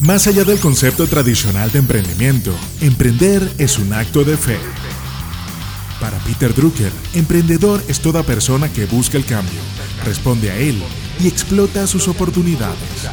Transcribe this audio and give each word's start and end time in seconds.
Más 0.00 0.26
allá 0.26 0.44
del 0.44 0.58
concepto 0.58 1.06
tradicional 1.06 1.72
de 1.72 1.78
emprendimiento, 1.78 2.52
emprender 2.82 3.50
es 3.56 3.78
un 3.78 3.92
acto 3.94 4.22
de 4.22 4.36
fe. 4.36 4.58
Para 5.98 6.18
Peter 6.18 6.54
Drucker, 6.54 6.92
emprendedor 7.14 7.82
es 7.88 8.00
toda 8.00 8.22
persona 8.22 8.68
que 8.70 8.84
busca 8.84 9.16
el 9.16 9.24
cambio, 9.24 9.60
responde 10.04 10.50
a 10.50 10.56
él 10.58 10.82
y 11.20 11.26
explota 11.26 11.86
sus 11.86 12.08
oportunidades. 12.08 13.08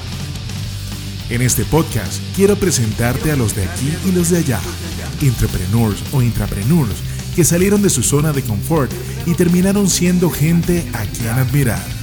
En 1.30 1.42
este 1.42 1.64
podcast 1.64 2.22
quiero 2.36 2.58
presentarte 2.58 3.32
a 3.32 3.38
los 3.38 3.56
de 3.56 3.64
aquí 3.64 3.94
y 4.06 4.12
los 4.12 4.32
de 4.32 4.40
allá, 4.40 4.60
entrepreneurs 5.22 6.04
o 6.12 6.22
intrapreneurs 6.22 6.98
que 7.38 7.46
salieron 7.46 7.82
de 7.82 7.90
su 7.90 8.04
zona 8.04 8.34
de 8.34 8.42
confort 8.42 8.92
y 9.26 9.34
terminaron 9.36 9.90
siendo 9.90 10.30
gente 10.30 10.86
a 10.94 11.06
quien 11.06 11.30
admirar. 11.30 12.01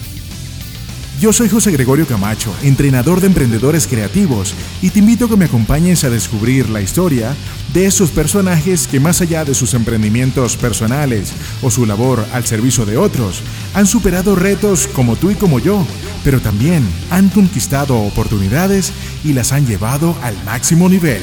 Yo 1.20 1.32
soy 1.32 1.48
José 1.48 1.72
Gregorio 1.72 2.06
Camacho, 2.06 2.54
entrenador 2.62 3.20
de 3.20 3.26
emprendedores 3.26 3.88
creativos, 3.88 4.54
y 4.80 4.90
te 4.90 5.00
invito 5.00 5.24
a 5.24 5.28
que 5.28 5.36
me 5.36 5.46
acompañes 5.46 6.04
a 6.04 6.10
descubrir 6.10 6.68
la 6.68 6.80
historia 6.80 7.34
de 7.74 7.86
esos 7.86 8.12
personajes 8.12 8.86
que 8.86 9.00
más 9.00 9.20
allá 9.20 9.44
de 9.44 9.52
sus 9.52 9.74
emprendimientos 9.74 10.56
personales 10.56 11.32
o 11.60 11.72
su 11.72 11.86
labor 11.86 12.24
al 12.32 12.46
servicio 12.46 12.86
de 12.86 12.98
otros, 12.98 13.42
han 13.74 13.88
superado 13.88 14.36
retos 14.36 14.86
como 14.86 15.16
tú 15.16 15.32
y 15.32 15.34
como 15.34 15.58
yo, 15.58 15.84
pero 16.22 16.40
también 16.40 16.88
han 17.10 17.30
conquistado 17.30 17.98
oportunidades 17.98 18.92
y 19.24 19.32
las 19.32 19.50
han 19.50 19.66
llevado 19.66 20.14
al 20.22 20.36
máximo 20.44 20.88
nivel. 20.88 21.22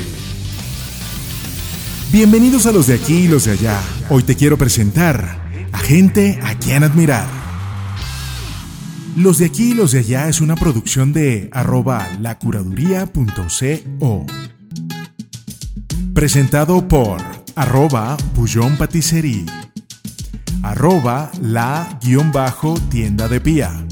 Bienvenidos 2.11 2.65
a 2.65 2.73
los 2.73 2.87
de 2.87 2.95
aquí 2.95 3.13
y 3.13 3.27
los 3.29 3.45
de 3.45 3.51
allá. 3.51 3.81
Hoy 4.09 4.23
te 4.23 4.35
quiero 4.35 4.57
presentar 4.57 5.39
a 5.71 5.77
gente 5.77 6.37
a 6.43 6.55
quien 6.55 6.83
admirar. 6.83 7.44
Los 9.15 9.37
de 9.37 9.45
aquí 9.45 9.71
y 9.71 9.73
los 9.73 9.93
de 9.93 9.99
allá 9.99 10.27
es 10.27 10.41
una 10.41 10.55
producción 10.55 11.13
de 11.13 11.47
arroba 11.53 12.05
lacuraduría.co. 12.19 14.25
Presentado 16.13 16.85
por 16.85 17.21
arroba 17.55 18.17
bullón 18.35 18.75
patisserie, 18.75 19.45
arroba 20.63 21.31
la 21.41 21.97
guion 22.03 22.33
bajo 22.33 22.73
tienda 22.89 23.29
de 23.29 23.39
pía. 23.39 23.85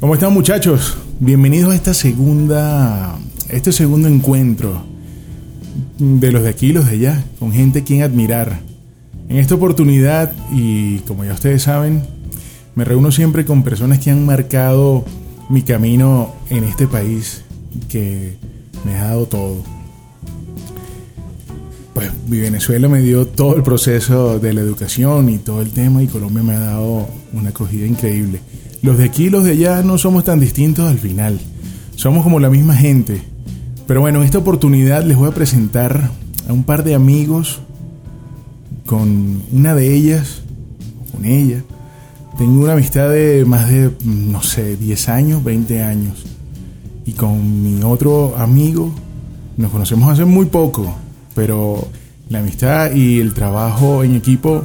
¿Cómo 0.00 0.14
están 0.14 0.32
muchachos? 0.32 0.96
Bienvenidos 1.18 1.70
a 1.70 1.76
esta 1.76 1.92
segunda, 1.92 3.18
este 3.50 3.72
segundo 3.72 4.08
encuentro 4.08 4.86
de 5.98 6.32
los 6.32 6.44
de 6.44 6.48
aquí 6.48 6.68
y 6.68 6.72
los 6.72 6.86
de 6.86 6.92
allá, 6.92 7.24
con 7.38 7.52
gente 7.52 7.84
quien 7.84 8.00
admirar. 8.00 8.69
En 9.30 9.36
esta 9.36 9.54
oportunidad, 9.54 10.32
y 10.50 10.98
como 11.06 11.24
ya 11.24 11.34
ustedes 11.34 11.62
saben, 11.62 12.02
me 12.74 12.84
reúno 12.84 13.12
siempre 13.12 13.44
con 13.44 13.62
personas 13.62 14.00
que 14.00 14.10
han 14.10 14.26
marcado 14.26 15.04
mi 15.48 15.62
camino 15.62 16.34
en 16.50 16.64
este 16.64 16.88
país, 16.88 17.44
que 17.88 18.34
me 18.84 18.96
ha 18.96 19.04
dado 19.04 19.26
todo. 19.26 19.62
Pues 21.94 22.10
mi 22.26 22.38
Venezuela 22.38 22.88
me 22.88 23.02
dio 23.02 23.24
todo 23.28 23.54
el 23.54 23.62
proceso 23.62 24.40
de 24.40 24.52
la 24.52 24.62
educación 24.62 25.28
y 25.28 25.38
todo 25.38 25.62
el 25.62 25.70
tema 25.70 26.02
y 26.02 26.08
Colombia 26.08 26.42
me 26.42 26.54
ha 26.54 26.60
dado 26.60 27.06
una 27.32 27.50
acogida 27.50 27.86
increíble. 27.86 28.40
Los 28.82 28.98
de 28.98 29.04
aquí 29.04 29.26
y 29.26 29.30
los 29.30 29.44
de 29.44 29.52
allá 29.52 29.82
no 29.82 29.96
somos 29.96 30.24
tan 30.24 30.40
distintos 30.40 30.90
al 30.90 30.98
final. 30.98 31.38
Somos 31.94 32.24
como 32.24 32.40
la 32.40 32.50
misma 32.50 32.74
gente. 32.74 33.22
Pero 33.86 34.00
bueno, 34.00 34.18
en 34.18 34.24
esta 34.24 34.38
oportunidad 34.38 35.04
les 35.04 35.16
voy 35.16 35.28
a 35.28 35.34
presentar 35.34 36.10
a 36.48 36.52
un 36.52 36.64
par 36.64 36.82
de 36.82 36.96
amigos 36.96 37.60
con 38.90 39.44
una 39.52 39.76
de 39.76 39.94
ellas, 39.94 40.42
con 41.12 41.24
ella, 41.24 41.62
tengo 42.36 42.64
una 42.64 42.72
amistad 42.72 43.08
de 43.08 43.44
más 43.44 43.68
de, 43.68 43.92
no 44.04 44.42
sé, 44.42 44.76
10 44.76 45.08
años, 45.10 45.44
20 45.44 45.80
años. 45.80 46.24
Y 47.06 47.12
con 47.12 47.62
mi 47.62 47.84
otro 47.84 48.36
amigo 48.36 48.92
nos 49.56 49.70
conocemos 49.70 50.10
hace 50.10 50.24
muy 50.24 50.46
poco, 50.46 50.92
pero 51.36 51.86
la 52.30 52.40
amistad 52.40 52.90
y 52.90 53.20
el 53.20 53.32
trabajo 53.32 54.02
en 54.02 54.16
equipo 54.16 54.64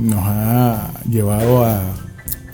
nos 0.00 0.20
ha 0.22 0.92
llevado 1.06 1.62
a 1.66 1.82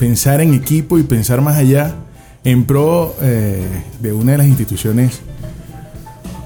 pensar 0.01 0.41
en 0.41 0.53
equipo 0.53 0.99
y 0.99 1.05
pensar 1.05 1.43
más 1.43 1.59
allá 1.59 1.95
en 2.43 2.65
pro 2.65 3.15
eh, 3.23 3.85
de 4.01 4.13
una 4.13 4.33
de 4.33 4.39
las 4.39 4.49
instituciones 4.49 5.21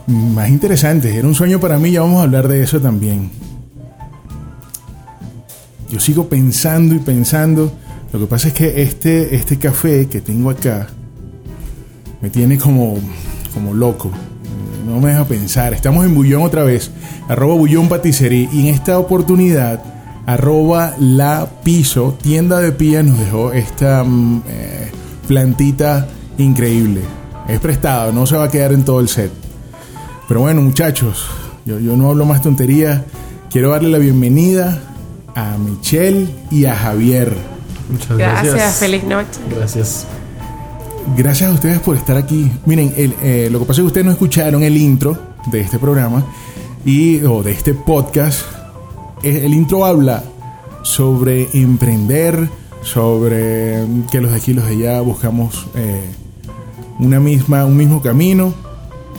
más 0.06 0.50
interesantes. 0.50 1.14
Era 1.14 1.26
un 1.26 1.34
sueño 1.34 1.58
para 1.58 1.78
mí, 1.78 1.90
ya 1.90 2.02
vamos 2.02 2.20
a 2.20 2.24
hablar 2.24 2.48
de 2.48 2.62
eso 2.62 2.82
también 2.82 3.45
yo 5.90 6.00
sigo 6.00 6.28
pensando 6.28 6.94
y 6.94 6.98
pensando. 6.98 7.72
Lo 8.12 8.20
que 8.20 8.26
pasa 8.26 8.48
es 8.48 8.54
que 8.54 8.82
este, 8.82 9.34
este 9.34 9.58
café 9.58 10.06
que 10.06 10.20
tengo 10.20 10.50
acá 10.50 10.88
me 12.20 12.30
tiene 12.30 12.58
como, 12.58 12.98
como 13.54 13.74
loco. 13.74 14.10
No 14.86 15.00
me 15.00 15.10
deja 15.10 15.24
pensar. 15.24 15.74
Estamos 15.74 16.04
en 16.04 16.14
Bullón 16.14 16.42
otra 16.42 16.62
vez. 16.62 16.90
Arroba 17.28 17.54
Bullón 17.54 17.88
Patisserie. 17.88 18.48
Y 18.52 18.68
en 18.68 18.74
esta 18.74 18.98
oportunidad, 18.98 19.82
arroba 20.26 20.94
La 20.98 21.48
Piso, 21.64 22.16
tienda 22.22 22.60
de 22.60 22.72
pía, 22.72 23.02
nos 23.02 23.18
dejó 23.18 23.52
esta 23.52 24.04
mm, 24.04 24.42
eh, 24.48 24.90
plantita 25.26 26.08
increíble. 26.38 27.00
Es 27.48 27.60
prestado, 27.60 28.12
no 28.12 28.26
se 28.26 28.36
va 28.36 28.44
a 28.44 28.50
quedar 28.50 28.72
en 28.72 28.84
todo 28.84 29.00
el 29.00 29.08
set. 29.08 29.30
Pero 30.28 30.40
bueno, 30.40 30.62
muchachos, 30.62 31.26
yo, 31.64 31.78
yo 31.78 31.96
no 31.96 32.10
hablo 32.10 32.24
más 32.24 32.42
tonterías. 32.42 33.02
Quiero 33.50 33.70
darle 33.70 33.90
la 33.90 33.98
bienvenida 33.98 34.80
a 35.36 35.56
Michelle 35.58 36.26
y 36.50 36.64
a 36.64 36.74
Javier. 36.74 37.36
Muchas 37.88 38.16
gracias. 38.16 38.54
Gracias, 38.54 38.76
feliz 38.78 39.04
noche. 39.04 39.38
Gracias. 39.54 40.06
Gracias 41.16 41.50
a 41.50 41.52
ustedes 41.52 41.78
por 41.78 41.94
estar 41.96 42.16
aquí. 42.16 42.50
Miren, 42.64 42.92
eh, 42.96 43.48
lo 43.52 43.60
que 43.60 43.66
pasa 43.66 43.80
es 43.80 43.82
que 43.84 43.86
ustedes 43.86 44.06
no 44.06 44.12
escucharon 44.12 44.64
el 44.64 44.76
intro 44.76 45.16
de 45.46 45.60
este 45.60 45.78
programa 45.78 46.24
y, 46.84 47.22
o 47.22 47.42
de 47.42 47.52
este 47.52 47.74
podcast. 47.74 48.40
El 49.22 49.54
intro 49.54 49.84
habla 49.84 50.24
sobre 50.82 51.48
emprender, 51.52 52.48
sobre 52.82 53.84
que 54.10 54.20
los 54.20 54.30
de 54.30 54.36
aquí 54.36 54.50
y 54.52 54.54
los 54.54 54.66
de 54.66 54.72
allá 54.72 55.00
buscamos 55.00 55.66
eh, 55.74 56.10
una 56.98 57.20
misma, 57.20 57.66
un 57.66 57.76
mismo 57.76 58.00
camino 58.00 58.54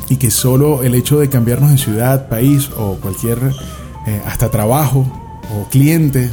y 0.10 0.18
que 0.18 0.32
solo 0.32 0.84
el 0.84 0.96
hecho 0.96 1.20
de 1.20 1.30
cambiarnos 1.30 1.72
de 1.72 1.78
ciudad, 1.78 2.28
país 2.28 2.70
o 2.78 2.96
cualquier, 2.96 3.40
eh, 4.08 4.22
hasta 4.26 4.50
trabajo, 4.50 5.06
o 5.56 5.70
cliente 5.70 6.30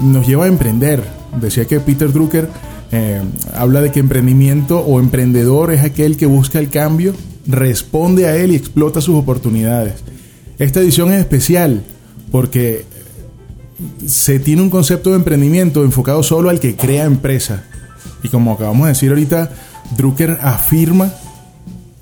nos 0.00 0.26
lleva 0.26 0.44
a 0.44 0.48
emprender. 0.48 1.02
Decía 1.40 1.66
que 1.66 1.80
Peter 1.80 2.12
Drucker 2.12 2.48
eh, 2.90 3.22
habla 3.54 3.80
de 3.80 3.90
que 3.90 4.00
emprendimiento 4.00 4.80
o 4.80 5.00
emprendedor 5.00 5.72
es 5.72 5.82
aquel 5.82 6.16
que 6.16 6.26
busca 6.26 6.58
el 6.58 6.68
cambio, 6.68 7.14
responde 7.46 8.26
a 8.26 8.36
él 8.36 8.52
y 8.52 8.56
explota 8.56 9.00
sus 9.00 9.16
oportunidades. 9.16 9.94
Esta 10.58 10.80
edición 10.80 11.12
es 11.12 11.20
especial 11.20 11.82
porque 12.30 12.84
se 14.06 14.38
tiene 14.38 14.62
un 14.62 14.70
concepto 14.70 15.10
de 15.10 15.16
emprendimiento 15.16 15.84
enfocado 15.84 16.22
solo 16.22 16.50
al 16.50 16.60
que 16.60 16.76
crea 16.76 17.04
empresa. 17.04 17.64
Y 18.22 18.28
como 18.28 18.52
acabamos 18.52 18.86
de 18.86 18.92
decir 18.92 19.10
ahorita, 19.10 19.50
Drucker 19.96 20.38
afirma 20.40 21.12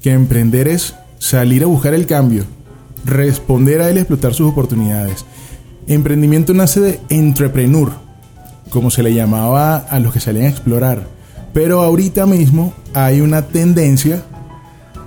que 0.02 0.12
emprender 0.12 0.68
es 0.68 0.94
salir 1.18 1.62
a 1.62 1.66
buscar 1.66 1.94
el 1.94 2.06
cambio, 2.06 2.44
responder 3.04 3.80
a 3.80 3.90
él 3.90 3.96
y 3.96 4.00
explotar 4.00 4.34
sus 4.34 4.50
oportunidades. 4.50 5.24
Emprendimiento 5.86 6.54
nace 6.54 6.80
de 6.80 7.00
entrepreneur, 7.08 7.92
como 8.70 8.90
se 8.90 9.02
le 9.02 9.14
llamaba 9.14 9.76
a 9.76 9.98
los 9.98 10.12
que 10.12 10.20
salían 10.20 10.46
a 10.46 10.50
explorar. 10.50 11.06
Pero 11.52 11.82
ahorita 11.82 12.26
mismo 12.26 12.72
hay 12.94 13.20
una 13.20 13.42
tendencia 13.42 14.22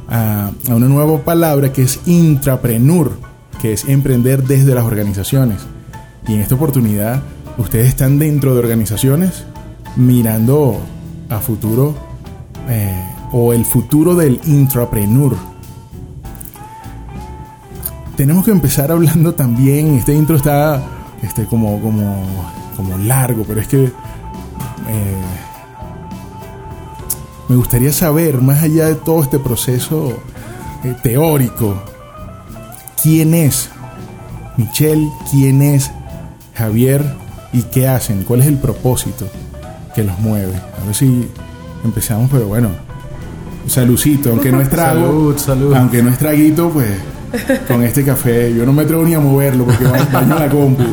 a, 0.09 0.51
una 0.67 0.87
nueva 0.87 1.19
palabra 1.19 1.71
que 1.71 1.83
es 1.83 2.01
intrapreneur, 2.05 3.11
que 3.61 3.73
es 3.73 3.85
emprender 3.85 4.43
desde 4.43 4.75
las 4.75 4.83
organizaciones. 4.83 5.61
Y 6.27 6.33
en 6.33 6.41
esta 6.41 6.55
oportunidad, 6.55 7.21
ustedes 7.57 7.87
están 7.87 8.19
dentro 8.19 8.53
de 8.53 8.59
organizaciones 8.59 9.45
mirando 9.95 10.79
a 11.29 11.39
futuro 11.39 11.95
eh, 12.67 12.91
o 13.31 13.53
el 13.53 13.65
futuro 13.65 14.15
del 14.15 14.39
intrapreneur 14.45 15.52
tenemos 18.15 18.45
que 18.45 18.51
empezar 18.51 18.91
hablando 18.91 19.33
también. 19.33 19.95
Este 19.95 20.13
intro 20.13 20.35
está 20.35 20.81
este, 21.21 21.45
como, 21.45 21.79
como, 21.81 22.45
como 22.75 22.97
largo, 22.97 23.43
pero 23.47 23.61
es 23.61 23.67
que 23.67 23.85
eh, 23.85 23.91
me 27.49 27.55
gustaría 27.55 27.91
saber, 27.91 28.41
más 28.41 28.63
allá 28.63 28.87
de 28.87 28.95
todo 28.95 29.21
este 29.23 29.39
proceso 29.39 30.19
eh, 30.83 30.95
teórico, 31.01 31.81
quién 33.01 33.33
es 33.33 33.69
Michelle, 34.57 35.09
quién 35.31 35.61
es 35.61 35.91
Javier 36.55 37.03
y 37.51 37.63
qué 37.63 37.87
hacen, 37.87 38.23
cuál 38.23 38.41
es 38.41 38.47
el 38.47 38.57
propósito 38.57 39.27
que 39.95 40.03
los 40.03 40.17
mueve. 40.19 40.53
A 40.81 40.85
ver 40.85 40.95
si 40.95 41.29
empezamos, 41.83 42.29
pero 42.31 42.47
bueno, 42.47 42.69
saludcito, 43.67 44.29
aunque 44.29 44.51
no 44.51 44.61
es 44.61 44.69
trago, 44.69 45.35
aunque 45.75 46.03
no 46.03 46.09
es 46.09 46.17
traguito, 46.17 46.69
pues 46.69 46.89
con 47.67 47.83
este 47.83 48.03
café. 48.03 48.53
Yo 48.53 48.65
no 48.65 48.73
me 48.73 48.83
atrevo 48.83 49.03
ni 49.03 49.13
a 49.13 49.19
moverlo 49.19 49.65
porque 49.65 49.83
daño 49.83 50.39
la 50.39 50.49
compu. 50.49 50.83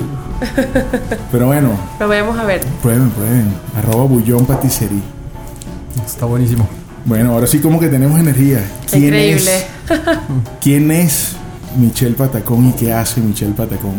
Pero 1.30 1.46
bueno. 1.46 1.70
Lo 1.98 2.08
vamos 2.08 2.38
a 2.38 2.44
ver. 2.44 2.60
Prueben, 2.82 3.10
prueben. 3.10 3.54
Arroba 3.76 4.04
bullón 4.04 4.46
patisserie. 4.46 5.00
Está 6.04 6.26
buenísimo. 6.26 6.68
Bueno, 7.04 7.32
ahora 7.32 7.46
sí 7.46 7.60
como 7.60 7.78
que 7.80 7.88
tenemos 7.88 8.18
energía. 8.18 8.64
Increíble. 8.92 9.50
¿Quién 10.60 10.90
es 10.90 11.36
Michelle 11.76 12.14
Patacón 12.14 12.68
y 12.68 12.72
qué 12.72 12.92
hace 12.92 13.20
Michelle 13.20 13.52
Patacón? 13.52 13.94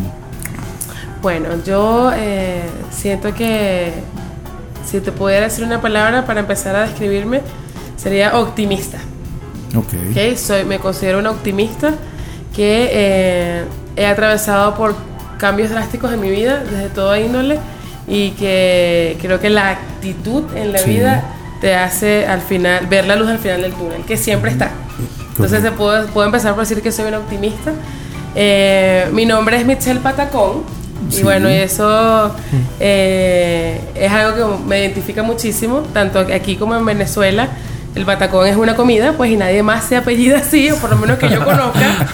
Bueno, 1.21 1.49
yo 1.65 2.11
eh, 2.15 2.63
siento 2.91 3.33
que 3.33 3.93
si 4.85 4.99
te 4.99 5.11
pudiera 5.11 5.45
decir 5.45 5.63
una 5.63 5.81
palabra 5.81 6.25
para 6.25 6.39
empezar 6.39 6.75
a 6.75 6.81
describirme, 6.87 7.41
sería 7.97 8.37
optimista. 8.39 8.97
Ok. 9.75 9.93
okay 10.11 10.35
soy, 10.35 10.65
me 10.65 10.79
considero 10.79 11.19
una 11.19 11.31
optimista 11.31 11.93
que 12.55 12.89
eh, 12.91 13.63
he 13.95 14.05
atravesado 14.05 14.75
por 14.75 14.95
cambios 15.37 15.69
drásticos 15.69 16.13
en 16.13 16.19
mi 16.19 16.29
vida, 16.29 16.63
desde 16.63 16.89
toda 16.89 17.19
índole, 17.19 17.59
y 18.07 18.31
que 18.31 19.17
creo 19.21 19.39
que 19.39 19.49
la 19.49 19.69
actitud 19.69 20.43
en 20.55 20.71
la 20.71 20.81
vida 20.81 21.23
te 21.61 21.75
hace 21.75 22.25
al 22.25 22.41
final 22.41 22.87
ver 22.87 23.05
la 23.05 23.15
luz 23.15 23.29
al 23.29 23.39
final 23.39 23.61
del 23.61 23.73
túnel, 23.73 24.03
que 24.03 24.17
siempre 24.17 24.51
está. 24.51 24.71
Entonces 25.29 25.71
puedo, 25.71 26.05
puedo 26.07 26.25
empezar 26.25 26.53
por 26.53 26.67
decir 26.67 26.81
que 26.81 26.91
soy 26.91 27.05
una 27.05 27.19
optimista. 27.19 27.71
Eh, 28.35 29.07
mi 29.11 29.25
nombre 29.25 29.57
es 29.57 29.65
Michelle 29.65 29.99
Patacón. 29.99 30.63
Y 31.11 31.23
bueno, 31.23 31.49
eso 31.49 32.33
eh, 32.79 33.81
es 33.95 34.11
algo 34.11 34.35
que 34.57 34.63
me 34.65 34.79
identifica 34.79 35.23
muchísimo, 35.23 35.79
tanto 35.93 36.19
aquí 36.19 36.55
como 36.55 36.75
en 36.75 36.85
Venezuela 36.85 37.49
el 37.95 38.05
patacón 38.05 38.47
es 38.47 38.55
una 38.55 38.75
comida, 38.75 39.13
pues 39.17 39.31
y 39.31 39.37
nadie 39.37 39.63
más 39.63 39.83
se 39.85 39.97
apellida 39.97 40.37
así, 40.37 40.71
o 40.71 40.77
por 40.77 40.89
lo 40.89 40.97
menos 40.97 41.17
que 41.17 41.29
yo 41.29 41.43
conozca. 41.45 42.07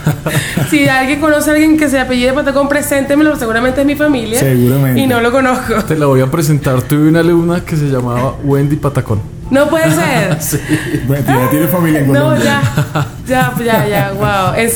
si 0.69 0.88
alguien 0.88 1.19
conoce 1.19 1.51
a 1.51 1.53
alguien 1.53 1.77
que 1.77 1.89
se 1.89 2.00
apellide 2.00 2.33
patacón, 2.33 2.68
preséntemelo, 2.68 3.35
seguramente 3.35 3.81
es 3.81 3.88
mi 3.88 3.95
familia. 3.95 4.39
Seguramente. 4.39 5.00
Y 5.00 5.07
no 5.07 5.21
lo 5.21 5.31
conozco. 5.31 5.75
Te 5.83 5.95
la 5.95 6.07
voy 6.07 6.21
a 6.21 6.27
presentar. 6.27 6.81
Tuve 6.81 7.09
una 7.09 7.19
alumna 7.19 7.62
que 7.63 7.75
se 7.75 7.85
llamaba 7.85 8.35
Wendy 8.44 8.75
Patacón. 8.75 9.21
No 9.50 9.69
puede 9.69 9.91
ser. 9.91 10.38
sí. 10.41 10.59
Bueno, 11.06 11.24
ya 11.25 11.50
tiene 11.50 11.68
familia 11.68 12.00
en 12.00 12.07
Colombia. 12.07 12.62
No, 12.62 13.03
ya. 13.27 13.53
Ya, 13.57 13.63
ya, 13.63 13.88
ya. 13.88 14.12
Wow. 14.13 14.56
¿En 14.56 14.69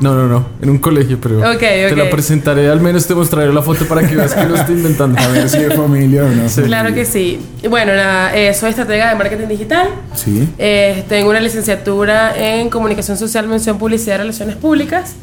No, 0.00 0.14
no, 0.14 0.28
no, 0.28 0.46
en 0.62 0.70
un 0.70 0.78
colegio, 0.78 1.18
pero 1.20 1.40
te 1.58 1.96
la 1.96 2.08
presentaré, 2.08 2.68
al 2.68 2.80
menos 2.80 3.06
te 3.06 3.14
mostraré 3.14 3.52
la 3.52 3.62
foto 3.62 3.84
para 3.86 4.06
que 4.06 4.14
veas 4.14 4.32
que 4.32 4.44
lo 4.44 4.54
estoy 4.54 4.76
inventando. 4.76 5.18
A 5.20 5.28
ver 5.28 5.48
si 5.48 5.58
es 5.58 5.74
familia 5.74 6.24
o 6.24 6.28
no. 6.28 6.46
Claro 6.66 6.94
que 6.94 7.04
sí. 7.04 7.40
Bueno, 7.68 7.92
nada, 7.94 8.36
eh, 8.36 8.54
soy 8.54 8.70
estratega 8.70 9.08
de 9.08 9.16
marketing 9.16 9.48
digital. 9.48 9.88
Sí. 10.14 10.48
Eh, 10.58 11.04
tengo 11.08 11.30
una 11.30 11.40
licenciatura 11.40 12.36
en 12.36 12.70
comunicación 12.70 13.16
social, 13.16 13.48
mención, 13.48 13.78
publicidad 13.78 14.16
y 14.16 14.18
relaciones 14.18 14.54
públicas. 14.54 15.14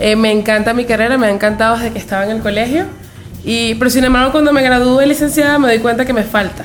Eh, 0.00 0.16
me 0.16 0.32
encanta 0.32 0.74
mi 0.74 0.86
carrera, 0.86 1.16
me 1.16 1.28
ha 1.28 1.30
encantado 1.30 1.76
desde 1.76 1.92
que 1.92 1.98
estaba 1.98 2.24
en 2.24 2.32
el 2.32 2.40
colegio. 2.40 2.86
Y, 3.44 3.76
pero 3.76 3.90
sin 3.90 4.04
embargo, 4.04 4.32
cuando 4.32 4.52
me 4.52 4.62
gradué 4.62 5.02
de 5.02 5.06
licenciada 5.06 5.58
me 5.60 5.68
doy 5.68 5.78
cuenta 5.78 6.04
que 6.04 6.12
me 6.12 6.24
falta. 6.24 6.64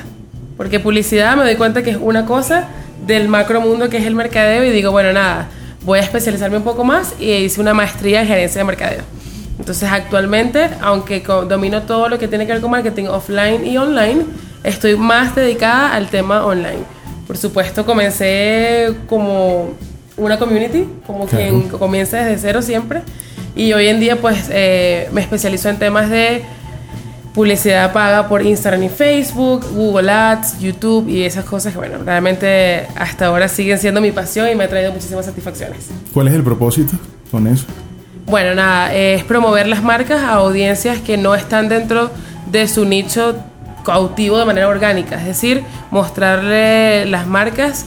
Porque 0.56 0.80
publicidad 0.80 1.36
me 1.36 1.44
doy 1.44 1.54
cuenta 1.54 1.84
que 1.84 1.90
es 1.90 1.98
una 2.00 2.26
cosa 2.26 2.66
del 3.06 3.28
macro 3.28 3.60
mundo 3.60 3.88
que 3.88 3.98
es 3.98 4.06
el 4.06 4.16
mercadeo 4.16 4.64
y 4.64 4.70
digo, 4.70 4.90
bueno, 4.90 5.12
nada 5.12 5.48
voy 5.82 5.98
a 5.98 6.02
especializarme 6.02 6.56
un 6.56 6.62
poco 6.64 6.84
más 6.84 7.14
y 7.18 7.30
hice 7.32 7.60
una 7.60 7.74
maestría 7.74 8.22
en 8.22 8.28
gerencia 8.28 8.60
de 8.60 8.64
mercadeo. 8.64 9.02
Entonces 9.58 9.90
actualmente, 9.90 10.70
aunque 10.80 11.20
domino 11.48 11.82
todo 11.82 12.08
lo 12.08 12.18
que 12.18 12.28
tiene 12.28 12.46
que 12.46 12.52
ver 12.52 12.62
con 12.62 12.70
marketing 12.70 13.04
offline 13.06 13.66
y 13.66 13.76
online, 13.76 14.24
estoy 14.64 14.96
más 14.96 15.34
dedicada 15.34 15.94
al 15.94 16.08
tema 16.08 16.46
online. 16.46 16.84
Por 17.26 17.36
supuesto, 17.36 17.84
comencé 17.84 18.94
como 19.06 19.70
una 20.16 20.38
community, 20.38 20.86
como 21.06 21.26
quien 21.26 21.68
comienza 21.68 22.24
desde 22.24 22.40
cero 22.40 22.62
siempre. 22.62 23.02
Y 23.54 23.72
hoy 23.72 23.88
en 23.88 24.00
día 24.00 24.16
pues 24.16 24.48
eh, 24.50 25.08
me 25.12 25.20
especializo 25.20 25.68
en 25.68 25.78
temas 25.78 26.08
de 26.08 26.42
publicidad 27.34 27.92
paga 27.92 28.28
por 28.28 28.44
Instagram 28.44 28.82
y 28.84 28.88
Facebook, 28.88 29.66
Google 29.72 30.10
Ads, 30.10 30.58
YouTube 30.58 31.08
y 31.08 31.24
esas 31.24 31.44
cosas 31.44 31.72
que, 31.72 31.78
bueno, 31.78 31.98
realmente 32.04 32.86
hasta 32.96 33.26
ahora 33.26 33.48
siguen 33.48 33.78
siendo 33.78 34.00
mi 34.00 34.10
pasión 34.10 34.48
y 34.48 34.54
me 34.54 34.64
ha 34.64 34.68
traído 34.68 34.92
muchísimas 34.92 35.26
satisfacciones. 35.26 35.88
¿Cuál 36.12 36.28
es 36.28 36.34
el 36.34 36.42
propósito 36.42 36.92
con 37.30 37.46
eso? 37.46 37.66
Bueno, 38.26 38.54
nada, 38.54 38.94
es 38.94 39.24
promover 39.24 39.66
las 39.66 39.82
marcas 39.82 40.22
a 40.22 40.34
audiencias 40.34 40.98
que 41.00 41.16
no 41.16 41.34
están 41.34 41.68
dentro 41.68 42.10
de 42.50 42.68
su 42.68 42.84
nicho 42.84 43.36
cautivo 43.84 44.38
de 44.38 44.44
manera 44.44 44.68
orgánica, 44.68 45.16
es 45.16 45.24
decir, 45.24 45.62
mostrarle 45.90 47.06
las 47.06 47.26
marcas 47.26 47.86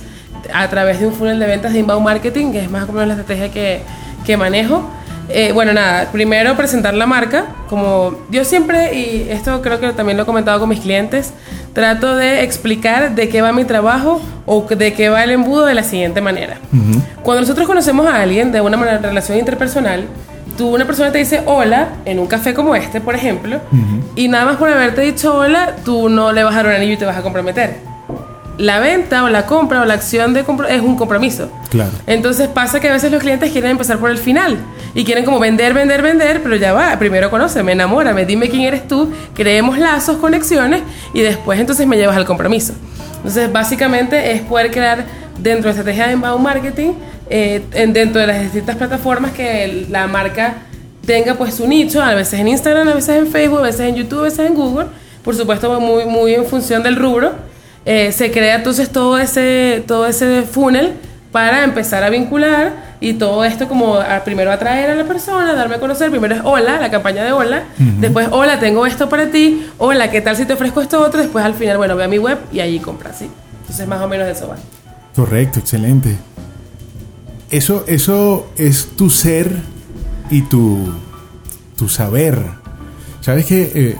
a 0.54 0.68
través 0.69 1.00
de 1.00 1.07
un 1.07 1.13
funnel 1.13 1.39
de 1.39 1.46
ventas 1.46 1.74
de 1.74 1.80
inbound 1.80 2.04
marketing, 2.04 2.51
que 2.51 2.60
es 2.60 2.72
más 2.72 2.89
o 2.89 2.92
menos 2.92 3.07
la 3.07 3.13
estrategia 3.13 3.51
que, 3.51 3.84
que 4.25 4.36
manejo 4.36 4.89
eh, 5.30 5.52
bueno, 5.54 5.74
nada, 5.74 6.12
primero 6.12 6.56
presentar 6.56 6.94
la 6.94 7.06
marca, 7.06 7.46
como 7.70 8.18
yo 8.30 8.44
siempre, 8.44 8.94
y 8.94 9.28
esto 9.30 9.62
creo 9.62 9.80
que 9.80 9.92
también 9.94 10.18
lo 10.18 10.24
he 10.24 10.25
comentado 10.25 10.60
con 10.60 10.70
mis 10.70 10.80
clientes, 10.80 11.34
trato 11.74 12.16
de 12.16 12.44
explicar 12.44 13.16
de 13.16 13.30
qué 13.30 13.42
va 13.42 13.52
mi 13.52 13.66
trabajo 13.66 14.22
o 14.46 14.64
de 14.64 14.94
qué 14.94 15.10
va 15.10 15.24
el 15.24 15.31
embudo 15.31 15.66
de 15.66 15.74
la 15.74 15.84
siguiente 15.84 16.22
manera. 16.22 16.58
Cuando 17.24 17.42
nosotros 17.42 17.68
conocemos 17.68 18.06
a 18.08 18.22
alguien 18.22 18.52
de 18.52 18.62
una 18.62 18.78
relación 18.98 19.38
interpersonal, 19.38 20.06
tú, 20.58 20.75
una 20.75 20.86
persona 20.86 21.12
te 21.12 21.18
dice 21.20 21.42
hola 21.46 21.88
en 22.06 22.20
un 22.20 22.28
café 22.28 22.54
como 22.54 22.75
este, 22.75 23.00
por 23.02 23.16
ejemplo, 23.16 23.60
y 24.16 24.28
nada 24.28 24.46
más 24.46 24.58
por 24.58 24.70
haberte 24.70 25.02
dicho 25.02 25.36
hola, 25.36 25.75
tú 25.86 26.10
no 26.10 26.31
le 26.31 26.44
vas 26.44 26.54
a 26.54 26.58
dar 26.58 26.68
un 26.68 26.74
anillo 26.74 26.94
y 26.94 26.98
te 26.98 27.06
vas 27.06 27.18
a 27.18 27.22
comprometer 27.22 27.93
la 28.57 28.79
venta 28.79 29.23
o 29.23 29.29
la 29.29 29.45
compra 29.45 29.81
o 29.81 29.85
la 29.85 29.95
acción 29.95 30.33
de 30.33 30.45
es 30.69 30.81
un 30.81 30.95
compromiso. 30.95 31.50
Claro. 31.69 31.91
Entonces 32.05 32.47
pasa 32.47 32.79
que 32.79 32.89
a 32.89 32.94
veces 32.94 33.11
los 33.11 33.21
clientes 33.21 33.51
quieren 33.51 33.71
empezar 33.71 33.97
por 33.97 34.11
el 34.11 34.17
final 34.17 34.57
y 34.94 35.03
quieren 35.03 35.25
como 35.25 35.39
vender, 35.39 35.73
vender, 35.73 36.01
vender, 36.01 36.41
pero 36.44 36.55
ya 36.55 36.73
va, 36.73 36.97
primero 37.00 37.29
conóceme, 37.29 37.71
enamórame, 37.71 38.25
dime 38.25 38.50
quién 38.50 38.61
eres 38.61 38.88
tú, 38.88 39.11
creemos 39.33 39.77
lazos, 39.79 40.17
conexiones 40.17 40.81
y 41.13 41.21
después 41.21 41.59
entonces 41.59 41.88
me 41.88 41.97
llevas 41.97 42.15
al 42.15 42.25
compromiso. 42.25 42.73
Entonces 43.17 43.51
básicamente 43.51 44.33
es 44.33 44.41
poder 44.41 44.71
crear 44.71 45.05
dentro 45.39 45.63
de 45.63 45.69
estrategia 45.71 46.07
de 46.07 46.13
inbound 46.13 46.44
marketing, 46.44 46.94
eh, 47.29 47.63
dentro 47.71 48.21
de 48.21 48.27
las 48.27 48.41
distintas 48.41 48.75
plataformas 48.75 49.31
que 49.31 49.88
la 49.89 50.07
marca 50.07 50.55
tenga 51.05 51.33
pues 51.33 51.55
su 51.55 51.67
nicho, 51.67 52.01
a 52.01 52.13
veces 52.13 52.39
en 52.39 52.47
Instagram, 52.50 52.88
a 52.89 52.94
veces 52.94 53.17
en 53.17 53.27
Facebook, 53.27 53.59
a 53.59 53.63
veces 53.63 53.81
en 53.81 53.95
YouTube, 53.95 54.19
a 54.19 54.23
veces 54.23 54.45
en 54.47 54.53
Google, 54.53 54.88
por 55.23 55.35
supuesto 55.35 55.79
muy, 55.79 56.05
muy 56.05 56.35
en 56.35 56.45
función 56.45 56.83
del 56.83 56.95
rubro 56.97 57.52
eh, 57.85 58.12
se 58.12 58.31
crea 58.31 58.56
entonces 58.56 58.89
todo 58.89 59.18
ese, 59.18 59.83
todo 59.88 60.06
ese 60.06 60.44
funnel 60.44 60.94
para 61.31 61.63
empezar 61.63 62.03
a 62.03 62.09
vincular 62.09 62.95
y 63.01 63.13
todo 63.13 63.44
esto 63.44 63.68
como 63.68 63.95
a, 63.95 64.24
primero 64.24 64.51
atraer 64.51 64.91
a 64.91 64.95
la 64.95 65.03
persona, 65.03 65.53
darme 65.53 65.75
a 65.75 65.80
conocer, 65.80 66.09
primero 66.12 66.35
es 66.35 66.41
hola, 66.44 66.80
la 66.80 66.89
campaña 66.91 67.24
de 67.24 67.33
hola, 67.33 67.63
después 68.00 68.27
hola, 68.31 68.59
tengo 68.59 68.85
esto 68.85 69.09
para 69.09 69.30
ti, 69.31 69.68
hola, 69.80 70.12
¿qué 70.12 70.21
tal 70.21 70.38
si 70.38 70.45
te 70.45 70.53
ofrezco 70.53 70.80
esto 70.80 71.01
otro? 71.01 71.21
Después 71.21 71.44
al 71.44 71.56
final, 71.56 71.77
bueno, 71.77 71.95
ve 71.95 72.03
a 72.03 72.07
mi 72.07 72.19
web 72.19 72.38
y 72.53 72.59
allí 72.59 72.80
compras, 72.80 73.18
¿sí? 73.18 73.30
Entonces 73.62 73.88
más 73.88 74.01
o 74.01 74.07
menos 74.07 74.27
eso 74.27 74.47
va. 74.47 74.56
Correcto, 75.15 75.60
excelente. 75.60 76.15
Eso, 77.50 77.84
eso 77.88 78.48
es 78.55 78.89
tu 78.96 79.10
ser 79.10 79.51
y 80.29 80.43
tu, 80.43 80.93
tu 81.75 81.89
saber. 81.89 82.39
Sabes 83.22 83.46
que 83.46 83.72
eh, 83.75 83.98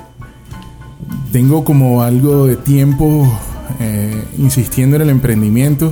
tengo 1.32 1.64
como 1.64 2.04
algo 2.04 2.46
de 2.46 2.56
tiempo 2.56 3.28
eh, 3.80 4.24
insistiendo 4.38 4.96
en 4.96 5.04
el 5.04 5.10
emprendimiento 5.10 5.92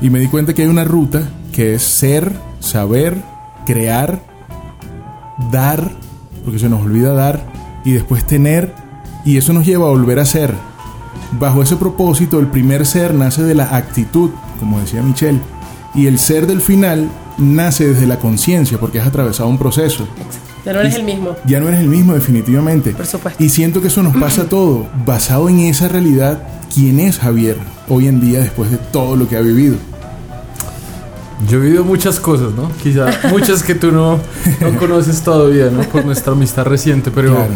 y 0.00 0.10
me 0.10 0.18
di 0.18 0.28
cuenta 0.28 0.54
que 0.54 0.62
hay 0.62 0.68
una 0.68 0.84
ruta 0.84 1.28
que 1.52 1.74
es 1.74 1.82
ser, 1.82 2.32
saber, 2.60 3.16
crear, 3.64 4.22
dar, 5.50 5.90
porque 6.44 6.58
se 6.58 6.68
nos 6.68 6.82
olvida 6.82 7.12
dar, 7.12 7.44
y 7.84 7.92
después 7.92 8.26
tener, 8.26 8.74
y 9.24 9.36
eso 9.36 9.52
nos 9.52 9.66
lleva 9.66 9.86
a 9.86 9.90
volver 9.90 10.18
a 10.18 10.26
ser. 10.26 10.52
Bajo 11.38 11.62
ese 11.62 11.76
propósito, 11.76 12.38
el 12.38 12.48
primer 12.48 12.86
ser 12.86 13.14
nace 13.14 13.42
de 13.42 13.54
la 13.54 13.76
actitud, 13.76 14.30
como 14.58 14.80
decía 14.80 15.02
Michelle, 15.02 15.40
y 15.94 16.06
el 16.06 16.18
ser 16.18 16.46
del 16.46 16.60
final 16.60 17.08
nace 17.38 17.88
desde 17.88 18.06
la 18.06 18.18
conciencia, 18.18 18.78
porque 18.78 19.00
has 19.00 19.06
atravesado 19.06 19.48
un 19.48 19.58
proceso. 19.58 20.06
Ya 20.64 20.72
no 20.72 20.80
eres 20.80 20.94
el 20.94 21.04
mismo. 21.04 21.36
Ya 21.44 21.60
no 21.60 21.68
eres 21.68 21.80
el 21.80 21.88
mismo, 21.88 22.14
definitivamente. 22.14 22.92
Por 22.92 23.06
supuesto. 23.06 23.42
Y 23.42 23.50
siento 23.50 23.82
que 23.82 23.88
eso 23.88 24.02
nos 24.02 24.16
pasa 24.16 24.48
todo. 24.48 24.86
Basado 25.04 25.48
en 25.48 25.60
esa 25.60 25.88
realidad, 25.88 26.42
¿quién 26.74 27.00
es 27.00 27.18
Javier 27.18 27.56
hoy 27.88 28.08
en 28.08 28.20
día 28.20 28.40
después 28.40 28.70
de 28.70 28.78
todo 28.78 29.16
lo 29.16 29.28
que 29.28 29.36
ha 29.36 29.40
vivido? 29.40 29.76
Yo 31.48 31.58
he 31.58 31.60
vivido 31.60 31.84
muchas 31.84 32.18
cosas, 32.18 32.52
¿no? 32.54 32.70
Quizá 32.82 33.06
muchas 33.30 33.62
que 33.62 33.74
tú 33.74 33.92
no, 33.92 34.18
no 34.60 34.76
conoces 34.78 35.20
todavía, 35.20 35.70
¿no? 35.70 35.82
Por 35.82 36.04
nuestra 36.06 36.32
amistad 36.32 36.64
reciente, 36.64 37.10
pero 37.10 37.46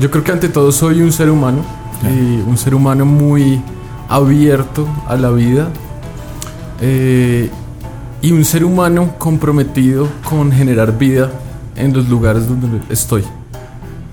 yo 0.00 0.10
creo 0.10 0.24
que 0.24 0.32
ante 0.32 0.48
todo 0.48 0.72
soy 0.72 1.02
un 1.02 1.12
ser 1.12 1.28
humano 1.28 1.62
y 2.04 2.40
un 2.48 2.56
ser 2.56 2.74
humano 2.74 3.04
muy 3.04 3.60
abierto 4.08 4.88
a 5.06 5.16
la 5.16 5.30
vida 5.30 5.68
eh, 6.80 7.50
y 8.22 8.32
un 8.32 8.44
ser 8.44 8.64
humano 8.64 9.14
comprometido 9.18 10.08
con 10.24 10.50
generar 10.52 10.96
vida 10.96 11.30
en 11.80 11.92
los 11.92 12.08
lugares 12.08 12.48
donde 12.48 12.80
estoy. 12.90 13.24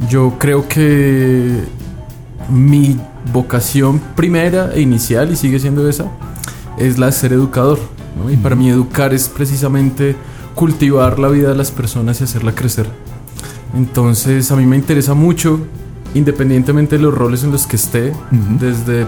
Yo 0.10 0.36
creo 0.40 0.68
que 0.68 1.64
mi 2.50 2.98
vocación 3.34 4.00
primera 4.16 4.74
e 4.74 4.82
inicial, 4.82 5.32
y 5.32 5.36
sigue 5.36 5.60
siendo 5.60 5.88
esa, 5.90 6.06
es 6.78 6.98
la 6.98 7.08
de 7.08 7.12
ser 7.12 7.34
educador. 7.34 7.80
Y 8.32 8.38
para 8.38 8.56
mí 8.56 8.70
educar 8.70 9.14
es 9.14 9.30
precisamente 9.30 10.16
cultivar 10.56 11.20
la 11.20 11.28
vida 11.28 11.50
de 11.50 11.56
las 11.56 11.72
personas 11.72 12.20
y 12.22 12.24
hacerla 12.24 12.54
crecer. 12.54 12.88
Entonces 13.76 14.52
a 14.52 14.56
mí 14.56 14.66
me 14.66 14.76
interesa 14.76 15.14
mucho, 15.14 15.60
independientemente 16.16 16.98
de 16.98 17.04
los 17.04 17.14
roles 17.14 17.44
en 17.44 17.52
los 17.52 17.68
que 17.68 17.76
esté, 17.76 18.14
desde 18.60 19.06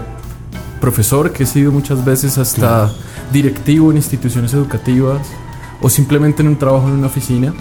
profesor, 0.80 1.32
que 1.32 1.44
he 1.44 1.46
sido 1.46 1.72
muchas 1.72 2.04
veces 2.04 2.38
hasta 2.38 2.92
directivo 3.32 3.90
en 3.90 3.96
instituciones 3.96 4.54
educativas 4.54 5.26
o 5.82 5.88
simplemente 5.88 6.42
en 6.42 6.48
un 6.48 6.56
trabajo 6.56 6.88
en 6.88 6.94
una 6.94 7.06
oficina, 7.06 7.54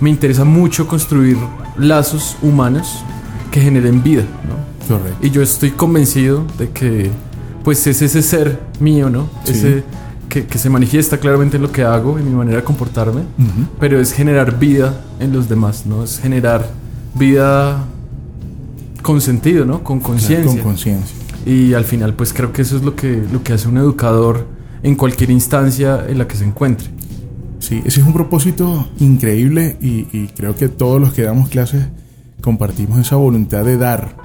me 0.00 0.10
interesa 0.10 0.44
mucho 0.44 0.86
construir 0.86 1.36
lazos 1.76 2.36
humanos 2.42 3.04
que 3.50 3.60
generen 3.60 4.02
vida. 4.02 4.24
Y 5.20 5.30
yo 5.30 5.42
estoy 5.42 5.70
convencido 5.70 6.44
de 6.58 6.70
que 6.70 7.10
pues 7.62 7.86
es 7.86 8.02
ese 8.02 8.22
ser 8.22 8.60
mío, 8.78 9.08
¿no? 9.08 9.28
Ese 9.46 9.82
que, 10.28 10.58
se 10.58 10.68
manifiesta 10.68 11.18
claramente 11.18 11.56
en 11.56 11.62
lo 11.62 11.70
que 11.70 11.84
hago, 11.84 12.18
en 12.18 12.28
mi 12.28 12.34
manera 12.34 12.58
de 12.58 12.64
comportarme, 12.64 13.22
pero 13.78 14.00
es 14.00 14.12
generar 14.12 14.58
vida 14.58 15.00
en 15.20 15.32
los 15.32 15.48
demás, 15.48 15.86
¿no? 15.86 16.04
Es 16.04 16.18
generar 16.18 16.68
vida 17.14 17.84
con 19.02 19.20
sentido, 19.20 19.64
¿no? 19.64 19.82
Con 19.84 20.00
conciencia. 20.00 20.46
con 20.46 20.58
conciencia. 20.58 21.16
Y 21.46 21.74
al 21.74 21.84
final, 21.84 22.14
pues 22.14 22.32
creo 22.32 22.52
que 22.52 22.62
eso 22.62 22.76
es 22.76 22.82
lo 22.82 22.96
que, 22.96 23.22
lo 23.30 23.42
que 23.42 23.52
hace 23.52 23.68
un 23.68 23.76
educador 23.76 24.46
en 24.82 24.96
cualquier 24.96 25.30
instancia 25.30 26.04
en 26.08 26.18
la 26.18 26.26
que 26.26 26.36
se 26.36 26.44
encuentre. 26.44 26.88
Sí, 27.64 27.80
ese 27.86 28.02
es 28.02 28.06
un 28.06 28.12
propósito 28.12 28.86
increíble 29.00 29.78
y, 29.80 30.26
creo 30.36 30.54
que 30.54 30.68
todos 30.68 31.00
los 31.00 31.14
que 31.14 31.22
damos 31.22 31.48
clases 31.48 31.86
compartimos 32.42 32.98
esa 32.98 33.16
voluntad 33.16 33.64
de 33.64 33.78
dar. 33.78 34.16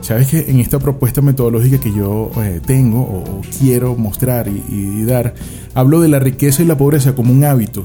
Sabes 0.00 0.26
que 0.26 0.50
en 0.50 0.58
esta 0.58 0.80
propuesta 0.80 1.22
metodológica 1.22 1.78
que 1.78 1.94
yo 1.94 2.32
eh, 2.42 2.60
tengo 2.66 3.02
o, 3.02 3.40
quiero 3.60 3.94
mostrar 3.94 4.48
y, 4.48 5.04
dar, 5.04 5.34
hablo 5.74 6.00
de 6.00 6.08
la 6.08 6.18
riqueza 6.18 6.64
y 6.64 6.66
la 6.66 6.76
pobreza 6.76 7.14
como 7.14 7.32
un 7.32 7.44
hábito, 7.44 7.84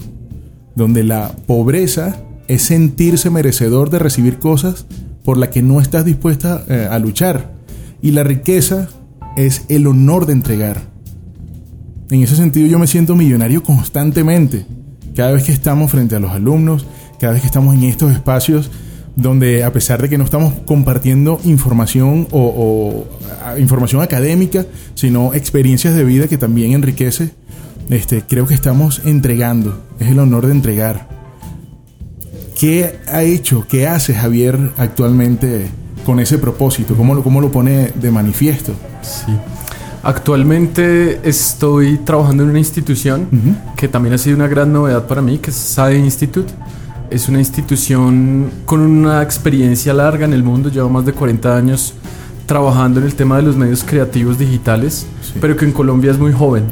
donde 0.76 1.04
la 1.04 1.32
pobreza 1.46 2.24
es 2.48 2.64
sentirse 2.64 3.30
merecedor 3.30 3.92
de 3.92 4.00
recibir 4.00 4.40
cosas 4.40 4.88
por 5.24 5.38
las 5.38 5.50
que 5.50 5.62
no 5.62 5.80
estás 5.80 6.06
dispuesta 6.06 6.66
eh, 6.68 6.88
a 6.90 6.98
luchar. 6.98 7.52
Y 8.02 8.14
la 8.14 8.24
riqueza 8.24 8.90
es 9.38 9.66
el 9.70 9.86
honor 9.86 10.26
de 10.26 10.34
entregar. 10.34 10.82
En 12.10 12.24
ese 12.24 12.36
sentido 12.36 12.66
yo 12.66 12.80
me 12.80 12.88
siento 12.88 13.16
millonario 13.16 13.62
constantemente. 13.62 14.66
Cada 15.16 15.32
vez 15.32 15.44
que 15.44 15.52
estamos 15.52 15.92
frente 15.92 16.16
a 16.16 16.20
los 16.20 16.32
alumnos, 16.32 16.86
cada 17.20 17.34
vez 17.34 17.42
que 17.42 17.48
estamos 17.48 17.76
en 17.76 17.84
estos 17.84 18.12
espacios 18.12 18.72
donde 19.16 19.64
a 19.64 19.72
pesar 19.72 20.02
de 20.02 20.10
que 20.10 20.18
no 20.18 20.24
estamos 20.24 20.54
compartiendo 20.66 21.40
información 21.44 22.28
o, 22.32 23.06
información 23.60 24.02
académica, 24.02 24.66
sino 24.96 25.34
experiencias 25.34 25.96
de 25.96 26.04
vida 26.04 26.28
que 26.28 26.38
también 26.38 26.74
enriquece, 26.74 27.32
este, 27.90 28.24
creo 28.24 28.48
que 28.48 28.54
estamos 28.54 29.02
entregando. 29.06 29.84
Es 30.00 30.08
el 30.08 30.20
honor 30.20 30.48
de 30.48 30.54
entregar. 30.54 31.08
¿Qué 32.60 33.00
ha 33.08 33.24
hecho, 33.24 33.68
qué 33.68 33.88
hace 33.88 34.16
Javier 34.16 34.72
actualmente 34.78 35.68
con 36.06 36.20
ese 36.20 36.38
propósito? 36.38 36.96
¿Cómo 36.96 37.14
lo, 37.14 37.24
cómo 37.24 37.42
lo 37.42 37.52
pone 37.52 37.92
de 37.94 38.10
manifiesto? 38.10 38.74
Sí. 39.02 39.34
Actualmente 40.04 41.22
estoy 41.24 41.98
trabajando 42.00 42.44
en 42.44 42.50
una 42.50 42.60
institución 42.60 43.30
que 43.78 43.88
también 43.88 44.14
ha 44.14 44.18
sido 44.18 44.36
una 44.36 44.48
gran 44.48 44.74
novedad 44.74 45.08
para 45.08 45.22
mí, 45.22 45.38
que 45.38 45.50
es 45.50 45.56
SADE 45.56 45.98
Institute. 45.98 46.54
Es 47.10 47.30
una 47.30 47.40
institución 47.40 48.52
con 48.66 48.82
una 48.82 49.22
experiencia 49.22 49.94
larga 49.94 50.26
en 50.26 50.34
el 50.34 50.44
mundo, 50.44 50.70
lleva 50.70 50.90
más 50.90 51.06
de 51.06 51.14
40 51.14 51.56
años 51.56 51.94
trabajando 52.46 53.00
en 53.00 53.06
el 53.06 53.16
tema 53.16 53.38
de 53.38 53.44
los 53.44 53.56
medios 53.56 53.84
creativos 53.86 54.38
digitales, 54.38 55.08
pero 55.40 55.56
que 55.56 55.64
en 55.64 55.72
Colombia 55.72 56.12
es 56.12 56.20
muy 56.20 56.34
joven. 56.34 56.66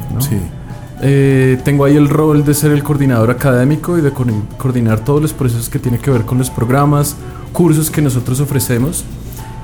Eh, 1.00 1.58
tengo 1.64 1.86
ahí 1.86 1.96
el 1.96 2.10
rol 2.10 2.44
de 2.44 2.52
ser 2.52 2.70
el 2.70 2.82
coordinador 2.82 3.30
académico 3.30 3.96
y 3.96 4.02
de 4.02 4.12
coordinar 4.12 5.04
todos 5.04 5.22
los 5.22 5.32
procesos 5.32 5.70
que 5.70 5.78
tienen 5.78 6.00
que 6.00 6.10
ver 6.10 6.22
con 6.22 6.36
los 6.36 6.50
programas, 6.50 7.16
cursos 7.52 7.90
que 7.90 8.02
nosotros 8.02 8.40
ofrecemos. 8.40 9.04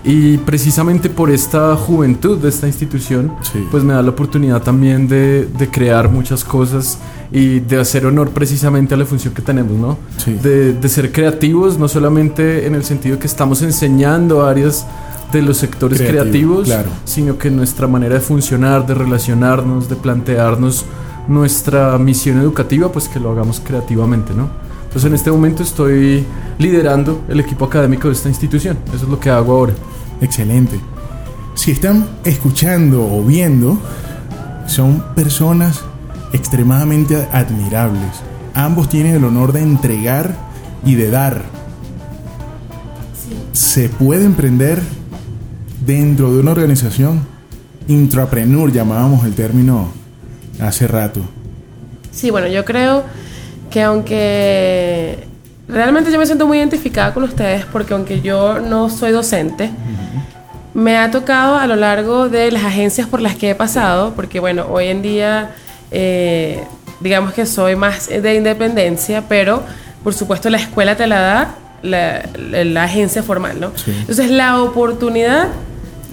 Y 0.08 0.38
precisamente 0.38 1.10
por 1.10 1.30
esta 1.30 1.76
juventud 1.76 2.38
de 2.38 2.48
esta 2.48 2.66
institución, 2.66 3.30
pues 3.70 3.84
me 3.84 3.92
da 3.92 4.00
la 4.00 4.08
oportunidad 4.08 4.62
también 4.62 5.06
de, 5.06 5.44
de, 5.44 5.68
crear 5.68 6.10
muchas 6.10 6.44
cosas 6.44 6.98
y 7.30 7.60
de 7.60 7.78
hacer 7.78 8.06
honor 8.06 8.30
precisamente 8.30 8.94
a 8.94 8.96
la 8.96 9.04
función 9.04 9.34
que 9.34 9.42
tenemos, 9.42 9.72
¿no? 9.72 9.98
De, 10.42 10.72
de, 10.72 10.88
ser 10.88 11.12
creativos, 11.12 11.78
no 11.78 11.88
solamente 11.88 12.66
en 12.66 12.74
el 12.74 12.84
sentido 12.84 13.18
que 13.18 13.26
estamos 13.26 13.60
enseñando 13.60 14.46
áreas 14.46 14.86
de 15.30 15.42
los 15.42 15.58
sectores 15.58 16.00
creativos, 16.00 16.72
sino 17.04 17.36
que 17.36 17.50
nuestra 17.50 17.86
manera 17.86 18.14
de 18.14 18.22
funcionar, 18.22 18.86
de 18.86 18.94
relacionarnos, 18.94 19.90
de 19.90 19.96
plantearnos 19.96 20.86
nuestra 21.28 21.98
misión 21.98 22.40
educativa, 22.40 22.90
pues 22.90 23.08
que 23.08 23.20
lo 23.20 23.30
hagamos 23.30 23.60
creativamente, 23.60 24.32
¿no? 24.32 24.48
Entonces 24.84 25.04
en 25.04 25.14
este 25.14 25.30
momento 25.30 25.62
estoy 25.62 26.24
liderando 26.58 27.20
el 27.28 27.40
equipo 27.40 27.66
académico 27.66 28.08
de 28.08 28.14
esta 28.14 28.30
institución. 28.30 28.78
Eso 28.86 29.04
es 29.04 29.10
lo 29.10 29.20
que 29.20 29.28
hago 29.28 29.52
ahora. 29.52 29.74
Excelente. 30.20 30.78
Si 31.54 31.70
están 31.72 32.08
escuchando 32.24 33.04
o 33.04 33.22
viendo, 33.24 33.78
son 34.66 35.04
personas 35.14 35.82
extremadamente 36.32 37.26
admirables. 37.32 38.10
Ambos 38.54 38.88
tienen 38.88 39.14
el 39.14 39.24
honor 39.24 39.52
de 39.52 39.62
entregar 39.62 40.34
y 40.84 40.94
de 40.94 41.10
dar. 41.10 41.42
Se 43.52 43.88
puede 43.88 44.24
emprender 44.24 44.80
dentro 45.84 46.32
de 46.32 46.40
una 46.40 46.52
organización. 46.52 47.20
Intrapreneur 47.88 48.72
llamábamos 48.72 49.24
el 49.24 49.34
término 49.34 49.88
hace 50.60 50.86
rato. 50.86 51.20
Sí, 52.12 52.30
bueno, 52.30 52.48
yo 52.48 52.64
creo 52.64 53.04
que 53.70 53.82
aunque 53.82 55.27
realmente 55.68 56.10
yo 56.10 56.18
me 56.18 56.26
siento 56.26 56.46
muy 56.46 56.58
identificada 56.58 57.12
con 57.12 57.24
ustedes 57.24 57.64
porque 57.66 57.94
aunque 57.94 58.20
yo 58.20 58.58
no 58.60 58.88
soy 58.88 59.12
docente, 59.12 59.70
me 60.74 60.96
ha 60.96 61.10
tocado 61.10 61.56
a 61.56 61.66
lo 61.66 61.76
largo 61.76 62.28
de 62.28 62.50
las 62.50 62.64
agencias 62.64 63.06
por 63.06 63.20
las 63.20 63.36
que 63.36 63.50
he 63.50 63.54
pasado, 63.54 64.12
porque 64.14 64.40
bueno, 64.40 64.66
hoy 64.70 64.88
en 64.88 65.02
día 65.02 65.50
eh, 65.90 66.64
digamos 67.00 67.32
que 67.32 67.46
soy 67.46 67.76
más 67.76 68.08
de 68.08 68.34
independencia, 68.34 69.24
pero 69.28 69.62
por 70.02 70.14
supuesto 70.14 70.50
la 70.50 70.58
escuela 70.58 70.96
te 70.96 71.06
la 71.06 71.20
da 71.20 71.54
la, 71.82 72.82
agencia 72.84 73.22
formal, 73.22 73.60
¿no? 73.60 73.72
Entonces 73.86 74.30
la 74.30 74.62
oportunidad 74.62 75.48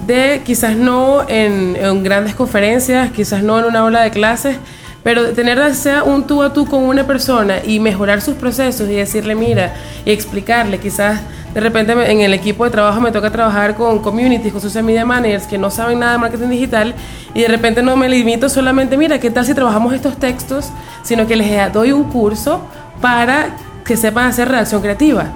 de 0.05 0.41
quizás 0.45 0.75
no 0.75 1.27
en, 1.27 1.75
en 1.75 2.03
grandes 2.03 2.35
conferencias, 2.35 3.11
quizás 3.11 3.41
no 3.41 3.59
en 3.59 3.65
una 3.65 3.79
aula 3.79 4.01
de 4.01 4.11
clases, 4.11 4.57
pero 5.05 5.33
tener 5.33 5.75
sea 5.75 6.03
un 6.03 6.25
tú 6.25 6.41
a 6.41 6.51
tú 6.51 6.65
con 6.65 6.81
una 6.81 7.05
persona 7.05 7.57
y 7.63 7.79
mejorar 7.79 8.21
sus 8.21 8.33
procesos 8.33 8.89
y 8.89 8.95
decirle, 8.95 9.35
mira, 9.35 9.75
y 10.03 10.09
explicarle, 10.09 10.79
quizás 10.79 11.21
de 11.53 11.61
repente 11.61 11.93
en 12.11 12.21
el 12.21 12.33
equipo 12.33 12.65
de 12.65 12.71
trabajo 12.71 12.99
me 12.99 13.11
toca 13.11 13.29
trabajar 13.29 13.75
con 13.75 13.99
communities, 13.99 14.51
con 14.51 14.59
social 14.59 14.83
media 14.83 15.05
managers 15.05 15.45
que 15.45 15.59
no 15.59 15.69
saben 15.69 15.99
nada 15.99 16.13
de 16.13 16.17
marketing 16.17 16.47
digital 16.47 16.95
y 17.35 17.41
de 17.41 17.47
repente 17.47 17.83
no 17.83 17.95
me 17.95 18.09
limito 18.09 18.49
solamente, 18.49 18.97
mira, 18.97 19.19
¿qué 19.19 19.29
tal 19.29 19.45
si 19.45 19.53
trabajamos 19.53 19.93
estos 19.93 20.17
textos? 20.17 20.71
Sino 21.03 21.27
que 21.27 21.35
les 21.35 21.71
doy 21.71 21.91
un 21.91 22.05
curso 22.05 22.61
para 22.99 23.57
que 23.85 23.97
sepan 23.97 24.25
hacer 24.25 24.49
redacción 24.49 24.81
creativa. 24.81 25.27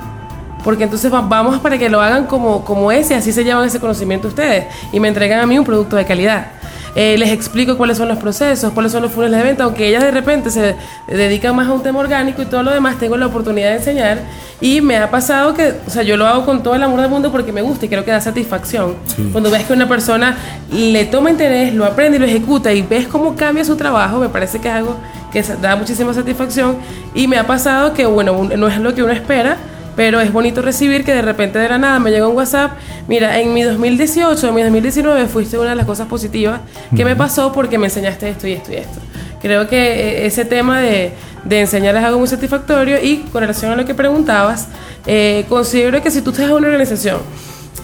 Porque 0.63 0.85
entonces 0.85 1.11
vamos 1.11 1.59
para 1.59 1.77
que 1.77 1.89
lo 1.89 2.01
hagan 2.01 2.25
como, 2.25 2.65
como 2.65 2.91
es 2.91 3.11
y 3.11 3.13
así 3.13 3.31
se 3.31 3.43
llevan 3.43 3.67
ese 3.67 3.79
conocimiento 3.79 4.29
ustedes 4.29 4.65
y 4.91 4.99
me 4.99 5.09
entregan 5.09 5.39
a 5.41 5.45
mí 5.45 5.59
un 5.59 5.63
producto 5.63 5.95
de 5.95 6.05
calidad. 6.05 6.47
Eh, 6.96 7.17
les 7.17 7.31
explico 7.31 7.77
cuáles 7.77 7.98
son 7.98 8.08
los 8.08 8.17
procesos, 8.17 8.74
cuáles 8.74 8.91
son 8.91 9.03
los 9.03 9.12
funnels 9.12 9.36
de 9.36 9.43
venta, 9.43 9.63
aunque 9.63 9.88
ellas 9.88 10.03
de 10.03 10.12
repente 10.12 10.50
se 10.50 10.75
dedican 11.08 11.55
más 11.55 11.67
a 11.67 11.72
un 11.72 11.84
tema 11.84 12.00
orgánico 12.00 12.41
y 12.41 12.46
todo 12.46 12.63
lo 12.63 12.72
demás, 12.72 12.98
tengo 12.98 13.15
la 13.17 13.27
oportunidad 13.27 13.69
de 13.69 13.75
enseñar 13.75 14.19
y 14.62 14.81
me 14.81 14.98
ha 14.98 15.10
pasado 15.10 15.53
que, 15.53 15.75
o 15.86 15.89
sea, 15.89 16.03
yo 16.03 16.17
lo 16.17 16.27
hago 16.27 16.46
con 16.46 16.63
todo 16.63 16.75
el 16.75 16.84
amor 16.84 17.00
del 17.01 17.10
mundo 17.10 17.31
porque 17.31 17.51
me 17.51 17.62
gusta 17.62 17.86
y 17.86 17.89
creo 17.89 18.03
que 18.03 18.12
da 18.12 18.19
satisfacción. 18.19 18.96
Cuando 19.31 19.50
ves 19.50 19.63
que 19.65 19.74
una 19.74 19.88
persona 19.88 20.36
le 20.72 21.05
toma 21.05 21.29
interés, 21.29 21.74
lo 21.74 21.86
aprende 21.86 22.17
y 22.17 22.19
lo 22.19 22.25
ejecuta 22.25 22.74
y 22.74 22.81
ves 22.81 23.08
cómo 23.08 23.36
cambia 23.36 23.63
su 23.63 23.75
trabajo, 23.75 24.19
me 24.19 24.29
parece 24.29 24.60
que 24.60 24.67
es 24.67 24.74
algo 24.74 24.98
que 25.31 25.43
da 25.62 25.75
muchísima 25.75 26.13
satisfacción 26.13 26.77
y 27.13 27.27
me 27.27 27.38
ha 27.38 27.46
pasado 27.46 27.93
que, 27.93 28.05
bueno, 28.05 28.50
no 28.58 28.67
es 28.67 28.77
lo 28.79 28.93
que 28.93 29.03
uno 29.03 29.13
espera, 29.13 29.58
pero 29.96 30.19
es 30.19 30.31
bonito 30.31 30.62
recibir 30.62 31.03
que 31.03 31.13
de 31.13 31.22
repente 31.22 31.60
de 31.60 31.69
la 31.69 31.77
nada 31.77 32.00
me 32.00 32.12
llega 32.12 32.27
un 32.27 32.36
WhatsApp, 32.36 32.72
mira, 33.08 33.39
en 33.39 33.53
mi 33.53 33.63
2018, 33.63 34.48
en 34.48 34.55
mi 34.55 34.62
2019 34.62 35.27
fuiste 35.27 35.58
una 35.58 35.72
de 35.72 35.75
las 35.75 35.86
cosas 35.86 36.08
positivas 36.08 36.62
que 36.96 37.05
me 37.05 37.15
pasó 37.15 37.51
porque 37.51 37.77
me 37.77 37.88
enseñaste 37.88 38.29
esto 38.29 38.48
y 38.48 38.53
esto 38.53 38.72
y 38.72 38.75
esto. 38.75 39.00
Creo 39.41 39.67
que 39.67 39.77
eh, 39.77 40.25
ese 40.25 40.46
tema 40.46 40.81
de, 40.81 41.13
de 41.43 41.62
enseñar 41.62 41.96
es 41.96 42.03
algo 42.03 42.19
muy 42.19 42.27
satisfactorio 42.27 43.01
y 43.01 43.17
con 43.31 43.41
relación 43.41 43.72
a 43.72 43.75
lo 43.75 43.86
que 43.86 43.93
preguntabas, 43.93 44.67
eh, 45.05 45.46
considero 45.50 46.01
que 46.01 46.12
si 46.12 46.22
tú 46.22 46.31
estás 46.31 46.46
en 46.46 46.51
una 46.53 46.67
organización 46.67 47.22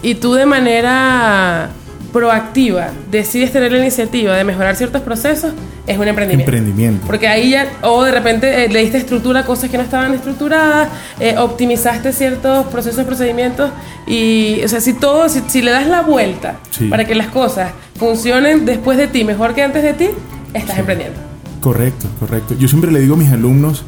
y 0.02 0.14
tú 0.16 0.34
de 0.34 0.46
manera 0.46 1.70
proactiva 2.12 2.88
decides 3.10 3.52
tener 3.52 3.72
la 3.72 3.78
iniciativa 3.78 4.36
de 4.36 4.44
mejorar 4.44 4.76
ciertos 4.76 5.02
procesos, 5.02 5.52
es 5.86 5.98
un 5.98 6.08
emprendimiento. 6.08 6.50
Emprendimiento. 6.50 7.06
Porque 7.06 7.28
ahí 7.28 7.50
ya, 7.50 7.68
o 7.82 8.02
de 8.02 8.12
repente 8.12 8.64
eh, 8.64 8.68
le 8.68 8.80
diste 8.80 8.98
estructura 8.98 9.40
a 9.40 9.46
cosas 9.46 9.70
que 9.70 9.76
no 9.76 9.82
estaban 9.82 10.14
estructuradas, 10.14 10.88
eh, 11.20 11.36
optimizaste 11.38 12.12
ciertos 12.12 12.66
procesos, 12.66 13.04
procedimientos, 13.04 13.70
y, 14.06 14.62
o 14.64 14.68
sea, 14.68 14.80
si 14.80 14.94
todo, 14.94 15.28
si, 15.28 15.62
le 15.62 15.70
das 15.70 15.86
la 15.86 16.02
vuelta 16.02 16.56
para 16.90 17.04
que 17.04 17.14
las 17.14 17.28
cosas 17.28 17.72
funcionen 17.98 18.64
después 18.64 18.98
de 18.98 19.08
ti, 19.08 19.24
mejor 19.24 19.54
que 19.54 19.62
antes 19.62 19.82
de 19.82 19.94
ti, 19.94 20.08
estás 20.54 20.78
emprendiendo. 20.78 21.18
Correcto, 21.60 22.06
correcto. 22.20 22.54
Yo 22.58 22.68
siempre 22.68 22.92
le 22.92 23.00
digo 23.00 23.14
a 23.14 23.18
mis 23.18 23.32
alumnos, 23.32 23.84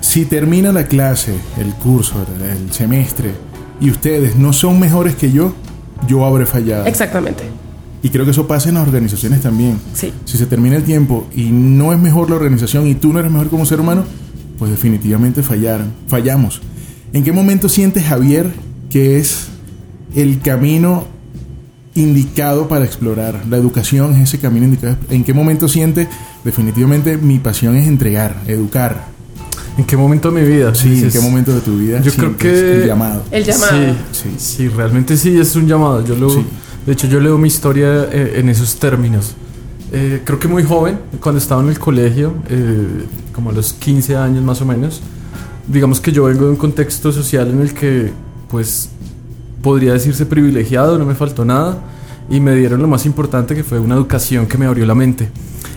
si 0.00 0.24
termina 0.24 0.72
la 0.72 0.86
clase, 0.86 1.34
el 1.58 1.74
curso, 1.74 2.24
el 2.42 2.72
semestre, 2.72 3.32
y 3.80 3.90
ustedes 3.90 4.36
no 4.36 4.52
son 4.52 4.78
mejores 4.78 5.14
que 5.14 5.30
yo, 5.32 5.54
yo 6.10 6.26
habré 6.26 6.44
fallado. 6.44 6.86
Exactamente. 6.86 7.44
Y 8.02 8.08
creo 8.08 8.24
que 8.24 8.32
eso 8.32 8.48
pasa 8.48 8.68
en 8.68 8.74
las 8.76 8.86
organizaciones 8.86 9.40
también. 9.42 9.78
Sí. 9.94 10.12
Si 10.24 10.36
se 10.38 10.46
termina 10.46 10.76
el 10.76 10.82
tiempo 10.82 11.28
y 11.34 11.44
no 11.50 11.92
es 11.92 11.98
mejor 11.98 12.30
la 12.30 12.36
organización 12.36 12.86
y 12.88 12.94
tú 12.94 13.12
no 13.12 13.20
eres 13.20 13.30
mejor 13.30 13.48
como 13.48 13.64
ser 13.64 13.78
humano, 13.78 14.04
pues 14.58 14.70
definitivamente 14.70 15.42
fallaron, 15.42 15.92
fallamos. 16.08 16.60
¿En 17.12 17.22
qué 17.22 17.32
momento 17.32 17.68
sientes, 17.68 18.04
Javier, 18.04 18.50
que 18.88 19.18
es 19.18 19.48
el 20.16 20.40
camino 20.40 21.06
indicado 21.94 22.68
para 22.68 22.84
explorar? 22.84 23.42
La 23.48 23.56
educación 23.56 24.16
es 24.16 24.22
ese 24.22 24.38
camino 24.38 24.66
indicado. 24.66 24.96
¿En 25.10 25.22
qué 25.22 25.32
momento 25.32 25.68
sientes, 25.68 26.08
definitivamente, 26.44 27.18
mi 27.18 27.38
pasión 27.38 27.76
es 27.76 27.86
entregar, 27.86 28.42
educar? 28.46 29.08
¿En 29.78 29.84
qué 29.84 29.96
momento 29.96 30.30
de 30.30 30.40
mi 30.42 30.46
vida? 30.48 30.74
Sí, 30.74 30.88
¿en 30.88 30.94
Dices, 30.94 31.12
qué 31.12 31.20
momento 31.20 31.52
de 31.54 31.60
tu 31.60 31.76
vida? 31.78 32.00
Yo 32.00 32.12
creo 32.12 32.36
que- 32.36 32.82
El 32.82 32.86
llamado. 32.86 33.22
El 33.30 33.44
llamado. 33.44 33.94
Sí, 34.12 34.22
Sí. 34.22 34.28
sí, 34.38 34.68
realmente 34.68 35.16
sí 35.16 35.38
es 35.38 35.54
un 35.56 35.66
llamado. 35.66 36.04
Yo 36.04 36.14
lo, 36.16 36.30
Sí. 36.30 36.44
De 36.86 36.92
hecho, 36.94 37.06
yo 37.06 37.20
leo 37.20 37.36
mi 37.38 37.48
historia 37.48 38.08
eh, 38.10 38.34
en 38.36 38.48
esos 38.48 38.76
términos. 38.76 39.32
Eh, 39.92 40.22
creo 40.24 40.38
que 40.38 40.48
muy 40.48 40.62
joven, 40.64 40.98
cuando 41.20 41.38
estaba 41.38 41.62
en 41.62 41.68
el 41.68 41.78
colegio, 41.78 42.34
eh, 42.48 43.04
como 43.34 43.50
a 43.50 43.52
los 43.52 43.72
15 43.74 44.16
años 44.16 44.42
más 44.42 44.60
o 44.62 44.64
menos, 44.66 45.00
digamos 45.68 46.00
que 46.00 46.10
yo 46.12 46.24
vengo 46.24 46.44
de 46.46 46.50
un 46.50 46.56
contexto 46.56 47.12
social 47.12 47.48
en 47.50 47.60
el 47.60 47.74
que, 47.74 48.12
pues, 48.48 48.88
podría 49.62 49.92
decirse 49.92 50.24
privilegiado, 50.26 50.98
no 50.98 51.04
me 51.04 51.14
faltó 51.14 51.44
nada, 51.44 51.78
y 52.30 52.40
me 52.40 52.54
dieron 52.54 52.80
lo 52.80 52.88
más 52.88 53.04
importante 53.04 53.54
que 53.54 53.62
fue 53.62 53.78
una 53.78 53.94
educación 53.94 54.46
que 54.46 54.56
me 54.56 54.64
abrió 54.66 54.86
la 54.86 54.94
mente. 54.94 55.28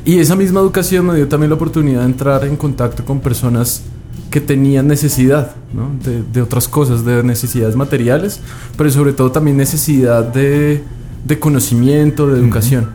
Y 0.06 0.20
esa 0.20 0.36
misma 0.36 0.60
educación 0.60 1.06
me 1.08 1.16
dio 1.16 1.28
también 1.28 1.50
la 1.50 1.56
oportunidad 1.56 2.02
de 2.02 2.06
entrar 2.08 2.44
en 2.46 2.58
contacto 2.58 3.06
con 3.06 3.20
personas 3.22 3.84
que 4.30 4.42
tenían 4.42 4.88
necesidad 4.88 5.56
¿no? 5.74 5.92
de, 6.04 6.24
de 6.24 6.42
otras 6.42 6.68
cosas, 6.68 7.06
de 7.06 7.24
necesidades 7.24 7.76
materiales, 7.76 8.40
pero 8.78 8.90
sobre 8.90 9.14
todo 9.14 9.32
también 9.32 9.56
necesidad 9.58 10.24
de, 10.24 10.84
de 11.24 11.40
conocimiento, 11.40 12.28
de 12.28 12.40
educación. 12.40 12.90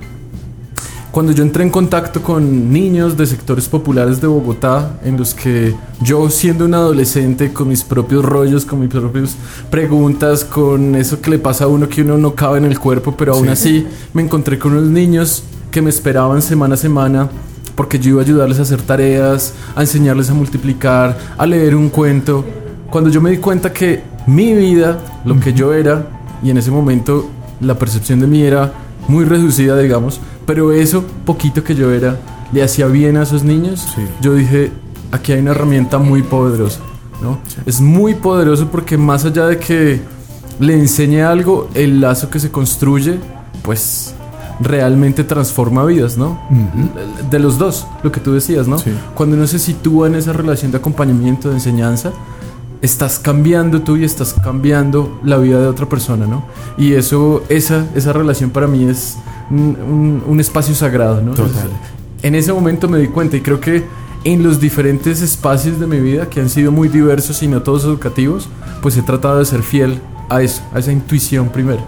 Cuando 1.11 1.33
yo 1.33 1.43
entré 1.43 1.65
en 1.65 1.71
contacto 1.71 2.23
con 2.23 2.71
niños 2.71 3.17
de 3.17 3.27
sectores 3.27 3.67
populares 3.69 4.21
de 4.21 4.27
Bogotá, 4.27 5.01
en 5.05 5.17
los 5.17 5.33
que 5.33 5.75
yo 6.03 6.29
siendo 6.29 6.67
un 6.67 6.75
adolescente 6.75 7.53
con 7.53 7.69
mis 7.69 7.83
propios 7.83 8.25
rollos, 8.25 8.67
con 8.67 8.81
mis 8.81 8.91
propias 8.91 9.35
preguntas, 9.71 10.45
con 10.45 10.95
eso 10.95 11.21
que 11.21 11.31
le 11.31 11.39
pasa 11.39 11.65
a 11.65 11.67
uno 11.69 11.89
que 11.89 12.03
uno 12.03 12.19
no 12.19 12.35
cabe 12.35 12.59
en 12.59 12.67
el 12.67 12.79
cuerpo, 12.79 13.15
pero 13.17 13.33
aún 13.33 13.47
Sí. 13.47 13.51
así 13.51 13.87
me 14.13 14.23
encontré 14.23 14.59
con 14.59 14.73
unos 14.73 14.91
niños 14.91 15.43
que 15.71 15.83
me 15.83 15.91
esperaban 15.91 16.43
semana 16.43 16.75
a 16.75 16.79
semana 16.79 17.29
porque 17.75 17.99
yo 17.99 18.11
iba 18.11 18.21
a 18.21 18.25
ayudarles 18.25 18.59
a 18.59 18.63
hacer 18.63 18.83
tareas, 18.83 19.55
a 19.77 19.83
enseñarles 19.83 20.29
a 20.31 20.35
multiplicar, 20.35 21.17
a 21.37 21.47
leer 21.47 21.77
un 21.77 21.91
cuento. 21.91 22.45
Cuando 22.91 23.09
yo 23.11 23.21
me 23.21 23.31
di 23.31 23.37
cuenta 23.39 23.73
que 23.73 24.03
mi 24.27 24.53
vida, 24.55 24.99
lo 25.25 25.39
que 25.39 25.53
yo 25.53 25.73
era, 25.73 26.07
y 26.43 26.51
en 26.51 26.59
ese 26.59 26.71
momento 26.73 27.29
la 27.61 27.79
percepción 27.79 28.19
de 28.21 28.27
mí 28.27 28.43
era 28.43 28.73
muy 29.07 29.25
reducida, 29.25 29.79
digamos, 29.79 30.21
pero 30.45 30.73
eso 30.73 31.05
poquito 31.25 31.63
que 31.63 31.75
yo 31.75 31.93
era 31.93 32.17
le 32.53 32.63
hacía 32.63 32.87
bien 32.87 33.17
a 33.17 33.23
esos 33.23 33.45
niños, 33.45 33.87
Sí. 33.95 34.03
yo 34.21 34.35
dije, 34.35 34.73
aquí 35.13 35.33
hay 35.33 35.41
una 35.41 35.51
herramienta 35.53 35.99
muy 35.99 36.23
poderosa, 36.23 36.81
¿no? 37.23 37.39
Es 37.67 37.81
muy 37.81 38.15
poderoso 38.15 38.69
porque 38.71 38.97
más 38.99 39.25
allá 39.25 39.47
de 39.47 39.59
que 39.59 40.01
le 40.59 40.75
enseñe 40.75 41.23
algo, 41.23 41.69
el 41.75 42.01
lazo 42.01 42.29
que 42.31 42.41
se 42.41 42.51
construye, 42.51 43.19
pues 43.63 44.15
realmente 44.61 45.25
transforma 45.25 45.85
vidas, 45.85 46.17
¿no? 46.17 46.39
Ujú. 46.51 47.29
De 47.31 47.39
los 47.39 47.59
dos, 47.59 47.87
lo 48.03 48.11
que 48.13 48.21
tú 48.21 48.33
decías, 48.33 48.67
¿no? 48.69 48.79
Sí. 48.79 48.91
Cuando 49.15 49.37
uno 49.37 49.47
se 49.47 49.59
sitúa 49.59 50.07
en 50.09 50.15
esa 50.17 50.33
relación 50.33 50.71
de 50.73 50.79
acompañamiento, 50.79 51.49
de 51.49 51.55
enseñanza, 51.55 52.13
estás 52.83 53.19
cambiando 53.19 53.83
tú 53.83 53.97
y 53.97 54.05
estás 54.05 54.35
cambiando 54.35 55.19
la 55.25 55.37
vida 55.39 55.61
de 55.61 55.67
otra 55.67 55.89
persona, 55.89 56.27
¿no? 56.27 56.45
Y 56.77 56.93
eso, 56.95 57.43
esa, 57.49 57.87
esa 57.95 58.13
relación 58.13 58.51
para 58.51 58.67
mí 58.67 58.85
es 58.85 59.17
un, 59.51 59.77
un- 59.81 60.23
un 60.27 60.41
espacio 60.41 60.75
sagrado, 60.75 61.21
¿no? 61.23 61.33
Total. 61.35 61.69
En 62.23 62.35
ese 62.35 62.53
momento 62.53 62.89
me 62.89 62.99
di 62.99 63.09
cuenta 63.09 63.37
y 63.37 63.41
creo 63.41 63.61
que 63.61 63.85
en 64.25 64.43
los 64.43 64.59
diferentes 64.61 65.23
espacios 65.23 65.79
de 65.79 65.87
mi 65.87 66.01
vida, 66.01 66.29
que 66.29 66.41
han 66.41 66.49
sido 66.51 66.73
muy 66.73 66.89
diversos 66.89 67.43
y 67.43 67.49
no 67.49 67.63
todos 67.63 67.85
educativos, 67.85 68.49
pues 68.83 68.97
he 68.97 69.03
tratado 69.03 69.39
de 69.39 69.45
ser 69.45 69.63
fiel 69.63 70.01
a 70.29 70.43
eso, 70.43 70.63
a 70.75 70.81
esa 70.81 70.91
intuición 70.93 71.49
primero. 71.49 71.81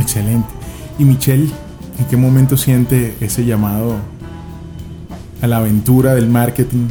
Excelente. 0.00 0.48
Y 0.98 1.04
Michelle, 1.04 1.50
¿en 1.98 2.04
qué 2.06 2.16
momento 2.16 2.56
siente 2.56 3.14
ese 3.20 3.44
llamado 3.44 3.96
a 5.42 5.46
la 5.46 5.58
aventura 5.58 6.14
del 6.14 6.26
marketing? 6.28 6.88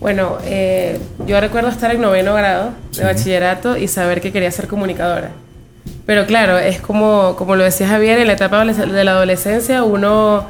Bueno, 0.00 0.36
eh, 0.44 0.98
yo 1.26 1.40
recuerdo 1.40 1.68
estar 1.70 1.94
en 1.94 2.00
noveno 2.00 2.34
grado 2.34 2.70
de 2.90 2.96
Sí. 2.98 3.02
bachillerato 3.02 3.76
y 3.76 3.88
saber 3.88 4.20
que 4.20 4.32
quería 4.32 4.50
ser 4.50 4.68
comunicadora. 4.68 5.30
Pero 6.06 6.26
claro, 6.26 6.58
es 6.58 6.80
como, 6.80 7.34
como 7.36 7.56
lo 7.56 7.64
decía 7.64 7.88
Javier, 7.88 8.18
en 8.18 8.26
la 8.26 8.34
etapa 8.34 8.64
de 8.64 9.04
la 9.04 9.12
adolescencia 9.12 9.82
uno 9.84 10.44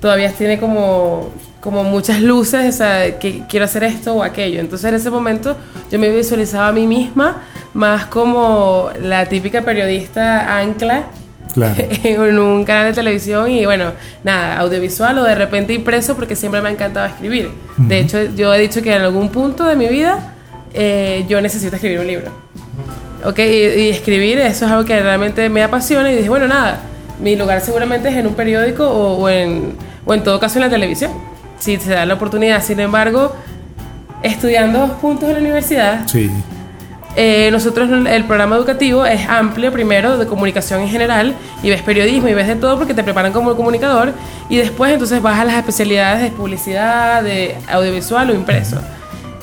todavía 0.00 0.30
tiene 0.32 0.58
como, 0.58 1.30
como 1.60 1.84
muchas 1.84 2.22
luces, 2.22 2.74
o 2.74 2.78
sea, 2.78 3.18
que 3.18 3.42
quiero 3.48 3.66
hacer 3.66 3.84
esto 3.84 4.14
o 4.14 4.22
aquello. 4.22 4.60
Entonces 4.60 4.88
en 4.88 4.94
ese 4.94 5.10
momento 5.10 5.56
yo 5.90 5.98
me 5.98 6.08
visualizaba 6.08 6.68
a 6.68 6.72
mí 6.72 6.86
misma 6.86 7.42
más 7.74 8.06
como 8.06 8.88
la 9.02 9.26
típica 9.26 9.60
periodista 9.62 10.58
ancla 10.58 11.04
Claro. 11.54 11.74
en 12.04 12.38
un 12.38 12.64
canal 12.64 12.86
de 12.86 12.92
televisión 12.92 13.50
y 13.50 13.64
bueno, 13.64 13.92
nada, 14.24 14.58
audiovisual 14.58 15.16
o 15.18 15.24
de 15.24 15.34
repente 15.34 15.72
impreso 15.72 16.14
porque 16.16 16.34
siempre 16.36 16.60
me 16.60 16.68
ha 16.68 16.72
encantado 16.72 17.06
escribir. 17.06 17.50
De 17.76 18.00
hecho, 18.00 18.22
yo 18.34 18.52
he 18.52 18.60
dicho 18.60 18.82
que 18.82 18.94
en 18.94 19.02
algún 19.02 19.28
punto 19.30 19.64
de 19.64 19.76
mi 19.76 19.86
vida 19.86 20.34
eh, 20.74 21.24
yo 21.28 21.40
necesito 21.40 21.76
escribir 21.76 22.00
un 22.00 22.06
libro. 22.08 22.30
Ok, 23.24 23.38
y, 23.38 23.42
y 23.42 23.88
escribir, 23.88 24.38
eso 24.38 24.66
es 24.66 24.70
algo 24.72 24.84
que 24.84 25.00
realmente 25.00 25.48
me 25.48 25.62
apasiona 25.62 26.12
y 26.12 26.16
dije, 26.16 26.28
bueno, 26.28 26.46
nada, 26.46 26.80
mi 27.20 27.36
lugar 27.36 27.60
seguramente 27.60 28.08
es 28.08 28.16
en 28.16 28.26
un 28.26 28.34
periódico 28.34 28.86
o, 28.88 29.16
o 29.22 29.28
en, 29.28 29.76
o 30.04 30.12
en 30.12 30.22
todo 30.22 30.38
caso 30.40 30.58
en 30.58 30.62
la 30.64 30.70
televisión, 30.70 31.12
si 31.58 31.76
se 31.78 31.90
da 31.92 32.04
la 32.04 32.14
oportunidad. 32.14 32.62
Sin 32.62 32.80
embargo, 32.80 33.34
estudiando 34.22 34.88
juntos 34.88 35.28
en 35.28 35.34
la 35.36 35.40
universidad, 35.40 36.06
Sí. 36.08 36.30
Eh, 37.16 37.48
nosotros 37.52 37.88
el 38.08 38.24
programa 38.24 38.56
educativo 38.56 39.06
es 39.06 39.28
amplio 39.28 39.70
primero 39.72 40.18
de 40.18 40.26
comunicación 40.26 40.80
en 40.80 40.88
general 40.88 41.34
y 41.62 41.70
ves 41.70 41.82
periodismo 41.82 42.28
y 42.28 42.34
ves 42.34 42.48
de 42.48 42.56
todo 42.56 42.76
porque 42.78 42.94
te 42.94 43.02
preparan 43.04 43.32
como 43.32 43.54
comunicador 43.56 44.12
y 44.48 44.56
después 44.56 44.92
entonces 44.92 45.22
vas 45.22 45.38
a 45.38 45.44
las 45.44 45.54
especialidades 45.56 46.22
de 46.22 46.30
publicidad, 46.30 47.22
de 47.22 47.56
audiovisual 47.68 48.30
o 48.30 48.34
impreso. 48.34 48.78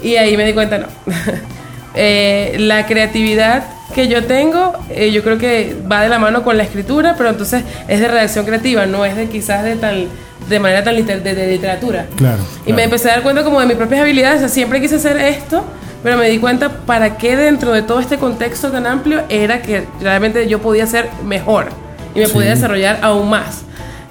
Y 0.03 0.15
ahí 0.15 0.35
me 0.37 0.45
di 0.45 0.53
cuenta, 0.53 0.77
no. 0.79 0.87
Eh, 1.93 2.55
la 2.57 2.85
creatividad 2.85 3.63
que 3.93 4.07
yo 4.07 4.23
tengo, 4.23 4.71
eh, 4.89 5.11
yo 5.11 5.21
creo 5.23 5.37
que 5.37 5.75
va 5.91 6.01
de 6.01 6.07
la 6.07 6.19
mano 6.19 6.41
con 6.41 6.55
la 6.57 6.63
escritura, 6.63 7.15
pero 7.17 7.29
entonces 7.29 7.63
es 7.89 7.99
de 7.99 8.07
redacción 8.07 8.45
creativa, 8.45 8.85
no 8.85 9.03
es 9.03 9.17
de 9.17 9.27
quizás 9.27 9.65
de 9.65 9.75
tal 9.75 10.07
de 10.47 10.59
manera 10.61 10.85
tan 10.85 10.95
liter- 10.95 11.21
de, 11.21 11.35
de 11.35 11.47
literatura. 11.47 12.05
Claro, 12.15 12.41
Y 12.65 12.71
me 12.71 12.83
empecé 12.83 13.09
a 13.09 13.15
dar 13.15 13.23
cuenta 13.23 13.43
como 13.43 13.59
de 13.59 13.65
mis 13.65 13.75
propias 13.75 13.99
habilidades, 14.01 14.37
o 14.37 14.39
sea, 14.39 14.47
siempre 14.49 14.79
quise 14.79 14.95
hacer 14.95 15.17
esto, 15.17 15.65
pero 16.03 16.17
me 16.17 16.29
di 16.29 16.37
cuenta 16.39 16.69
para 16.69 17.17
qué 17.17 17.35
dentro 17.35 17.71
de 17.71 17.81
todo 17.81 17.99
este 17.99 18.17
contexto 18.17 18.71
tan 18.71 18.85
amplio 18.87 19.21
era 19.29 19.61
que 19.61 19.85
realmente 20.01 20.47
yo 20.47 20.59
podía 20.59 20.85
ser 20.87 21.09
mejor 21.25 21.67
y 22.15 22.19
me 22.19 22.25
Sí. 22.27 22.33
podía 22.33 22.49
desarrollar 22.51 22.99
aún 23.01 23.29
más. 23.29 23.63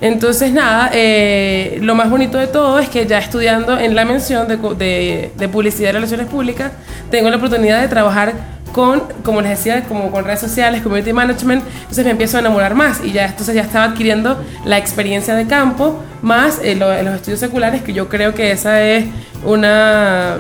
Entonces, 0.03 0.51
nada, 0.53 0.91
eh, 0.95 1.79
lo 1.83 1.95
más 1.95 2.09
bonito 2.09 2.39
de 2.39 2.47
todo 2.47 2.79
es 2.79 2.89
que 2.89 3.07
ya 3.07 3.19
estudiando 3.19 3.79
en 3.79 3.95
la 3.95 4.07
mención 4.07 4.49
de, 4.49 4.57
de- 4.57 5.31
de 5.37 5.49
publicidad 5.49 5.91
y 5.91 5.93
relaciones 5.93 6.27
públicas, 6.27 6.73
tengo 7.11 7.29
la 7.29 7.37
oportunidad 7.37 7.83
de 7.83 7.89
trabajar 7.89 8.33
con, 8.73 9.03
como 9.25 9.43
les 9.43 9.51
decía, 9.51 9.83
como 9.85 10.11
con 10.11 10.25
redes 10.25 10.41
sociales, 10.41 10.81
community 10.81 11.13
management, 11.13 11.63
entonces 11.81 12.05
me 12.05 12.13
empiezo 12.13 12.39
a 12.39 12.41
enamorar 12.41 12.75
más 12.75 13.01
y 13.05 13.11
ya 13.13 13.27
entonces 13.27 13.55
ya 13.55 13.63
estaba 13.63 13.85
adquiriendo 13.87 14.43
la 14.65 14.79
experiencia 14.79 15.35
de 15.35 15.47
campo 15.47 15.99
más 16.23 16.61
eh, 16.63 16.77
lo- 16.77 17.03
los 17.03 17.17
estudios 17.17 17.41
seculares, 17.41 17.83
que 17.83 17.93
yo 17.93 18.09
creo 18.09 18.33
que 18.33 18.53
esa 18.53 18.81
es 18.81 19.05
una, 19.45 20.39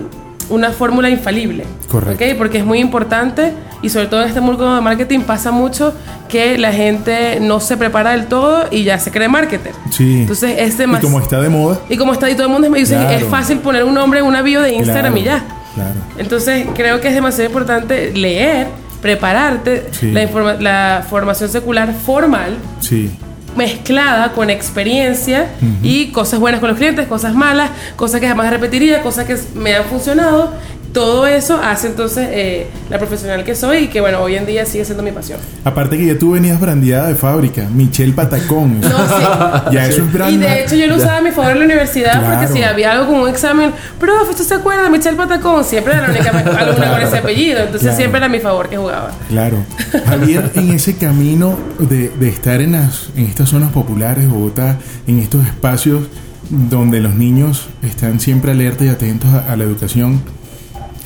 una 0.51 0.71
fórmula 0.73 1.09
infalible. 1.09 1.65
Correcto. 1.91 2.25
¿ok? 2.25 2.37
Porque 2.37 2.59
es 2.59 2.65
muy 2.65 2.79
importante 2.81 3.53
y 3.83 3.89
sobre 3.89 4.07
todo 4.09 4.23
en 4.23 4.29
este 4.29 4.41
mundo 4.41 4.75
de 4.75 4.81
marketing 4.81 5.21
pasa 5.21 5.51
mucho 5.51 5.95
que 6.29 6.59
la 6.59 6.73
gente 6.73 7.39
no 7.41 7.61
se 7.61 7.77
prepara 7.77 8.11
del 8.13 8.27
todo 8.27 8.67
y 8.71 8.85
ya 8.85 8.99
se 8.99 9.11
cree 9.11 9.29
marketer. 9.29 9.73
Sí. 9.91 10.21
Entonces 10.21 10.57
es 10.59 10.75
y 10.75 10.79
demasiado... 10.79 11.09
como 11.13 11.21
está 11.25 11.41
de 11.41 11.49
moda. 11.49 11.79
Y 11.89 11.97
como 11.97 12.13
está 12.13 12.29
y 12.31 12.35
todo 12.35 12.47
el 12.47 12.53
mundo 12.53 12.69
me 12.71 12.79
dice, 12.79 12.95
Claro. 12.97 13.11
es 13.17 13.25
fácil 13.25 13.59
poner 13.59 13.85
un 13.85 13.95
nombre 13.95 14.21
en 14.21 14.27
una 14.27 14.43
bio 14.43 14.61
de 14.63 14.75
Instagram 14.75 15.15
claro, 15.15 15.19
y 15.19 15.25
ya. 15.25 15.45
Claro. 15.75 15.95
Entonces 16.19 16.67
creo 16.75 17.01
que 17.01 17.09
es 17.09 17.15
demasiado 17.15 17.49
importante 17.49 18.13
leer, 18.13 18.67
prepararte, 19.01 19.89
Sí. 19.93 20.13
la, 20.13 20.27
la 20.61 21.05
formación 21.09 21.49
secular 21.49 21.93
formal 21.95 22.57
Sí. 22.81 23.11
Mezclada 23.57 24.33
con 24.33 24.51
experiencia 24.51 25.49
y 25.83 26.09
cosas 26.13 26.41
buenas 26.41 26.61
con 26.61 26.69
los 26.69 26.79
clientes, 26.79 27.07
cosas 27.07 27.35
malas, 27.35 27.71
cosas 27.97 28.21
que 28.21 28.29
jamás 28.29 28.51
repetiría, 28.51 29.03
cosas 29.03 29.27
que 29.27 29.37
me 29.55 29.75
han 29.75 29.85
funcionado 29.85 30.53
todo 30.93 31.27
eso 31.27 31.61
hace 31.63 31.87
entonces 31.87 32.29
eh, 32.33 32.67
la 32.89 32.99
profesional 32.99 33.45
que 33.45 33.55
soy 33.55 33.79
y 33.85 33.87
que 33.89 34.01
bueno, 34.01 34.21
hoy 34.21 34.35
en 34.37 34.45
día 34.47 34.67
sigue 34.67 34.85
siendo 34.85 35.03
mi 35.05 35.13
pasión. 35.13 35.39
Aparte 35.65 35.97
que 35.97 36.07
ya 36.07 36.19
tú 36.19 36.33
venías 36.33 36.59
brandeada 36.61 37.09
de 37.09 37.15
fábrica, 37.15 37.69
Michelle 37.73 38.13
Patacón. 38.13 38.81
No, 38.81 38.89
sí. 38.89 39.25
ya 39.73 39.87
eso 39.87 40.03
es 40.05 40.13
brand 40.13 40.33
Y 40.35 40.39
de 40.39 40.65
hecho 40.65 40.75
yo 40.75 40.87
lo 40.89 40.97
usaba 40.97 41.19
a 41.19 41.21
mi 41.23 41.31
favor 41.31 41.53
en 41.53 41.59
la 41.61 41.65
universidad 41.67 42.19
Claro. 42.21 42.39
porque 42.41 42.53
si 42.53 42.63
había 42.65 42.93
algo 42.93 43.07
como 43.07 43.23
un 43.23 43.29
examen, 43.29 43.71
profe, 44.01 44.31
¿usted 44.31 44.45
se 44.45 44.55
acuerda 44.55 44.83
de 44.85 44.91
Michelle 44.91 45.17
Patacón? 45.17 45.65
Siempre 45.65 45.93
era 45.95 46.09
la 46.09 46.11
única 46.15 46.31
con 46.33 47.01
ese 47.03 47.19
apellido, 47.19 47.59
entonces 47.61 47.83
Claro. 47.83 47.97
siempre 47.97 48.19
era 48.19 48.27
a 48.27 48.31
mi 48.31 48.41
favor 48.41 48.69
que 48.69 48.77
jugaba. 48.77 49.11
Claro. 49.29 49.59
Javier, 50.07 50.51
en 50.55 50.71
ese 50.73 50.97
camino 50.97 51.57
de, 51.79 52.09
de 52.09 52.29
estar 52.29 52.61
en, 52.61 52.73
las, 52.73 53.11
en 53.17 53.27
estas 53.27 53.49
zonas 53.49 53.71
populares 53.71 54.29
Bogotá, 54.29 54.77
en 55.07 55.19
estos 55.21 55.47
espacios 55.47 56.05
donde 56.49 56.99
los 57.01 57.15
niños 57.15 57.69
están 57.83 58.19
siempre 58.19 58.51
alertas 58.51 58.87
y 58.87 58.91
atentos 58.91 59.31
a, 59.33 59.53
a 59.53 59.57
la 59.57 59.63
educación, 59.65 60.21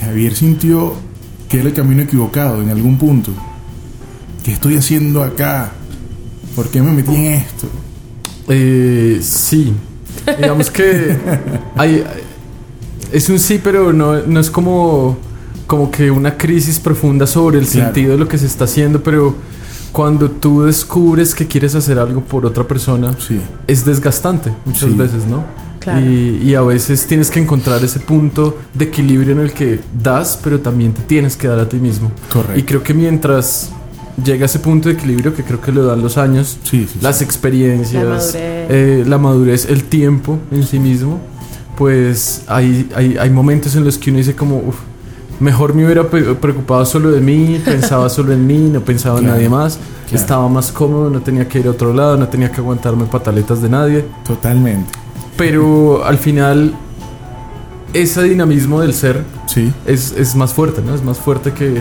Javier 0.00 0.34
sintió 0.34 0.94
que 1.48 1.60
era 1.60 1.68
el 1.68 1.74
camino 1.74 2.02
equivocado 2.02 2.60
en 2.62 2.70
algún 2.70 2.98
punto. 2.98 3.32
¿Qué 4.44 4.52
estoy 4.52 4.76
haciendo 4.76 5.22
acá? 5.22 5.72
¿Por 6.56 6.68
qué 6.68 6.82
me 6.82 6.92
metí 6.92 7.14
en 7.14 7.24
esto? 7.32 7.66
Eh, 8.48 9.18
sí. 9.22 9.72
Digamos 10.38 10.70
que 10.70 11.16
hay, 11.76 12.04
es 13.12 13.28
un 13.28 13.38
sí, 13.38 13.60
pero 13.62 13.92
no, 13.92 14.20
no 14.22 14.40
es 14.40 14.50
como, 14.50 15.16
como 15.66 15.90
que 15.90 16.10
una 16.10 16.36
crisis 16.36 16.78
profunda 16.78 17.26
sobre 17.26 17.58
el 17.58 17.66
Claro. 17.66 17.86
sentido 17.86 18.12
de 18.12 18.18
lo 18.18 18.28
que 18.28 18.38
se 18.38 18.46
está 18.46 18.64
haciendo, 18.64 19.02
pero 19.02 19.34
cuando 19.92 20.30
tú 20.30 20.62
descubres 20.62 21.34
que 21.34 21.46
quieres 21.46 21.74
hacer 21.74 21.98
algo 21.98 22.20
por 22.20 22.44
otra 22.46 22.64
persona, 22.66 23.14
Sí. 23.18 23.40
es 23.66 23.84
desgastante 23.84 24.52
muchas 24.64 24.90
Sí. 24.90 24.96
veces, 24.96 25.24
¿no? 25.26 25.44
Claro. 25.84 26.00
Y, 26.04 26.40
y 26.42 26.54
a 26.54 26.62
veces 26.62 27.06
tienes 27.06 27.30
que 27.30 27.38
encontrar 27.40 27.84
ese 27.84 28.00
punto 28.00 28.56
de 28.72 28.86
equilibrio 28.86 29.32
en 29.34 29.40
el 29.40 29.52
que 29.52 29.78
das, 30.02 30.38
pero 30.42 30.58
también 30.60 30.92
te 30.94 31.02
tienes 31.02 31.36
que 31.36 31.46
dar 31.46 31.58
a 31.60 31.68
ti 31.68 31.76
mismo. 31.76 32.10
Correcto. 32.32 32.58
Y 32.58 32.62
creo 32.62 32.82
que 32.82 32.94
mientras 32.94 33.70
llega 34.24 34.46
ese 34.46 34.58
punto 34.60 34.88
de 34.88 34.94
equilibrio, 34.94 35.34
que 35.34 35.42
creo 35.44 35.60
que 35.60 35.70
lo 35.72 35.84
dan 35.84 36.00
los 36.02 36.16
años, 36.16 36.58
Sí, 36.64 36.88
sí, 36.90 36.98
las 37.02 37.18
sí. 37.18 37.24
experiencias, 37.24 38.02
La 38.02 38.08
madurez. 38.10 38.34
eh, 38.34 39.04
la 39.06 39.18
madurez, 39.18 39.66
el 39.68 39.84
tiempo 39.84 40.38
en 40.50 40.62
sí 40.66 40.78
mismo, 40.78 41.20
pues 41.76 42.42
hay, 42.46 42.88
hay, 42.94 43.16
hay 43.18 43.30
momentos 43.30 43.74
en 43.76 43.84
los 43.84 43.98
que 43.98 44.10
uno 44.10 44.18
dice 44.18 44.34
como, 44.34 44.56
"Uf, 44.58 44.76
mejor 45.40 45.74
me 45.74 45.84
hubiera 45.84 46.08
preocupado 46.08 46.86
solo 46.86 47.10
de 47.10 47.20
mí, 47.20 47.60
pensaba 47.64 48.08
solo 48.08 48.32
en 48.32 48.46
mí, 48.46 48.70
no 48.72 48.80
pensaba 48.80 49.18
en 49.18 49.24
Claro, 49.24 49.36
nadie 49.36 49.48
más, 49.48 49.78
claro. 50.08 50.22
estaba 50.22 50.48
más 50.48 50.70
cómodo, 50.72 51.10
no 51.10 51.20
tenía 51.20 51.48
que 51.48 51.58
ir 51.58 51.66
a 51.66 51.70
otro 51.70 51.92
lado, 51.92 52.16
no 52.16 52.28
tenía 52.28 52.50
que 52.52 52.60
aguantarme 52.60 53.04
pataletas 53.06 53.60
de 53.60 53.68
nadie, 53.68 54.04
Totalmente. 54.26 54.90
Pero 55.36 56.04
al 56.04 56.18
final 56.18 56.74
ese 57.92 58.22
dinamismo 58.24 58.80
del 58.80 58.92
ser 58.94 59.22
Sí. 59.46 59.72
es, 59.86 60.12
es 60.16 60.34
más 60.34 60.52
fuerte, 60.52 60.82
¿no? 60.84 60.94
Es 60.94 61.02
más 61.04 61.18
fuerte 61.18 61.52
que, 61.52 61.80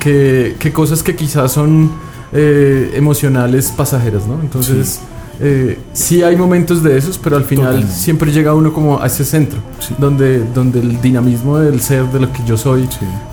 que, 0.00 0.56
que 0.58 0.72
cosas 0.72 1.02
que 1.02 1.14
quizás 1.14 1.52
son 1.52 1.92
eh, 2.32 2.92
emocionales 2.94 3.70
pasajeras, 3.76 4.26
¿no? 4.26 4.40
Entonces, 4.40 5.00
eh, 5.40 5.78
sí 5.92 6.22
hay 6.24 6.34
momentos 6.36 6.82
de 6.82 6.96
esos, 6.98 7.18
pero 7.18 7.36
al 7.36 7.44
final 7.44 7.66
Totalmente. 7.66 7.94
siempre 7.96 8.32
llega 8.32 8.52
uno 8.54 8.72
como 8.72 9.00
a 9.00 9.06
ese 9.06 9.24
centro, 9.24 9.58
Sí. 9.78 9.94
donde, 9.98 10.42
donde 10.52 10.80
el 10.80 11.00
dinamismo 11.00 11.58
del 11.58 11.80
ser, 11.80 12.06
de 12.06 12.20
lo 12.20 12.32
que 12.32 12.42
yo 12.44 12.56
soy, 12.56 12.88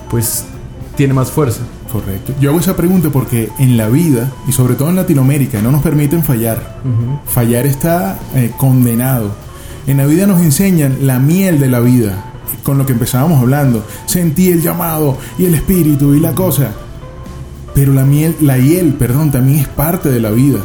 pues 0.10 0.46
tiene 0.96 1.14
más 1.14 1.32
fuerza. 1.32 1.62
Correcto. 1.92 2.34
Yo 2.40 2.52
hago 2.52 2.60
esa 2.60 2.76
pregunta 2.76 3.10
porque 3.12 3.50
en 3.60 3.76
la 3.78 3.90
vida, 3.90 4.32
y 4.48 4.52
sobre 4.52 4.76
todo 4.76 4.90
en 4.90 4.96
Latinoamérica, 4.96 5.62
no 5.62 5.72
nos 5.72 5.82
permiten 5.82 6.24
fallar. 6.24 6.78
Fallar 7.26 7.66
está 7.66 8.20
eh, 8.36 8.52
condenado. 8.58 9.32
En 9.88 9.98
la 9.98 10.06
vida 10.06 10.28
nos 10.28 10.42
enseñan 10.42 10.98
la 11.08 11.20
miel 11.20 11.60
de 11.60 11.68
la 11.70 11.80
vida, 11.80 12.24
con 12.64 12.78
lo 12.78 12.86
que 12.86 12.94
empezábamos 12.94 13.40
hablando. 13.42 13.84
Sentí 14.06 14.50
el 14.50 14.62
llamado 14.62 15.18
y 15.38 15.46
el 15.46 15.56
espíritu 15.56 16.14
y 16.14 16.20
la 16.20 16.34
cosa. 16.34 16.72
Pero 17.74 17.94
la 17.94 18.04
miel, 18.06 18.36
la 18.42 18.58
hiel, 18.58 18.94
perdón, 18.94 19.32
también 19.32 19.60
es 19.60 19.68
parte 19.68 20.10
de 20.10 20.20
la 20.20 20.32
vida. 20.32 20.60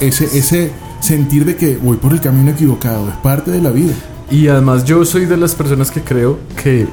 Ese, 0.00 0.24
ese 0.36 0.70
sentir 1.00 1.44
de 1.44 1.56
que 1.56 1.76
voy 1.78 1.96
por 1.96 2.12
el 2.12 2.20
camino 2.20 2.50
equivocado 2.50 3.08
es 3.08 3.16
parte 3.16 3.50
de 3.50 3.60
la 3.62 3.70
vida. 3.70 3.94
Y 4.30 4.48
además 4.48 4.84
yo 4.84 5.04
soy 5.04 5.26
de 5.26 5.36
las 5.36 5.54
personas 5.54 5.90
que 5.90 6.00
creo 6.02 6.38
que 6.62 6.86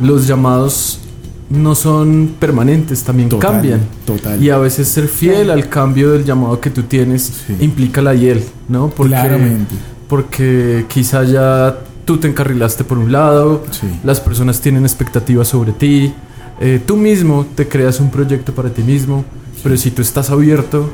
los 0.00 0.26
llamados 0.26 1.00
no 1.48 1.74
son 1.76 2.34
permanentes, 2.40 3.02
también 3.04 3.28
Total, 3.28 3.52
cambian. 3.52 3.80
total. 4.04 4.42
Y 4.42 4.50
a 4.50 4.58
veces 4.58 4.88
ser 4.88 5.06
fiel 5.06 5.50
al 5.50 5.68
cambio 5.68 6.10
del 6.12 6.24
llamado 6.24 6.60
que 6.60 6.70
tú 6.70 6.82
tienes 6.84 7.22
Sí. 7.46 7.56
implica 7.60 8.02
la 8.02 8.14
hiel, 8.14 8.42
¿no? 8.68 8.88
Porque, 8.88 9.10
Claramente. 9.12 9.74
Porque 10.08 10.86
quizá 10.88 11.24
ya 11.24 11.78
tú 12.04 12.18
te 12.18 12.28
encarrilaste 12.28 12.84
por 12.84 12.98
un 12.98 13.10
lado, 13.10 13.64
Sí. 13.70 13.88
las 14.04 14.20
personas 14.20 14.60
tienen 14.60 14.84
expectativas 14.84 15.48
sobre 15.48 15.72
ti, 15.72 16.14
eh, 16.60 16.80
tú 16.84 16.96
mismo 16.96 17.44
te 17.54 17.66
creas 17.68 17.98
un 18.00 18.10
proyecto 18.10 18.54
para 18.54 18.70
ti 18.70 18.82
mismo, 18.82 19.24
pero 19.62 19.76
si 19.76 19.90
tú 19.90 20.02
estás 20.02 20.30
abierto 20.30 20.88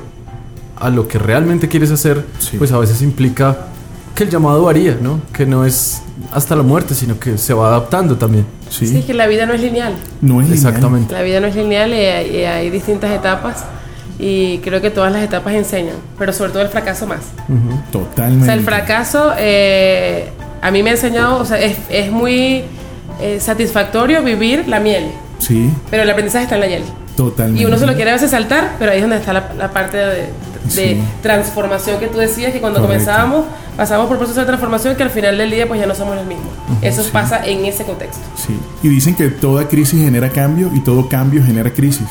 a 0.77 0.89
lo 0.89 1.07
que 1.07 1.19
realmente 1.19 1.69
quieres 1.69 1.91
hacer, 1.91 2.25
Sí. 2.39 2.57
pues 2.57 2.73
a 2.73 2.79
veces 2.79 3.03
implica 3.03 3.67
que 4.15 4.25
el 4.25 4.31
llamado 4.31 4.65
varía, 4.65 4.97
¿no? 5.01 5.21
Que 5.33 5.45
no 5.47 5.65
es 5.65 6.03
hasta 6.33 6.57
la 6.57 6.63
muerte, 6.63 6.95
sino 6.95 7.19
que 7.19 7.37
se 7.39 7.53
va 7.55 7.69
adaptando 7.69 8.17
también. 8.17 8.47
Sí, 8.71 8.87
Sí, 8.87 9.03
que 9.03 9.13
la 9.15 9.27
vida 9.27 9.45
no 9.47 9.53
es 9.53 9.61
lineal. 9.61 9.95
no 10.23 10.41
es 10.41 10.49
lineal. 10.49 10.53
Exactamente. 10.67 11.13
La 11.13 11.23
vida 11.23 11.41
no 11.41 11.47
es 11.47 11.55
lineal 11.57 11.91
y 11.91 11.95
hay, 11.97 12.37
y 12.37 12.45
hay 12.45 12.71
distintas 12.71 13.11
etapas 13.11 13.65
y 14.25 14.59
creo 14.59 14.81
que 14.81 14.91
todas 14.91 15.13
las 15.13 15.23
etapas 15.25 15.53
enseñan, 15.55 15.97
pero 16.19 16.33
sobre 16.33 16.53
todo 16.53 16.63
el 16.63 16.69
fracaso 16.69 17.07
más. 17.09 17.21
Ujú. 17.49 17.81
Totalmente. 17.91 18.45
O 18.45 18.47
sea, 18.47 18.55
el 18.55 18.61
fracaso 18.61 19.33
eh, 19.37 20.29
a 20.61 20.71
mí 20.71 20.83
me 20.83 20.91
ha 20.91 20.93
enseñado, 20.93 21.39
o 21.41 21.45
sea, 21.45 21.59
es, 21.61 21.77
es 21.91 22.11
muy 22.13 22.63
eh, 23.21 23.39
satisfactorio 23.41 24.23
vivir 24.23 24.69
la 24.69 24.79
miel, 24.81 25.11
Sí, 25.39 25.71
pero 25.91 26.05
el 26.05 26.11
aprendizaje 26.11 26.45
está 26.45 26.55
en 26.55 26.61
la 26.61 26.67
hiel. 26.69 26.85
totalmente. 27.17 27.61
Y 27.61 27.67
uno 27.67 27.77
se 27.77 27.85
lo 27.87 27.95
quiere 27.95 28.11
a 28.11 28.15
veces 28.15 28.31
saltar, 28.31 28.77
pero 28.79 28.93
ahí 28.93 28.99
es 28.99 29.03
donde 29.03 29.17
está 29.17 29.33
la, 29.33 29.51
la 29.59 29.71
parte 29.73 29.97
de, 29.97 30.29
de 30.65 30.71
Sí. 30.71 31.03
transformación 31.23 31.99
que 31.99 32.07
tú 32.07 32.19
decías, 32.19 32.53
que 32.53 32.61
cuando 32.61 32.81
Correcto. 32.81 33.05
comenzábamos 33.05 33.45
pasamos 33.77 34.07
por 34.07 34.19
procesos 34.19 34.43
de 34.43 34.47
transformación 34.47 34.95
que 34.97 35.03
al 35.03 35.09
final 35.11 35.39
del 35.39 35.51
día 35.51 35.67
pues 35.67 35.81
ya 35.81 35.87
no 35.87 35.95
somos 35.95 36.15
los 36.15 36.27
mismos. 36.27 36.47
Eso 36.83 37.03
pasa 37.11 37.45
en 37.47 37.65
ese 37.65 37.85
contexto. 37.85 38.21
Sí, 38.37 38.55
y 38.83 38.89
dicen 38.89 39.15
que 39.15 39.29
toda 39.31 39.67
crisis 39.69 40.01
genera 40.03 40.29
cambio 40.31 40.71
y 40.75 40.81
todo 40.81 41.09
cambio 41.09 41.43
genera 41.45 41.73
crisis. 41.73 42.07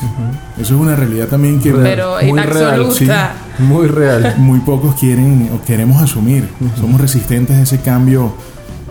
Eso 0.60 0.74
es 0.74 0.80
una 0.80 0.96
realidad 0.96 1.28
también 1.28 1.60
que. 1.60 1.72
Pero 1.72 2.16
Muy 2.22 2.40
en 2.40 2.50
real, 2.50 2.80
absoluta. 2.84 3.32
Muy 3.58 3.86
real. 3.86 4.34
muy 4.38 4.58
pocos 4.60 4.94
quieren 4.96 5.50
o 5.54 5.64
queremos 5.64 6.02
asumir. 6.02 6.48
Somos 6.80 7.00
resistentes 7.00 7.56
a 7.56 7.62
ese 7.62 7.80
cambio 7.80 8.32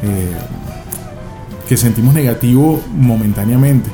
eh, 0.02 0.32
que 1.67 1.76
sentimos 1.78 2.13
negativo 2.13 2.82
momentáneamente. 2.95 3.89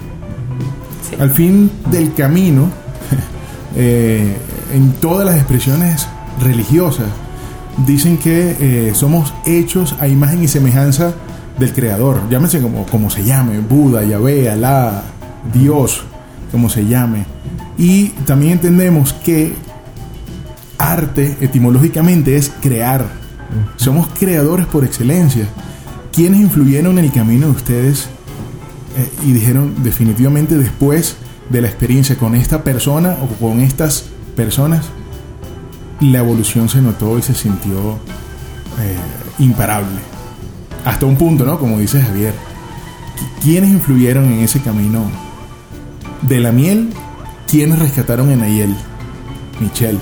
Sí. 1.09 1.15
Al 1.19 1.31
fin 1.31 1.71
del 1.89 2.13
camino, 2.13 2.69
eh, 3.79 4.35
en 4.73 4.93
todas 4.93 5.23
las 5.23 5.35
expresiones 5.35 6.07
religiosas, 6.41 7.05
dicen 7.85 8.17
que 8.17 8.55
eh, 8.59 8.95
somos 8.95 9.35
hechos 9.45 9.95
a 9.99 10.07
imagen 10.07 10.43
y 10.43 10.47
semejanza 10.47 11.13
del 11.59 11.73
Creador. 11.73 12.27
Llámese 12.27 12.59
como, 12.59 12.87
como 12.87 13.11
se 13.11 13.23
llame, 13.23 13.59
Buda, 13.59 14.03
Yahvé, 14.03 14.49
Alá, 14.49 15.03
Dios, 15.53 16.01
como 16.51 16.69
se 16.69 16.87
llame. 16.87 17.25
Y 17.77 18.09
también 18.25 18.53
entendemos 18.53 19.13
que 19.13 19.53
arte 20.79 21.37
etimológicamente 21.39 22.35
es 22.35 22.51
crear. 22.61 23.05
Somos 23.75 24.07
creadores 24.17 24.65
por 24.65 24.85
excelencia. 24.85 25.47
¿Quiénes 26.11 26.41
influyeron 26.41 26.97
en 26.97 27.05
el 27.05 27.11
camino 27.11 27.45
de 27.45 27.51
ustedes 27.51 28.07
eh, 28.97 29.09
y 29.27 29.33
dijeron 29.33 29.75
definitivamente 29.83 30.57
después 30.57 31.15
de 31.49 31.61
la 31.61 31.67
experiencia 31.67 32.17
con 32.17 32.35
esta 32.35 32.63
persona 32.63 33.17
o 33.21 33.27
con 33.39 33.61
estas 33.61 34.05
personas, 34.35 34.85
la 36.01 36.19
evolución 36.19 36.69
se 36.69 36.81
notó 36.81 37.17
y 37.17 37.21
se 37.21 37.33
sintió 37.33 37.93
eh, 38.79 38.97
imparable? 39.39 39.99
Hasta 40.85 41.05
un 41.05 41.15
punto, 41.17 41.45
¿no? 41.45 41.57
Como 41.59 41.79
dice 41.79 42.01
Javier. 42.01 42.33
Qui- 43.17 43.43
¿Quiénes 43.43 43.69
influyeron 43.71 44.25
en 44.31 44.39
ese 44.41 44.61
camino 44.61 45.03
de 46.21 46.39
la 46.39 46.51
miel? 46.51 46.89
¿Quiénes 47.49 47.79
rescataron 47.79 48.31
en 48.31 48.41
Ayel? 48.41 48.75
Michelle. 49.59 49.99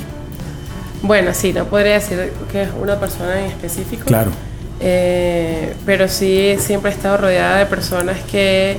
Bueno, 1.02 1.32
sí, 1.34 1.54
no 1.54 1.66
podría 1.66 1.94
decir 1.94 2.34
que 2.52 2.64
es 2.64 2.70
una 2.82 3.00
persona 3.00 3.40
en 3.40 3.46
específico. 3.52 4.04
Claro. 4.06 4.32
Eh, 4.80 5.74
pero 5.86 6.10
sí 6.10 6.56
siempre 6.60 6.92
he 6.92 6.94
estado 6.94 7.18
rodeada 7.18 7.60
de 7.60 7.66
personas 7.68 8.18
que 8.30 8.78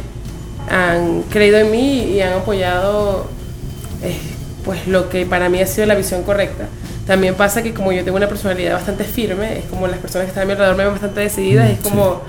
han 0.69 1.23
creído 1.31 1.59
en 1.59 1.71
mí 1.71 2.03
y 2.15 2.21
han 2.21 2.33
apoyado 2.35 3.27
eh, 4.03 4.17
pues 4.65 4.87
lo 4.89 5.09
que 5.09 5.25
para 5.27 5.49
mí 5.49 5.61
ha 5.61 5.67
sido 5.67 5.87
la 5.87 5.95
visión 5.95 6.23
correcta. 6.23 6.67
También 7.07 7.35
pasa 7.37 7.63
que 7.63 7.73
como 7.73 7.93
yo 7.93 8.03
tengo 8.05 8.17
una 8.17 8.29
personalidad 8.29 8.73
bastante 8.75 9.05
firme, 9.05 9.59
es 9.59 9.65
como 9.67 9.87
las 9.87 9.99
personas 9.99 10.25
que 10.25 10.31
están 10.31 10.43
a 10.43 10.47
mi 10.47 10.53
alrededor 10.53 10.77
me 10.77 10.85
ven 10.85 10.93
bastante 10.93 11.21
decididas, 11.21 11.69
Mm, 11.69 11.73
es 11.73 11.79
como 11.81 12.21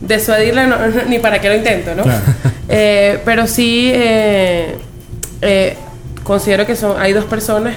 disuadirla 0.00 0.66
no- 0.66 0.76
ni 1.08 1.18
para 1.18 1.40
qué 1.40 1.48
lo 1.48 1.56
intento, 1.56 1.94
¿no? 1.94 2.02
Claro. 2.04 2.20
Eh, 2.72 3.18
pero 3.24 3.48
sí 3.48 3.90
eh, 3.92 4.76
eh, 5.42 5.76
considero 6.22 6.64
que 6.66 6.76
son, 6.76 7.00
hay 7.00 7.12
dos 7.12 7.24
personas, 7.24 7.74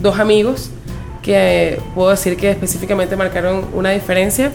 dos 0.00 0.20
amigos, 0.20 0.70
que 1.20 1.80
puedo 1.96 2.10
decir 2.10 2.36
que 2.36 2.52
específicamente 2.52 3.16
marcaron 3.16 3.64
una 3.74 3.90
diferencia. 3.90 4.52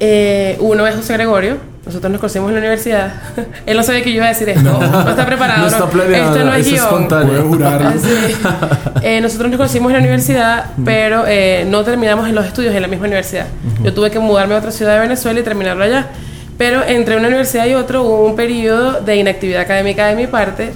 Eh, 0.00 0.56
uno 0.60 0.86
es 0.88 0.96
José 0.96 1.12
Gregorio, 1.14 1.58
Nosotros 1.88 2.12
nos 2.12 2.20
conocimos 2.20 2.48
en 2.50 2.54
la 2.54 2.60
universidad. 2.60 3.14
Él 3.66 3.74
no 3.74 3.82
sabía 3.82 4.02
que 4.04 4.10
yo 4.10 4.16
iba 4.16 4.26
a 4.26 4.28
decir 4.28 4.46
esto. 4.50 4.62
No, 4.62 5.08
está 5.08 5.24
preparado. 5.24 5.62
No 5.62 5.68
está 5.68 5.88
planeado. 5.88 6.34
Esto 6.34 6.44
no 6.44 6.54
es, 6.54 6.66
es 6.66 6.72
guion. 6.72 6.84
espontáneo. 6.84 7.58
Eh, 9.02 9.20
nosotros 9.20 9.48
nos 9.48 9.56
conocimos 9.56 9.90
en 9.90 9.94
la 9.94 10.00
universidad, 10.00 10.66
pero 10.84 11.24
eh, 11.26 11.64
no 11.68 11.84
terminamos 11.84 12.28
en 12.28 12.34
los 12.34 12.44
estudios 12.44 12.74
en 12.74 12.82
la 12.82 12.88
misma 12.88 13.06
universidad. 13.06 13.46
Yo 13.82 13.94
tuve 13.94 14.10
que 14.10 14.18
mudarme 14.18 14.54
a 14.54 14.58
otra 14.58 14.70
ciudad 14.70 14.94
de 14.94 15.00
Venezuela 15.00 15.40
y 15.40 15.42
terminarlo 15.42 15.84
allá. 15.84 16.08
Pero 16.58 16.82
entre 16.84 17.16
una 17.16 17.28
universidad 17.28 17.66
y 17.66 17.74
otra 17.74 18.00
hubo 18.00 18.26
un 18.26 18.36
periodo 18.36 19.00
de 19.00 19.16
inactividad 19.16 19.62
académica 19.62 20.08
de 20.08 20.16
mi 20.16 20.26
parte. 20.26 20.72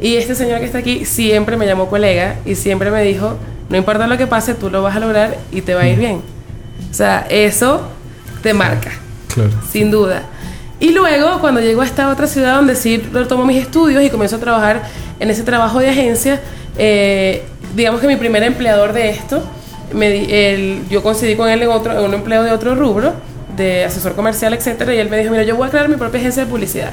Y 0.00 0.16
este 0.16 0.34
señor 0.34 0.58
que 0.58 0.64
está 0.64 0.78
aquí 0.78 1.04
siempre 1.04 1.56
me 1.56 1.66
llamó 1.66 1.88
colega 1.88 2.36
y 2.44 2.56
siempre 2.56 2.90
me 2.90 3.02
dijo, 3.02 3.36
no 3.68 3.76
importa 3.76 4.06
lo 4.06 4.16
que 4.16 4.26
pase, 4.26 4.54
tú 4.54 4.70
lo 4.70 4.82
vas 4.82 4.96
a 4.96 5.00
lograr 5.00 5.36
y 5.52 5.60
te 5.60 5.74
va 5.74 5.82
a 5.82 5.88
ir 5.88 5.98
bien. 5.98 6.22
O 6.90 6.94
sea, 6.94 7.26
eso 7.28 7.88
te 8.42 8.52
marca. 8.54 8.90
Claro. 9.32 9.50
Sin 9.70 9.90
duda. 9.90 10.22
Y 10.78 10.90
luego, 10.90 11.38
cuando 11.40 11.60
llego 11.60 11.80
a 11.82 11.86
esta 11.86 12.10
otra 12.10 12.26
ciudad 12.26 12.56
donde 12.56 12.76
sí 12.76 12.98
retomo 13.12 13.46
mis 13.46 13.62
estudios 13.62 14.02
y 14.02 14.10
comienzo 14.10 14.36
a 14.36 14.40
trabajar 14.40 14.82
en 15.18 15.30
ese 15.30 15.42
trabajo 15.42 15.78
de 15.78 15.88
agencia, 15.88 16.40
eh, 16.76 17.44
digamos 17.74 18.00
que 18.00 18.06
mi 18.06 18.16
primer 18.16 18.42
empleador 18.42 18.92
de 18.92 19.08
esto, 19.10 19.42
me 19.92 20.52
él- 20.54 20.82
yo 20.90 21.02
coincidí 21.02 21.34
con 21.36 21.48
él 21.48 21.62
en, 21.62 21.68
otro, 21.70 21.92
en 21.98 22.04
un 22.04 22.12
empleo 22.14 22.42
de 22.42 22.50
otro 22.50 22.74
rubro, 22.74 23.14
de 23.56 23.84
asesor 23.86 24.14
comercial, 24.14 24.52
etcétera, 24.52 24.94
y 24.94 24.98
él 24.98 25.08
me 25.08 25.16
dijo, 25.16 25.30
mira, 25.30 25.44
yo 25.44 25.56
voy 25.56 25.68
a 25.68 25.70
crear 25.70 25.88
mi 25.88 25.96
propia 25.96 26.20
agencia 26.20 26.44
de 26.44 26.50
publicidad. 26.50 26.90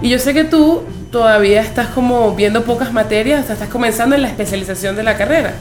Y 0.00 0.08
yo 0.08 0.18
sé 0.18 0.32
que 0.32 0.44
tú 0.44 0.84
todavía 1.10 1.60
estás 1.60 1.88
como 1.88 2.34
viendo 2.34 2.62
pocas 2.64 2.92
materias, 2.94 3.42
o 3.42 3.46
sea, 3.46 3.54
estás 3.54 3.68
comenzando 3.68 4.14
en 4.14 4.22
la 4.22 4.28
especialización 4.28 4.96
de 4.96 5.02
la 5.02 5.18
carrera. 5.18 5.54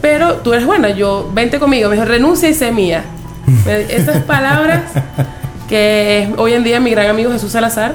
Pero 0.00 0.36
tú 0.36 0.54
eres 0.54 0.64
buena, 0.64 0.88
yo, 0.90 1.30
vente 1.34 1.58
conmigo. 1.58 1.90
Me 1.90 1.96
dijo, 1.96 2.06
renuncia 2.06 2.48
y 2.48 2.54
sé 2.54 2.70
mía. 2.72 3.02
Esas 3.90 4.22
palabras 4.22 4.82
que 5.70 6.24
es 6.24 6.28
hoy 6.36 6.52
en 6.52 6.64
día 6.64 6.80
mi 6.80 6.90
gran 6.90 7.08
amigo 7.08 7.32
Jesús 7.32 7.52
Salazar. 7.52 7.94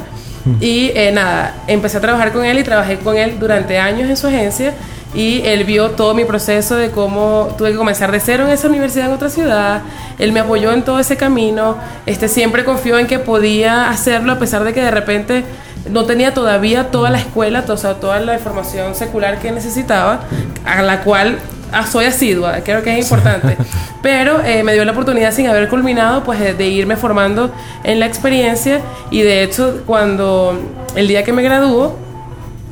Y 0.62 0.92
eh, 0.94 1.12
nada, 1.12 1.56
empecé 1.68 1.98
a 1.98 2.02
trabajar 2.02 2.32
con 2.32 2.46
él 2.46 2.58
y 2.60 2.64
trabajé 2.64 2.98
con 2.98 3.18
él 3.18 3.38
durante 3.40 3.78
años 3.78 4.10
en 4.10 4.16
su 4.16 4.28
agencia. 4.28 4.74
Y 5.14 5.42
él 5.44 5.64
vio 5.64 5.92
todo 5.92 6.14
mi 6.14 6.26
proceso 6.26 6.76
de 6.76 6.92
cómo 6.92 7.50
tuve 7.58 7.72
que 7.72 7.78
comenzar 7.78 8.12
de 8.12 8.20
cero 8.20 8.46
en 8.46 8.52
esa 8.52 8.68
universidad 8.68 9.08
en 9.08 9.14
otra 9.14 9.30
ciudad. 9.30 9.82
Él 10.20 10.32
me 10.32 10.40
apoyó 10.40 10.72
en 10.72 10.84
todo 10.84 11.00
ese 11.00 11.18
camino. 11.18 11.78
Este 12.06 12.28
siempre 12.28 12.64
confió 12.64 12.98
en 12.98 13.08
que 13.08 13.20
podía 13.20 13.90
hacerlo 13.90 14.34
a 14.34 14.40
pesar 14.40 14.64
de 14.64 14.74
que 14.74 14.82
de 14.82 14.92
repente 14.92 15.44
no 15.90 16.06
tenía 16.06 16.34
todavía 16.34 16.92
toda 16.92 17.10
la 17.10 17.20
escuela, 17.20 17.64
o 17.68 17.78
sea, 17.78 17.96
toda 17.96 18.20
la 18.20 18.36
información 18.36 18.96
secular 18.96 19.40
que 19.40 19.52
necesitaba, 19.52 20.22
a 20.66 20.82
la 20.82 21.02
cual 21.02 21.40
ah, 21.71 21.86
soy 21.86 22.06
asidua, 22.06 22.62
creo 22.62 22.84
que 22.84 22.97
es 22.97 23.06
importante. 23.06 23.58
Pero 24.01 24.41
eh, 24.43 24.63
me 24.63 24.73
dio 24.73 24.86
la 24.86 24.91
oportunidad 24.91 25.32
sin 25.32 25.47
haber 25.47 25.67
culminado, 25.69 26.23
pues 26.23 26.39
de, 26.39 26.54
de 26.54 26.67
irme 26.67 26.95
formando 26.95 27.51
en 27.84 27.99
la 27.99 28.06
experiencia 28.06 28.82
y 29.10 29.21
de 29.21 29.43
hecho 29.43 29.82
cuando 29.86 30.60
el 30.95 31.08
día 31.08 31.23
que 31.23 31.34
me 31.34 31.41
graduó 31.41 31.97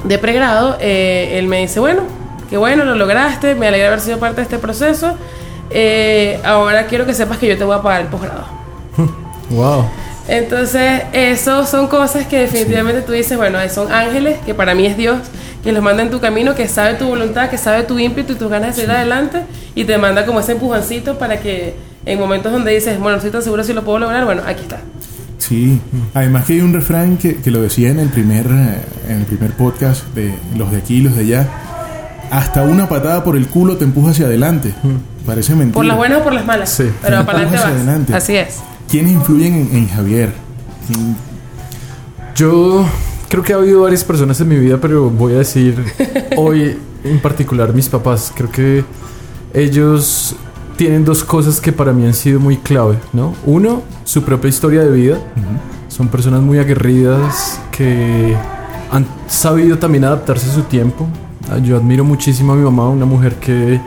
de 0.04 0.18
pregrado, 0.18 0.78
eh, 0.80 1.38
él 1.40 1.48
me 1.48 1.60
dice, 1.60 1.80
bueno, 1.80 2.04
qué 2.50 2.58
bueno, 2.58 2.86
lo 2.86 2.96
lograste, 2.96 3.56
me 3.56 3.68
alegra 3.68 3.88
haber 3.88 4.02
sido 4.02 4.20
parte 4.20 4.38
de 4.38 4.42
este 4.44 4.58
proceso, 4.58 5.16
eh, 5.70 6.40
ahora 6.44 6.88
quiero 6.88 7.06
que 7.06 7.14
sepas 7.14 7.38
que 7.38 7.48
yo 7.48 7.58
te 7.58 7.64
voy 7.64 7.76
a 7.76 7.82
pagar 7.82 8.02
el 8.02 8.08
posgrado. 8.08 8.46
Wow. 9.50 9.86
Entonces, 10.28 11.04
eso 11.12 11.66
son 11.66 11.88
cosas 11.88 12.26
que 12.26 12.40
definitivamente 12.40 13.02
tú 13.02 13.12
dices, 13.12 13.38
bueno, 13.38 13.60
son 13.70 13.92
ángeles, 13.92 14.40
que 14.46 14.56
para 14.56 14.74
mí 14.74 14.86
es 14.86 14.96
Dios, 14.96 15.20
que 15.64 15.72
los 15.72 15.82
manda 15.84 16.04
en 16.04 16.10
tu 16.12 16.20
camino, 16.20 16.56
que 16.56 16.68
sabe 16.68 16.96
tu 16.96 17.06
voluntad, 17.08 17.50
que 17.50 17.58
sabe 17.58 17.84
tu 17.84 17.98
ímpetu 17.98 18.34
y 18.34 18.36
tus 18.36 18.50
ganas 18.50 18.70
de 18.70 18.82
seguir 18.82 18.92
adelante, 18.92 19.40
y 19.76 19.86
te 19.86 19.98
manda 19.98 20.26
como 20.26 20.40
ese 20.42 20.52
empujoncito 20.54 21.18
para 21.18 21.40
que 21.40 21.76
en 22.06 22.20
momentos 22.20 22.52
donde 22.52 22.74
dices, 22.74 22.98
bueno, 23.00 23.12
no 23.12 23.16
estoy 23.18 23.32
tan 23.32 23.42
seguro 23.42 23.64
si 23.64 23.72
lo 23.74 23.84
puedo 23.84 24.00
lograr, 24.00 24.26
bueno, 24.26 24.42
aquí 24.46 24.62
está. 24.64 24.80
Sí, 25.38 25.80
además 26.14 26.46
que 26.46 26.54
hay 26.54 26.62
un 26.62 26.74
refrán 26.74 27.18
que, 27.18 27.36
que 27.38 27.52
lo 27.52 27.62
decía 27.62 27.90
en 27.90 28.00
el 28.00 28.10
primer 28.10 28.46
eh, 28.48 28.82
en 29.10 29.18
el 29.20 29.26
primer 29.26 29.52
podcast 29.52 30.06
de 30.16 30.34
los 30.58 30.72
de 30.72 30.78
aquí 30.78 30.98
y 30.98 31.02
los 31.02 31.16
de 31.16 31.22
allá. 31.22 31.48
Hasta 32.32 32.64
una 32.64 32.88
patada 32.88 33.24
por 33.24 33.36
el 33.36 33.48
culo 33.48 33.76
te 33.78 33.84
empuja 33.84 34.12
hacia 34.12 34.26
adelante. 34.26 34.74
Parece 35.26 35.52
mentira. 35.54 35.74
Por 35.76 35.86
las 35.86 35.98
buenas 35.98 36.20
o 36.20 36.24
por 36.24 36.34
las 36.34 36.46
malas, 36.46 36.70
Sí. 36.70 36.90
pero 37.02 37.26
para 37.26 37.40
adelante 37.40 37.58
vas. 37.58 37.66
adelante. 37.74 38.16
Así 38.16 38.36
es. 38.38 38.60
¿Quiénes 38.90 39.12
influyen 39.14 39.54
en, 39.56 39.76
en 39.78 39.90
Javier? 39.90 40.30
¿Quién- 40.88 41.16
Yo 42.36 42.86
creo 43.34 43.44
que 43.44 43.52
ha 43.52 43.56
habido 43.56 43.82
varias 43.82 44.04
personas 44.04 44.40
en 44.42 44.48
mi 44.48 44.60
vida, 44.60 44.78
pero 44.80 45.10
voy 45.10 45.34
a 45.34 45.38
decir 45.38 45.84
hoy 46.38 46.78
en 47.04 47.20
particular 47.20 47.74
mis 47.74 47.90
papás. 47.90 48.32
Creo 48.36 48.52
que 48.52 48.86
ellos 49.56 50.36
tienen 50.78 51.04
dos 51.04 51.24
cosas 51.24 51.60
que 51.60 51.72
para 51.72 51.94
mí 51.94 52.06
han 52.06 52.14
sido 52.14 52.40
muy 52.40 52.58
clave, 52.58 53.00
¿no? 53.12 53.34
Uno, 53.44 53.82
su 54.04 54.22
propia 54.22 54.50
historia 54.50 54.84
de 54.84 54.92
vida. 54.92 55.18
Son 55.88 56.10
personas 56.10 56.44
muy 56.44 56.60
aguerridas 56.60 57.60
que 57.72 58.36
han 58.92 59.08
sabido 59.28 59.80
también 59.80 60.04
adaptarse 60.04 60.52
a 60.52 60.54
su 60.54 60.62
tiempo. 60.62 61.08
Ah, 61.50 61.58
Yo 61.58 61.78
admiro 61.78 62.04
muchísimo 62.04 62.54
a 62.54 62.56
mi 62.56 62.64
mamá, 62.64 62.88
una 62.88 63.08
mujer 63.08 63.34
que 63.38 63.82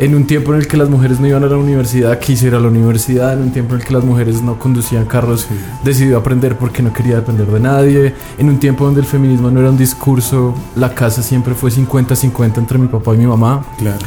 en 0.00 0.14
un 0.14 0.26
tiempo 0.26 0.54
en 0.54 0.60
el 0.60 0.66
que 0.66 0.78
las 0.78 0.88
mujeres 0.88 1.20
no 1.20 1.26
iban 1.26 1.44
a 1.44 1.46
la 1.46 1.58
universidad, 1.58 2.18
quiso 2.18 2.46
ir 2.46 2.54
a 2.54 2.60
la 2.60 2.68
universidad, 2.68 3.34
en 3.34 3.42
un 3.42 3.52
tiempo 3.52 3.74
en 3.74 3.82
el 3.82 3.86
que 3.86 3.92
las 3.92 4.02
mujeres 4.02 4.40
no 4.40 4.58
conducían 4.58 5.04
carros, 5.04 5.46
decidió 5.84 6.16
aprender 6.16 6.56
porque 6.56 6.82
no 6.82 6.90
quería 6.90 7.16
depender 7.16 7.46
de 7.46 7.60
nadie, 7.60 8.14
en 8.38 8.48
un 8.48 8.58
tiempo 8.58 8.86
donde 8.86 9.02
el 9.02 9.06
feminismo 9.06 9.50
no 9.50 9.60
era 9.60 9.68
un 9.68 9.76
discurso, 9.76 10.54
la 10.74 10.94
casa 10.94 11.22
siempre 11.22 11.54
fue 11.54 11.70
50-50 11.70 12.56
entre 12.56 12.78
mi 12.78 12.88
papá 12.88 13.14
y 13.14 13.18
mi 13.18 13.26
mamá. 13.26 13.62
Claro. 13.76 13.98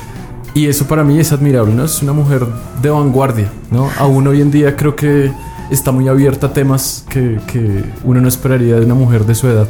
Y 0.56 0.65
eso 0.65 0.88
para 0.88 1.03
mí 1.03 1.19
es 1.19 1.32
admirable, 1.32 1.75
¿no? 1.75 1.86
Es 1.86 2.01
una 2.01 2.13
mujer 2.13 2.47
de 2.82 2.89
vanguardia, 2.89 3.51
¿no? 3.69 3.88
Aún 3.99 4.27
hoy 4.27 4.41
en 4.41 4.49
día 4.49 4.75
creo 4.75 4.95
que 4.95 5.32
está 5.69 5.91
muy 5.91 6.08
abierta 6.08 6.47
a 6.47 6.53
temas 6.53 7.06
que, 7.08 7.39
que 7.45 7.84
uno 8.03 8.19
no 8.19 8.27
esperaría 8.27 8.79
de 8.79 8.86
una 8.86 8.95
mujer 8.95 9.27
de 9.27 9.36
su 9.36 9.47
edad. 9.47 9.67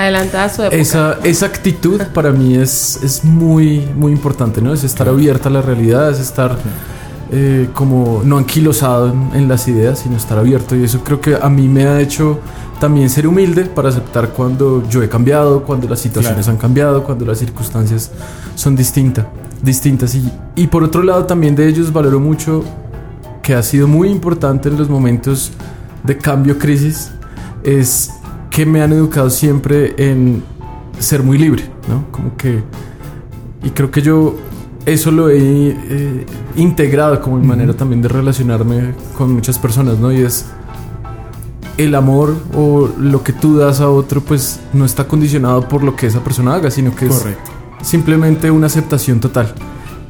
Adelantada 0.00 0.44
a 0.44 0.48
su 0.48 0.62
época. 0.62 0.76
Esa, 0.76 1.18
esa 1.24 1.46
actitud 1.46 2.00
para 2.14 2.30
mí 2.32 2.56
es, 2.56 3.00
es 3.02 3.24
muy, 3.24 3.86
muy 3.96 4.12
importante, 4.12 4.60
¿no? 4.62 4.72
Es 4.72 4.84
estar 4.84 5.08
abierta 5.08 5.48
a 5.48 5.52
la 5.52 5.62
realidad, 5.62 6.10
es 6.10 6.18
estar 6.20 6.56
eh, 7.32 7.68
como 7.74 8.22
no 8.24 8.38
anquilosado 8.38 9.08
en, 9.12 9.30
en 9.34 9.48
las 9.48 9.68
ideas, 9.68 10.00
sino 10.00 10.16
estar 10.16 10.38
abierto. 10.38 10.74
Y 10.76 10.84
eso 10.84 11.00
creo 11.04 11.20
que 11.20 11.36
a 11.40 11.48
mí 11.48 11.68
me 11.68 11.86
ha 11.86 12.00
hecho 12.00 12.38
también 12.80 13.10
ser 13.10 13.26
humilde 13.26 13.66
para 13.66 13.90
aceptar 13.90 14.30
cuando 14.30 14.82
yo 14.88 15.02
he 15.02 15.08
cambiado, 15.08 15.62
cuando 15.64 15.86
las 15.88 16.00
situaciones 16.00 16.46
Claro. 16.46 16.56
han 16.56 16.60
cambiado, 16.60 17.04
cuando 17.04 17.24
las 17.26 17.38
circunstancias 17.38 18.10
son 18.54 18.74
distintas. 18.74 19.26
distintas. 19.62 20.14
Y, 20.14 20.30
y 20.56 20.66
por 20.68 20.82
otro 20.82 21.02
lado 21.02 21.26
también 21.26 21.54
de 21.54 21.68
ellos 21.68 21.92
valoro 21.92 22.18
mucho 22.20 22.64
que 23.42 23.54
ha 23.54 23.62
sido 23.62 23.86
muy 23.86 24.08
importante 24.08 24.68
en 24.70 24.78
los 24.78 24.88
momentos 24.88 25.52
de 26.04 26.16
cambio, 26.16 26.58
crisis, 26.58 27.10
es 27.62 28.10
que 28.50 28.66
me 28.66 28.82
han 28.82 28.92
educado 28.92 29.30
siempre 29.30 29.94
en 29.96 30.42
ser 30.98 31.22
muy 31.22 31.38
libre, 31.38 31.64
¿no? 31.88 32.04
Como 32.10 32.36
que... 32.36 32.62
Y 33.62 33.70
creo 33.70 33.90
que 33.90 34.02
yo 34.02 34.36
eso 34.86 35.10
lo 35.10 35.28
he 35.28 35.36
eh, 35.38 36.26
integrado 36.56 37.20
como 37.20 37.36
mi 37.36 37.46
manera 37.46 37.74
también 37.74 38.02
de 38.02 38.08
relacionarme 38.08 38.94
con 39.16 39.32
muchas 39.32 39.58
personas, 39.58 39.98
¿no? 39.98 40.12
Y 40.12 40.22
es 40.22 40.46
el 41.76 41.94
amor 41.94 42.36
o 42.54 42.88
lo 42.98 43.22
que 43.22 43.32
tú 43.32 43.56
das 43.56 43.80
a 43.80 43.88
otro, 43.88 44.20
pues 44.20 44.60
no 44.72 44.84
está 44.84 45.06
condicionado 45.06 45.68
por 45.68 45.82
lo 45.82 45.96
que 45.96 46.06
esa 46.06 46.22
persona 46.22 46.54
haga, 46.54 46.70
sino 46.70 46.94
que 46.94 47.06
es 47.06 47.18
Correcto. 47.18 47.50
simplemente 47.82 48.50
una 48.50 48.66
aceptación 48.66 49.20
total. 49.20 49.54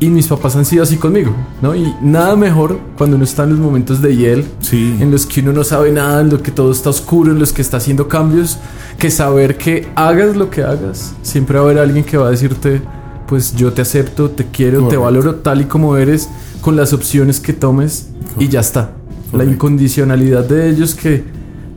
Y 0.02 0.08
mis 0.08 0.26
papás 0.28 0.56
han 0.56 0.64
sido 0.64 0.82
así 0.82 0.96
conmigo, 0.96 1.30
¿no? 1.60 1.76
Y 1.76 1.94
nada 2.00 2.34
mejor 2.34 2.80
cuando 2.96 3.16
uno 3.16 3.24
está 3.24 3.44
en 3.44 3.50
los 3.50 3.58
momentos 3.58 4.00
de 4.00 4.16
hiel, 4.16 4.44
Sí. 4.60 4.96
en 4.98 5.10
los 5.10 5.26
que 5.26 5.40
uno 5.42 5.52
no 5.52 5.62
sabe 5.62 5.92
nada, 5.92 6.22
en 6.22 6.30
los 6.30 6.40
que 6.40 6.50
todo 6.50 6.72
está 6.72 6.88
oscuro, 6.88 7.32
en 7.32 7.38
los 7.38 7.52
que 7.52 7.60
está 7.60 7.76
haciendo 7.76 8.08
cambios, 8.08 8.58
que 8.98 9.10
saber 9.10 9.58
que 9.58 9.88
hagas 9.94 10.36
lo 10.36 10.48
que 10.48 10.62
hagas, 10.62 11.12
siempre 11.22 11.58
va 11.58 11.64
a 11.64 11.64
haber 11.66 11.78
alguien 11.80 12.02
que 12.04 12.16
va 12.16 12.28
a 12.28 12.30
decirte, 12.30 12.80
pues 13.28 13.54
yo 13.54 13.74
te 13.74 13.82
acepto, 13.82 14.30
te 14.30 14.46
quiero, 14.46 14.78
te 14.78 14.84
Correcto. 14.84 15.02
valoro 15.02 15.34
tal 15.36 15.60
y 15.60 15.64
como 15.64 15.94
eres, 15.98 16.30
con 16.62 16.76
las 16.76 16.94
opciones 16.94 17.38
que 17.38 17.52
tomes 17.52 18.08
y 18.38 18.48
ya 18.48 18.60
está. 18.60 18.80
La 18.80 19.30
Correcto. 19.32 19.52
incondicionalidad 19.52 20.44
de 20.48 20.70
ellos 20.70 20.94
que 20.94 21.22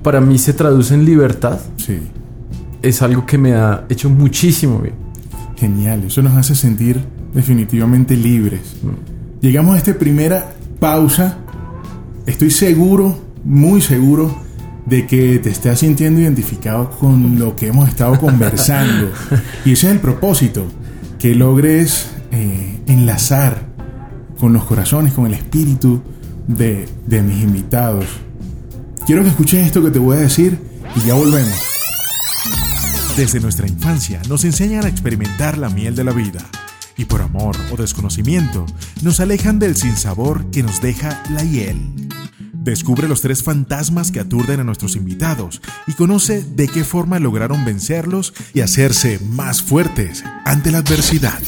para 0.01 0.21
mí 0.21 0.37
se 0.37 0.53
traduce 0.53 0.93
en 0.93 1.03
libertad 1.03 1.59
Sí. 1.75 1.99
es 2.81 3.01
algo 3.01 3.25
que 3.25 3.37
me 3.37 3.53
ha 3.53 3.83
hecho 3.89 4.09
muchísimo 4.09 4.79
bien. 4.79 4.95
Genial. 5.57 6.03
Eso 6.07 6.21
nos 6.21 6.33
hace 6.33 6.55
sentir 6.55 7.01
definitivamente 7.33 8.15
libres. 8.15 8.61
Llegamos 9.41 9.75
a 9.75 9.77
esta 9.77 9.93
primera 9.93 10.53
pausa. 10.79 11.37
Estoy 12.25 12.51
seguro, 12.51 13.17
muy 13.43 13.81
seguro, 13.81 14.33
de 14.85 15.07
que 15.07 15.39
te 15.39 15.49
estás 15.49 15.79
sintiendo 15.79 16.21
identificado 16.21 16.89
con 16.91 17.39
lo 17.39 17.55
que 17.55 17.67
hemos 17.67 17.89
estado 17.89 18.19
conversando. 18.19 19.11
y 19.65 19.73
ese 19.73 19.87
es 19.87 19.93
el 19.93 19.99
propósito, 19.99 20.65
que 21.19 21.35
logres 21.35 22.07
eh, 22.31 22.79
enlazar 22.87 23.67
con 24.39 24.53
los 24.53 24.65
corazones, 24.65 25.13
con 25.13 25.25
el 25.25 25.33
espíritu 25.33 26.01
de, 26.47 26.87
de 27.07 27.21
mis 27.21 27.41
invitados. 27.41 28.05
Quiero 29.05 29.23
que 29.23 29.29
escuches 29.29 29.65
esto 29.65 29.83
que 29.83 29.91
te 29.91 29.99
voy 29.99 30.17
a 30.17 30.21
decir 30.21 30.57
y 30.95 31.07
ya 31.07 31.13
volvemos. 31.13 31.59
Desde 33.17 33.39
nuestra 33.39 33.67
infancia 33.67 34.21
nos 34.27 34.43
enseñan 34.43 34.85
a 34.85 34.87
experimentar 34.87 35.57
la 35.57 35.69
miel 35.69 35.95
de 35.95 36.03
la 36.03 36.11
vida 36.13 36.39
y 36.97 37.05
por 37.05 37.21
amor 37.21 37.55
o 37.71 37.77
desconocimiento 37.77 38.65
nos 39.01 39.19
alejan 39.19 39.59
del 39.59 39.75
sinsabor 39.75 40.49
que 40.51 40.63
nos 40.63 40.81
deja 40.81 41.23
la 41.29 41.43
hiel. 41.43 41.77
Descubre 42.53 43.09
los 43.09 43.19
tres 43.19 43.43
fantasmas 43.43 44.11
que 44.11 44.21
aturden 44.21 44.61
a 44.61 44.63
nuestros 44.63 44.95
invitados 44.95 45.61
y 45.85 45.93
conoce 45.93 46.43
de 46.43 46.69
qué 46.69 46.85
forma 46.85 47.19
lograron 47.19 47.65
vencerlos 47.65 48.33
y 48.53 48.61
hacerse 48.61 49.19
más 49.19 49.61
fuertes 49.61 50.23
ante 50.45 50.71
la 50.71 50.77
adversidad. 50.77 51.39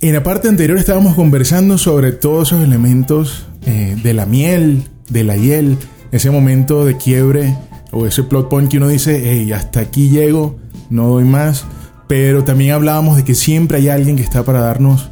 En 0.00 0.14
la 0.14 0.22
parte 0.22 0.48
anterior 0.48 0.78
estábamos 0.78 1.14
conversando 1.16 1.76
sobre 1.76 2.12
todos 2.12 2.48
esos 2.48 2.64
elementos 2.64 3.46
eh, 3.66 3.96
de 4.02 4.14
la 4.14 4.24
miel, 4.24 4.84
de 5.10 5.24
la 5.24 5.36
hiel, 5.36 5.76
ese 6.12 6.30
momento 6.30 6.84
de 6.84 6.96
quiebre 6.96 7.54
o 7.90 8.06
ese 8.06 8.22
plot 8.22 8.48
point 8.48 8.70
que 8.70 8.78
uno 8.78 8.88
dice, 8.88 9.20
hey, 9.24 9.52
hasta 9.52 9.80
aquí 9.80 10.08
llego, 10.08 10.56
no 10.88 11.08
doy 11.08 11.24
más. 11.24 11.66
Pero 12.08 12.42
también 12.42 12.72
hablábamos 12.72 13.16
de 13.16 13.24
que 13.24 13.34
siempre 13.34 13.78
hay 13.78 13.88
alguien 13.88 14.16
que 14.16 14.22
está 14.22 14.44
para 14.44 14.60
darnos 14.60 15.10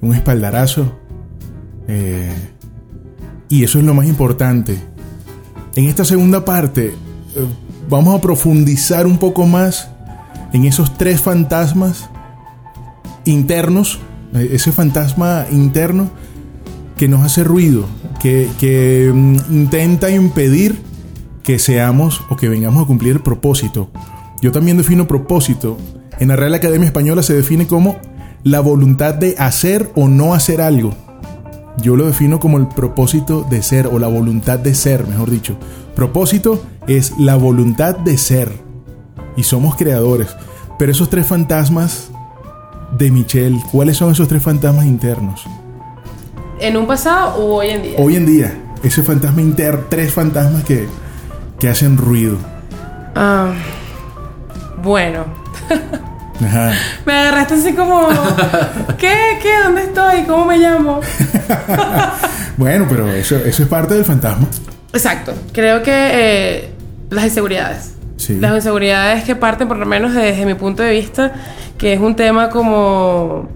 un 0.00 0.14
espaldarazo. 0.14 0.98
Eh, 1.86 2.34
y 3.48 3.64
eso 3.64 3.78
es 3.78 3.84
lo 3.84 3.94
más 3.94 4.06
importante. 4.06 4.78
En 5.76 5.84
esta 5.84 6.04
segunda 6.04 6.44
parte 6.44 6.86
eh, 6.86 6.94
vamos 7.88 8.14
a 8.14 8.20
profundizar 8.20 9.06
un 9.06 9.18
poco 9.18 9.46
más 9.46 9.90
en 10.52 10.64
esos 10.64 10.96
tres 10.96 11.20
fantasmas 11.20 12.08
internos, 13.24 13.98
eh, 14.34 14.50
ese 14.52 14.72
fantasma 14.72 15.46
interno 15.50 16.10
que 16.96 17.08
nos 17.08 17.22
hace 17.22 17.44
ruido, 17.44 17.86
que, 18.20 19.12
mm, 19.14 19.36
intenta 19.50 20.10
impedir 20.10 20.82
que 21.42 21.58
seamos 21.58 22.22
o 22.28 22.36
que 22.36 22.48
vengamos 22.48 22.82
a 22.82 22.86
cumplir 22.86 23.12
el 23.12 23.20
propósito. 23.20 23.90
Yo 24.42 24.52
también 24.52 24.76
defino 24.76 25.06
propósito. 25.06 25.78
En 26.20 26.28
la 26.28 26.36
Real 26.36 26.54
Academia 26.54 26.86
Española 26.86 27.22
se 27.22 27.34
define 27.34 27.66
como 27.66 27.96
la 28.42 28.60
voluntad 28.60 29.14
de 29.14 29.36
hacer 29.38 29.90
o 29.94 30.08
no 30.08 30.34
hacer 30.34 30.60
algo. 30.60 30.94
Yo 31.80 31.96
lo 31.96 32.06
defino 32.06 32.40
como 32.40 32.58
el 32.58 32.66
propósito 32.66 33.46
de 33.48 33.62
ser 33.62 33.86
o 33.86 33.98
la 34.00 34.08
voluntad 34.08 34.58
de 34.58 34.74
ser, 34.74 35.06
mejor 35.06 35.30
dicho. 35.30 35.56
Propósito 35.94 36.62
es 36.88 37.12
la 37.18 37.36
voluntad 37.36 37.96
de 37.96 38.18
ser. 38.18 38.50
Y 39.36 39.44
somos 39.44 39.76
creadores. 39.76 40.28
Pero 40.76 40.90
esos 40.90 41.08
tres 41.08 41.26
fantasmas 41.26 42.10
de 42.96 43.10
Michelle, 43.12 43.60
¿cuáles 43.70 43.96
son 43.96 44.10
esos 44.10 44.26
tres 44.26 44.42
fantasmas 44.42 44.86
internos? 44.86 45.44
¿En 46.60 46.76
un 46.76 46.86
pasado 46.86 47.36
o 47.36 47.56
hoy 47.56 47.68
en 47.68 47.82
día? 47.82 47.98
Hoy 47.98 48.16
en 48.16 48.26
día, 48.26 48.60
ese 48.82 49.04
fantasma 49.04 49.40
interno, 49.40 49.84
tres 49.88 50.12
fantasmas 50.12 50.64
que, 50.64 50.88
que 51.60 51.68
hacen 51.68 51.96
ruido. 51.96 52.36
Ah, 53.14 53.52
bueno. 54.82 55.24
Ajá. 56.44 56.72
Me 57.04 57.12
agarraste 57.12 57.54
así 57.54 57.72
como... 57.74 58.08
¿Qué? 58.98 59.38
¿Qué? 59.42 59.50
¿Dónde 59.64 59.84
estoy? 59.84 60.22
¿Cómo 60.22 60.44
me 60.46 60.58
llamo? 60.58 61.00
Bueno, 62.58 62.86
pero 62.88 63.08
eso, 63.12 63.36
eso 63.36 63.62
es 63.62 63.68
parte 63.68 63.94
del 63.94 64.04
fantasma. 64.04 64.48
Exacto. 64.92 65.32
Creo 65.52 65.80
que 65.80 65.92
eh, 65.92 66.70
las 67.08 67.22
inseguridades. 67.24 67.94
Sí. 68.16 68.34
Las 68.34 68.52
inseguridades 68.52 69.22
que 69.22 69.36
parten, 69.36 69.68
por 69.68 69.76
lo 69.76 69.86
menos 69.86 70.12
desde 70.12 70.44
mi 70.44 70.54
punto 70.54 70.82
de 70.82 70.90
vista, 70.90 71.32
que 71.78 71.92
es 71.92 72.00
un 72.00 72.16
tema 72.16 72.50
como 72.50 73.48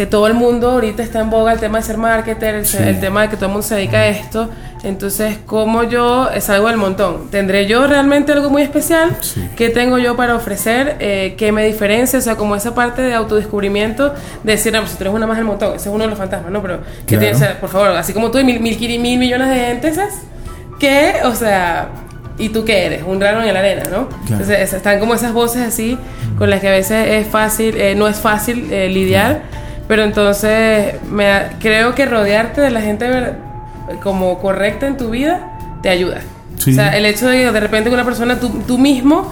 que 0.00 0.06
todo 0.06 0.26
el 0.28 0.32
mundo 0.32 0.70
ahorita 0.70 1.02
está 1.02 1.20
en 1.20 1.28
boga 1.28 1.52
el 1.52 1.60
tema 1.60 1.76
de 1.76 1.84
ser 1.84 1.98
marketer, 1.98 2.54
el, 2.54 2.64
Sí. 2.64 2.78
el 2.80 3.00
tema 3.00 3.20
de 3.20 3.28
que 3.28 3.36
todo 3.36 3.44
el 3.48 3.52
mundo 3.52 3.66
se 3.68 3.74
dedica 3.74 3.98
a 3.98 4.06
esto. 4.06 4.48
Entonces, 4.82 5.36
¿cómo 5.44 5.82
yo 5.82 6.30
salgo 6.40 6.68
del 6.68 6.78
montón? 6.78 7.28
¿Tendré 7.30 7.66
yo 7.66 7.86
realmente 7.86 8.32
algo 8.32 8.48
muy 8.48 8.62
especial? 8.62 9.14
Sí. 9.20 9.46
¿Qué 9.56 9.68
tengo 9.68 9.98
yo 9.98 10.16
para 10.16 10.34
ofrecer? 10.36 10.96
Eh, 11.00 11.34
¿Qué 11.36 11.52
me 11.52 11.66
diferencia? 11.66 12.18
O 12.18 12.22
sea, 12.22 12.36
como 12.36 12.56
esa 12.56 12.74
parte 12.74 13.02
de 13.02 13.12
autodescubrimiento, 13.12 14.14
de 14.42 14.52
decir, 14.52 14.72
no, 14.72 14.80
pues 14.80 14.92
tú 14.96 15.02
eres 15.02 15.12
una 15.12 15.26
más 15.26 15.36
del 15.36 15.44
montón, 15.44 15.74
ese 15.76 15.90
es 15.90 15.94
uno 15.94 16.04
de 16.04 16.08
los 16.08 16.18
fantasmas, 16.18 16.50
¿no? 16.50 16.62
Pero, 16.62 16.78
¿qué 17.06 17.18
Claro. 17.18 17.20
tiene- 17.20 17.36
o 17.36 17.38
sea, 17.38 17.60
por 17.60 17.68
favor, 17.68 17.88
así 17.88 18.14
como 18.14 18.30
tú 18.30 18.38
y 18.38 18.44
mil, 18.44 18.58
mil, 18.58 18.78
mil 19.00 19.18
millones 19.18 19.50
de 19.50 19.54
gentes, 19.56 19.96
¿sabes? 19.96 20.14
¿Qué? 20.78 21.16
O 21.24 21.34
sea, 21.34 21.88
¿y 22.38 22.48
tú 22.48 22.64
qué 22.64 22.86
eres? 22.86 23.02
Un 23.06 23.18
grano 23.18 23.42
en 23.42 23.52
la 23.52 23.60
arena, 23.60 23.82
¿no? 23.90 24.08
Claro. 24.08 24.22
Entonces, 24.30 24.60
es- 24.60 24.72
están 24.72 24.98
como 24.98 25.12
esas 25.12 25.34
voces 25.34 25.60
así, 25.60 25.98
con 26.38 26.48
las 26.48 26.60
que 26.60 26.68
a 26.68 26.72
veces 26.72 27.06
es 27.06 27.26
fácil, 27.26 27.76
eh, 27.76 27.94
no 27.94 28.08
es 28.08 28.16
fácil 28.16 28.72
eh, 28.72 28.88
lidiar, 28.88 29.60
pero 29.90 30.04
entonces 30.04 31.02
me, 31.10 31.48
creo 31.58 31.96
que 31.96 32.06
rodearte 32.06 32.60
de 32.60 32.70
la 32.70 32.80
gente 32.80 33.08
como 34.04 34.38
correcta 34.38 34.86
en 34.86 34.96
tu 34.96 35.10
vida 35.10 35.50
te 35.82 35.88
ayuda. 35.88 36.20
Sí. 36.58 36.70
O 36.70 36.74
sea, 36.76 36.96
el 36.96 37.04
hecho 37.06 37.26
de 37.26 37.38
que 37.38 37.50
de 37.50 37.58
repente 37.58 37.90
una 37.90 38.04
persona, 38.04 38.38
tú, 38.38 38.50
tú 38.68 38.78
mismo, 38.78 39.28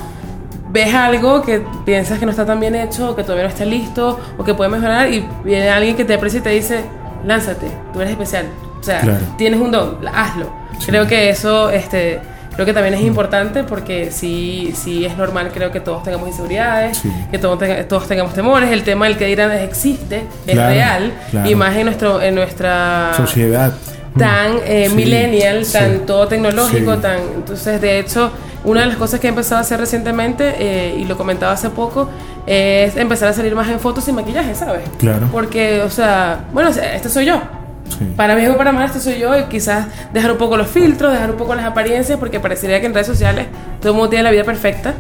ves 0.71 0.93
algo 0.93 1.43
que 1.43 1.63
piensas 1.87 2.19
que 2.19 2.25
no 2.25 2.33
está 2.33 2.45
tan 2.45 2.59
bien 2.59 2.75
hecho, 2.75 3.11
o 3.11 3.15
que 3.15 3.23
todavía 3.23 3.45
no 3.45 3.51
está 3.51 3.65
listo, 3.65 4.19
o 4.37 4.43
que 4.43 4.53
puede 4.53 4.69
mejorar, 4.69 5.13
y 5.13 5.25
viene 5.45 5.71
alguien 5.71 5.95
que 5.95 6.05
te 6.05 6.15
aprecia 6.15 6.41
y 6.41 6.43
te 6.43 6.51
dice, 6.51 6.81
lánzate, 7.25 7.69
tú 7.93 8.01
eres 8.01 8.11
especial. 8.11 8.47
O 8.81 8.83
sea, 8.83 8.99
Claro. 8.99 9.25
tienes 9.37 9.61
un 9.61 9.71
don, 9.71 9.99
hazlo. 10.13 10.51
Sí. 10.81 10.87
Creo 10.87 11.07
que 11.07 11.31
eso, 11.31 11.71
este, 11.71 12.19
creo 12.59 12.67
que 12.67 12.73
también 12.73 12.95
es 12.95 13.03
importante 13.03 13.63
porque 13.63 14.11
sí, 14.11 14.73
sí 14.75 15.07
es 15.07 15.17
normal, 15.17 15.53
creo 15.55 15.71
que 15.71 15.79
todos 15.79 16.03
tengamos 16.03 16.27
inseguridades, 16.27 16.99
Sí. 16.99 17.09
que 17.31 17.39
todos, 17.39 17.57
tenga- 17.57 17.85
todos 17.87 18.09
tengamos 18.09 18.35
temores, 18.35 18.73
el 18.73 18.83
tema 18.83 19.07
del 19.07 19.17
que 19.17 19.27
dirán 19.27 19.53
existe, 19.53 20.25
es 20.45 20.55
Claro, 20.55 20.75
real, 20.75 21.13
claro. 21.31 21.49
y 21.49 21.55
más 21.55 21.77
en, 21.77 21.85
nuestro, 21.85 22.21
en 22.21 22.35
nuestra 22.35 23.13
Sociedad. 23.17 23.73
tan 24.19 24.57
eh, 24.67 24.87
Sí, 24.89 24.95
millennial, 24.97 25.65
tan 25.73 26.01
todo 26.05 26.27
tecnológico, 26.27 26.97
tan 26.99 27.21
entonces 27.37 27.81
de 27.81 28.01
hecho 28.01 28.33
una 28.65 28.81
de 28.81 28.87
las 28.89 28.97
cosas 28.97 29.21
que 29.21 29.29
he 29.29 29.31
empezado 29.31 29.59
a 29.59 29.61
hacer 29.61 29.79
recientemente 29.79 30.55
eh, 30.59 30.97
y 30.99 31.05
lo 31.05 31.17
comentaba 31.17 31.53
hace 31.53 31.71
poco 31.71 32.11
es 32.45 32.97
empezar 32.97 33.29
a 33.29 33.33
salir 33.35 33.55
más 33.55 33.69
en 33.69 33.79
fotos 33.79 34.03
sin 34.03 34.17
maquillaje, 34.17 34.53
¿sabes? 34.57 34.83
Claro. 34.99 35.29
Porque, 35.31 35.81
o 35.83 35.91
sea, 35.91 36.41
bueno, 36.53 36.71
este 36.71 37.09
soy 37.09 37.25
yo. 37.27 37.41
Sí. 37.89 38.05
Para 38.17 38.35
bien 38.35 38.51
o 38.51 38.57
para 38.57 38.73
mal, 38.73 38.87
este 38.87 39.01
soy 39.01 39.19
yo 39.19 39.37
y 39.39 39.45
quizás 39.45 39.87
dejar 40.13 40.33
un 40.33 40.39
poco 40.39 40.57
los 40.57 40.69
filtros, 40.69 41.13
dejar 41.13 41.31
un 41.31 41.37
poco 41.37 41.55
las 41.55 41.67
apariencias, 41.67 42.19
porque 42.19 42.41
parecería 42.41 42.81
que 42.81 42.87
en 42.87 42.95
redes 42.95 43.07
sociales 43.07 43.47
todo 43.81 43.93
el 43.93 43.97
mundo 43.97 44.11
tiene 44.11 44.25
la 44.25 44.31
vida 44.31 44.45
perfecta 44.45 44.95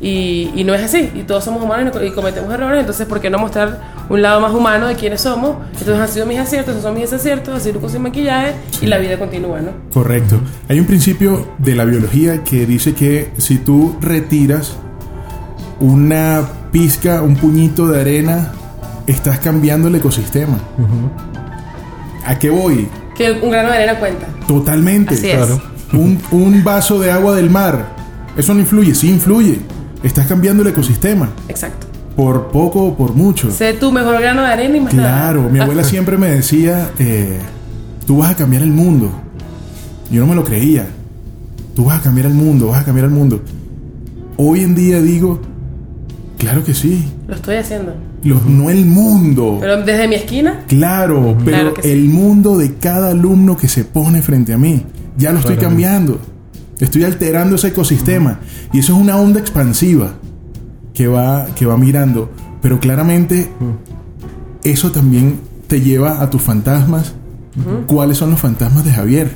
y, 0.00 0.50
y 0.54 0.64
no 0.64 0.74
es 0.74 0.82
así. 0.82 1.10
Y 1.14 1.22
todos 1.22 1.44
somos 1.44 1.62
humanos 1.62 1.94
y 2.02 2.10
cometemos 2.10 2.52
errores, 2.52 2.80
entonces 2.80 3.06
¿por 3.06 3.20
qué 3.20 3.30
no 3.30 3.38
mostrar 3.38 3.80
un 4.08 4.22
lado 4.22 4.40
más 4.40 4.52
humano 4.52 4.86
de 4.86 4.94
quiénes 4.94 5.20
somos? 5.20 5.56
Entonces 5.78 5.98
han 5.98 6.08
sido 6.08 6.26
mis 6.26 6.38
aciertos, 6.38 6.72
esos 6.72 6.82
son 6.82 6.94
mis 6.94 7.10
desaciertos, 7.10 7.54
así 7.54 7.72
luco 7.72 7.88
sin 7.88 8.02
maquillaje 8.02 8.54
y 8.80 8.86
la 8.86 8.98
vida 8.98 9.18
continúa, 9.18 9.60
¿no? 9.60 9.72
Correcto. 9.92 10.40
Hay 10.68 10.80
un 10.80 10.86
principio 10.86 11.48
de 11.58 11.74
la 11.74 11.84
biología 11.84 12.42
que 12.42 12.66
dice 12.66 12.94
que 12.94 13.30
si 13.36 13.58
tú 13.58 13.96
retiras 14.00 14.76
una 15.80 16.42
pizca, 16.72 17.22
un 17.22 17.36
puñito 17.36 17.88
de 17.88 18.00
arena, 18.00 18.52
estás 19.06 19.38
cambiando 19.38 19.88
el 19.88 19.94
ecosistema. 19.96 20.58
¿A 22.24 22.38
qué 22.38 22.50
voy? 22.50 22.88
Que 23.16 23.32
un 23.32 23.50
grano 23.50 23.70
de 23.70 23.76
arena 23.76 23.98
cuenta. 23.98 24.26
Totalmente. 24.46 25.14
Así 25.14 25.30
es. 25.30 25.36
Claro. 25.36 25.62
Un, 25.92 26.18
un 26.30 26.64
vaso 26.64 26.98
de 26.98 27.10
agua 27.10 27.34
del 27.34 27.50
mar. 27.50 27.96
Eso 28.36 28.54
no 28.54 28.60
influye, 28.60 28.94
sí 28.94 29.10
influye. 29.10 29.58
Estás 30.02 30.26
cambiando 30.26 30.62
el 30.62 30.68
ecosistema. 30.68 31.30
Exacto. 31.48 31.86
Por 32.16 32.48
poco 32.48 32.84
o 32.84 32.96
por 32.96 33.14
mucho. 33.14 33.50
Sé 33.50 33.74
tu 33.74 33.92
mejor 33.92 34.20
grano 34.20 34.42
de 34.42 34.48
arena 34.48 34.76
y 34.76 34.80
más 34.80 34.94
nada. 34.94 35.10
Claro, 35.32 35.48
mi 35.50 35.58
abuela 35.58 35.84
siempre 35.84 36.16
me 36.16 36.28
decía, 36.28 36.90
eh, 36.98 37.38
tú 38.06 38.18
vas 38.18 38.30
a 38.32 38.36
cambiar 38.36 38.62
el 38.62 38.70
mundo. 38.70 39.10
Yo 40.10 40.20
no 40.20 40.26
me 40.26 40.34
lo 40.34 40.44
creía. 40.44 40.86
Tú 41.74 41.84
vas 41.86 42.00
a 42.00 42.02
cambiar 42.02 42.26
el 42.26 42.34
mundo, 42.34 42.68
vas 42.68 42.82
a 42.82 42.84
cambiar 42.84 43.06
el 43.06 43.12
mundo. 43.12 43.40
Hoy 44.36 44.60
en 44.62 44.74
día 44.74 45.00
digo, 45.00 45.40
claro 46.38 46.64
que 46.64 46.74
sí. 46.74 47.04
Lo 47.28 47.34
estoy 47.34 47.56
haciendo. 47.56 47.94
Los, 48.22 48.44
no 48.44 48.68
el 48.70 48.84
mundo. 48.86 49.58
Pero 49.60 49.82
desde 49.82 50.06
mi 50.08 50.14
esquina, 50.16 50.64
Claro, 50.68 51.36
pero 51.44 51.56
Claro 51.56 51.74
que 51.74 51.82
sí. 51.82 51.88
el 51.90 52.04
mundo 52.08 52.58
de 52.58 52.74
cada 52.74 53.10
alumno 53.10 53.56
que 53.56 53.66
se 53.68 53.84
pone 53.84 54.20
frente 54.22 54.52
a 54.52 54.58
mí, 54.58 54.84
ya 55.16 55.32
lo 55.32 55.38
estoy 55.38 55.56
cambiando. 55.56 56.18
Estoy 56.78 57.04
alterando 57.04 57.56
ese 57.56 57.68
ecosistema. 57.68 58.40
Y 58.72 58.78
eso 58.80 58.94
es 58.94 59.00
una 59.00 59.16
onda 59.16 59.40
expansiva 59.40 60.14
que 60.94 61.06
va, 61.06 61.46
que 61.54 61.66
va 61.66 61.76
mirando. 61.76 62.30
Pero 62.62 62.78
claramente 62.80 63.50
eso 64.64 64.90
también 64.92 65.40
te 65.66 65.80
lleva 65.80 66.22
a 66.22 66.30
tus 66.30 66.42
fantasmas. 66.42 67.14
¿Cuáles 67.86 68.18
son 68.18 68.30
los 68.30 68.40
fantasmas 68.40 68.84
de 68.84 68.92
Javier? 68.92 69.30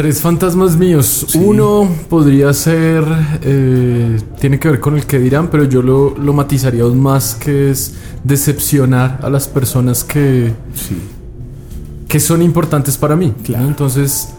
Tres 0.00 0.22
fantasmas 0.22 0.78
míos. 0.78 1.26
Sí. 1.28 1.38
Uno 1.38 1.86
podría 2.08 2.54
ser. 2.54 3.04
eh, 3.42 4.18
tiene 4.40 4.58
que 4.58 4.70
ver 4.70 4.80
con 4.80 4.96
el 4.96 5.04
que 5.04 5.18
dirán, 5.18 5.48
pero 5.50 5.64
yo 5.64 5.82
lo, 5.82 6.16
lo 6.16 6.32
matizaría 6.32 6.84
aún 6.84 6.98
más, 7.02 7.34
que 7.34 7.70
es 7.70 7.96
decepcionar 8.24 9.20
a 9.22 9.28
las 9.28 9.46
personas 9.46 10.02
que, 10.02 10.54
Sí. 10.74 10.96
que 12.08 12.18
son 12.18 12.40
importantes 12.40 12.96
para 12.96 13.14
mí. 13.14 13.26
¿no? 13.36 13.42
Claro. 13.44 13.66
Entonces, 13.66 14.30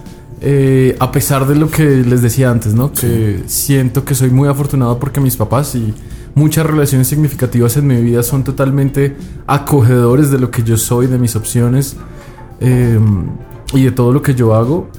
eh, 0.41 0.97
a 0.99 1.11
pesar 1.11 1.45
de 1.45 1.53
lo 1.55 1.69
que 1.69 1.83
les 1.97 2.23
decía 2.23 2.49
antes, 2.49 2.73
¿no? 2.73 2.91
Que 2.91 3.43
siento 3.45 4.03
que 4.03 4.15
soy 4.15 4.31
muy 4.31 4.49
afortunado 4.49 4.97
porque 4.97 5.19
mis 5.19 5.35
papás 5.37 5.75
y 5.75 5.93
muchas 6.33 6.65
relaciones 6.65 7.07
significativas 7.07 7.77
en 7.77 7.85
mi 7.85 8.01
vida 8.01 8.23
son 8.23 8.43
totalmente 8.43 9.15
acogedores 9.45 10.31
de 10.31 10.39
lo 10.39 10.49
que 10.49 10.63
yo 10.63 10.75
soy, 10.75 11.05
de 11.05 11.19
mis 11.19 11.35
opciones 11.35 11.97
eh, 12.61 12.97
y 13.73 13.83
de 13.83 13.91
todo 13.91 14.11
lo 14.11 14.23
que 14.23 14.33
yo 14.33 14.55
hago. 14.55 14.89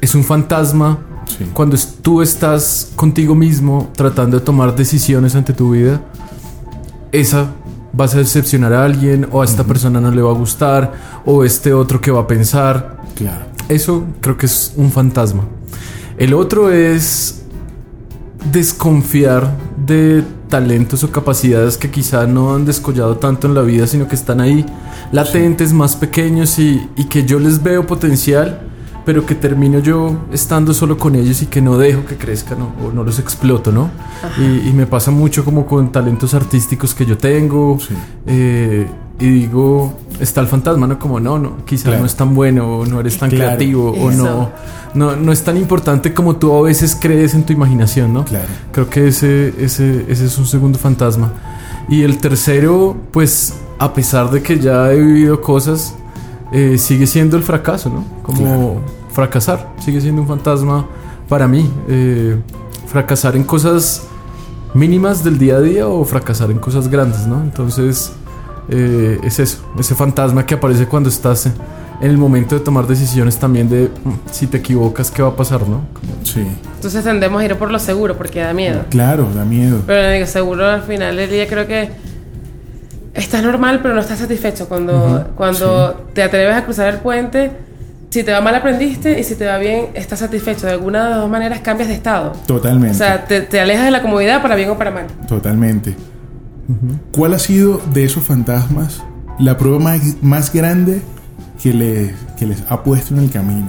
Es 0.00 0.14
un 0.14 0.24
fantasma 0.24 0.98
Sí. 1.26 1.44
cuando 1.52 1.76
tú 2.00 2.22
estás 2.22 2.90
contigo 2.96 3.34
mismo 3.34 3.90
tratando 3.94 4.38
de 4.38 4.44
tomar 4.44 4.74
decisiones 4.74 5.34
ante 5.34 5.52
tu 5.52 5.72
vida. 5.72 6.00
Esa 7.12 7.48
vas 7.92 8.14
a 8.14 8.18
decepcionar 8.18 8.72
a 8.72 8.84
alguien 8.84 9.28
o 9.30 9.42
a 9.42 9.44
esta 9.44 9.62
persona 9.64 10.00
no 10.00 10.10
le 10.10 10.22
va 10.22 10.30
a 10.30 10.34
gustar 10.34 10.92
o 11.26 11.44
este 11.44 11.74
otro 11.74 12.00
que 12.00 12.10
va 12.10 12.20
a 12.20 12.26
pensar. 12.26 12.96
Claro. 13.14 13.44
Eso 13.68 14.04
creo 14.22 14.38
que 14.38 14.46
es 14.46 14.72
un 14.76 14.90
fantasma. 14.90 15.44
El 16.16 16.32
otro 16.32 16.72
es 16.72 17.42
desconfiar 18.50 19.52
de 19.86 20.24
talentos 20.48 21.04
o 21.04 21.10
capacidades 21.10 21.76
que 21.76 21.90
quizá 21.90 22.26
no 22.26 22.54
han 22.54 22.64
descollado 22.64 23.16
tanto 23.18 23.46
en 23.46 23.54
la 23.54 23.62
vida, 23.62 23.86
sino 23.86 24.08
que 24.08 24.14
están 24.14 24.40
ahí 24.40 24.64
latentes, 25.12 25.72
más 25.74 25.94
pequeños 25.96 26.58
y, 26.58 26.88
y 26.96 27.04
que 27.04 27.24
yo 27.26 27.38
les 27.38 27.62
veo 27.62 27.86
potencial, 27.86 28.62
pero 29.08 29.24
que 29.24 29.34
termino 29.34 29.78
yo 29.78 30.18
estando 30.32 30.74
solo 30.74 30.98
con 30.98 31.14
ellos 31.16 31.40
y 31.40 31.46
que 31.46 31.62
no 31.62 31.78
dejo 31.78 32.04
que 32.04 32.16
crezcan 32.18 32.58
o 32.60 32.92
no 32.92 33.04
los 33.04 33.18
exploto, 33.18 33.72
¿no? 33.72 33.88
Y, 34.38 34.68
y, 34.68 34.72
me 34.74 34.84
pasa 34.84 35.10
mucho 35.10 35.46
como 35.46 35.64
con 35.64 35.90
talentos 35.90 36.34
artísticos 36.34 36.94
que 36.94 37.06
yo 37.06 37.16
tengo. 37.16 37.78
Sí. 37.80 37.94
Eh, 38.26 38.86
y 39.18 39.24
digo, 39.30 39.94
está 40.20 40.42
el 40.42 40.46
fantasma, 40.46 40.86
¿no? 40.86 40.98
Como 40.98 41.20
no, 41.20 41.38
no, 41.38 41.64
quizás 41.64 41.84
Claro. 41.84 42.00
no 42.00 42.04
es 42.04 42.16
tan 42.16 42.34
bueno, 42.34 42.80
o 42.80 42.84
no 42.84 43.00
eres 43.00 43.16
tan 43.16 43.30
Claro. 43.30 43.56
creativo, 43.56 43.92
o 43.92 44.10
no, 44.10 44.50
no, 44.92 45.16
no 45.16 45.32
es 45.32 45.42
tan 45.42 45.56
importante 45.56 46.12
como 46.12 46.36
tú 46.36 46.54
a 46.54 46.60
veces 46.60 46.94
crees 47.00 47.32
en 47.32 47.44
tu 47.44 47.54
imaginación, 47.54 48.12
¿no? 48.12 48.26
Claro. 48.26 48.44
Creo 48.72 48.90
que 48.90 49.08
ese, 49.08 49.54
ese, 49.58 50.04
ese 50.10 50.26
es 50.26 50.36
un 50.36 50.44
segundo 50.44 50.78
fantasma. 50.78 51.32
Y 51.88 52.02
el 52.02 52.18
tercero, 52.18 52.94
pues, 53.10 53.54
a 53.78 53.94
pesar 53.94 54.30
de 54.30 54.42
que 54.42 54.58
ya 54.58 54.92
he 54.92 55.00
vivido 55.00 55.40
cosas, 55.40 55.94
eh, 56.52 56.76
sigue 56.76 57.06
siendo 57.06 57.38
el 57.38 57.42
fracaso, 57.42 57.88
¿no? 57.88 58.04
Como 58.22 58.38
Claro. 58.38 58.97
Fracasar, 59.18 59.72
sigue 59.80 60.00
siendo 60.00 60.22
un 60.22 60.28
fantasma 60.28 60.86
para 61.28 61.48
mí. 61.48 61.68
Eh, 61.88 62.36
fracasar 62.86 63.34
en 63.34 63.42
cosas 63.42 64.06
mínimas 64.74 65.24
del 65.24 65.38
día 65.40 65.56
a 65.56 65.60
día 65.60 65.88
o 65.88 66.04
fracasar 66.04 66.52
en 66.52 66.60
cosas 66.60 66.86
grandes, 66.86 67.26
¿no? 67.26 67.40
Entonces, 67.42 68.12
eh, 68.68 69.18
es 69.24 69.40
eso, 69.40 69.58
ese 69.76 69.96
fantasma 69.96 70.46
que 70.46 70.54
aparece 70.54 70.86
cuando 70.86 71.08
estás 71.08 71.46
en 71.46 72.08
el 72.08 72.16
momento 72.16 72.54
de 72.54 72.60
tomar 72.60 72.86
decisiones 72.86 73.36
también 73.38 73.68
de 73.68 73.88
mm, 73.88 74.30
si 74.30 74.46
te 74.46 74.58
equivocas, 74.58 75.10
¿qué 75.10 75.20
va 75.20 75.30
a 75.30 75.36
pasar, 75.36 75.66
no? 75.66 75.80
Sí. 76.22 76.46
Entonces 76.76 77.02
tendemos 77.02 77.42
a 77.42 77.44
ir 77.44 77.56
por 77.56 77.72
lo 77.72 77.80
seguro 77.80 78.16
porque 78.16 78.38
da 78.38 78.52
miedo. 78.52 78.84
Claro, 78.88 79.26
da 79.34 79.44
miedo. 79.44 79.82
Pero 79.84 80.12
digo, 80.12 80.26
seguro 80.26 80.64
al 80.64 80.82
final 80.82 81.16
del 81.16 81.28
día 81.28 81.48
creo 81.48 81.66
que 81.66 81.90
estás 83.14 83.42
normal, 83.42 83.80
pero 83.82 83.94
no 83.94 84.00
estás 84.00 84.20
satisfecho. 84.20 84.68
Cuando, 84.68 85.32
cuando 85.34 86.06
te 86.14 86.22
atreves 86.22 86.54
a 86.54 86.64
cruzar 86.64 86.94
el 86.94 87.00
puente, 87.00 87.66
si 88.10 88.22
te 88.24 88.32
va 88.32 88.40
mal 88.40 88.54
aprendiste 88.54 89.18
y 89.20 89.24
si 89.24 89.34
te 89.34 89.46
va 89.46 89.58
bien, 89.58 89.86
estás 89.94 90.18
satisfecho. 90.20 90.66
De 90.66 90.72
alguna 90.72 91.04
de 91.04 91.10
las 91.10 91.18
dos 91.20 91.30
maneras 91.30 91.60
cambias 91.60 91.88
de 91.88 91.94
estado. 91.94 92.32
Totalmente. 92.46 92.94
O 92.94 92.98
sea, 92.98 93.24
te, 93.26 93.42
te 93.42 93.60
alejas 93.60 93.84
de 93.84 93.90
la 93.90 94.02
comodidad 94.02 94.40
para 94.42 94.54
bien 94.56 94.70
o 94.70 94.78
para 94.78 94.90
mal. 94.90 95.06
Totalmente. 95.28 95.94
¿Cuál 97.12 97.34
ha 97.34 97.38
sido 97.38 97.80
de 97.92 98.04
esos 98.04 98.22
fantasmas 98.24 99.02
la 99.38 99.56
prueba 99.56 99.78
más, 99.78 100.00
más 100.22 100.52
grande 100.52 101.00
que, 101.62 101.72
le- 101.72 102.14
que 102.38 102.46
les 102.46 102.62
ha 102.68 102.82
puesto 102.82 103.14
en 103.14 103.20
el 103.24 103.30
camino? 103.30 103.68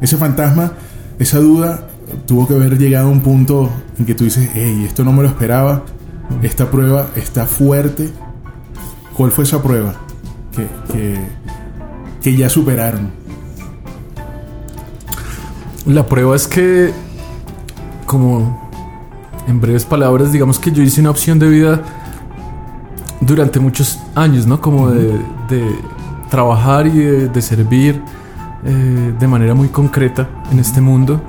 Ese 0.00 0.16
fantasma, 0.16 0.72
esa 1.18 1.38
duda, 1.38 1.86
tuvo 2.26 2.48
que 2.48 2.54
haber 2.54 2.78
llegado 2.78 3.08
a 3.08 3.10
un 3.10 3.20
punto 3.20 3.70
en 3.98 4.04
que 4.06 4.14
tú 4.14 4.24
dices, 4.24 4.48
hey, 4.54 4.84
esto 4.86 5.04
no 5.04 5.12
me 5.12 5.22
lo 5.22 5.28
esperaba, 5.28 5.82
esta 6.42 6.70
prueba 6.70 7.08
está 7.16 7.46
fuerte. 7.46 8.10
¿Cuál 9.16 9.30
fue 9.30 9.44
esa 9.44 9.62
prueba 9.62 9.94
que, 10.56 10.66
que, 10.92 11.16
que 12.22 12.36
ya 12.36 12.48
superaron? 12.48 13.10
La 15.86 16.06
prueba 16.06 16.36
es 16.36 16.46
que, 16.46 16.92
como 18.06 18.70
en 19.48 19.60
breves 19.60 19.84
palabras, 19.84 20.32
digamos 20.32 20.58
que 20.58 20.70
yo 20.70 20.82
hice 20.82 21.00
una 21.00 21.10
opción 21.10 21.38
de 21.38 21.48
vida 21.48 21.80
durante 23.20 23.58
muchos 23.60 23.98
años, 24.14 24.46
¿no? 24.46 24.60
Como 24.60 24.90
de, 24.90 25.18
de 25.48 25.76
trabajar 26.30 26.86
y 26.86 26.90
de, 26.90 27.28
de 27.28 27.42
servir 27.42 28.00
eh, 28.64 29.14
de 29.18 29.26
manera 29.28 29.54
muy 29.54 29.68
concreta 29.68 30.28
en 30.52 30.60
este 30.60 30.80
mundo. 30.80 31.20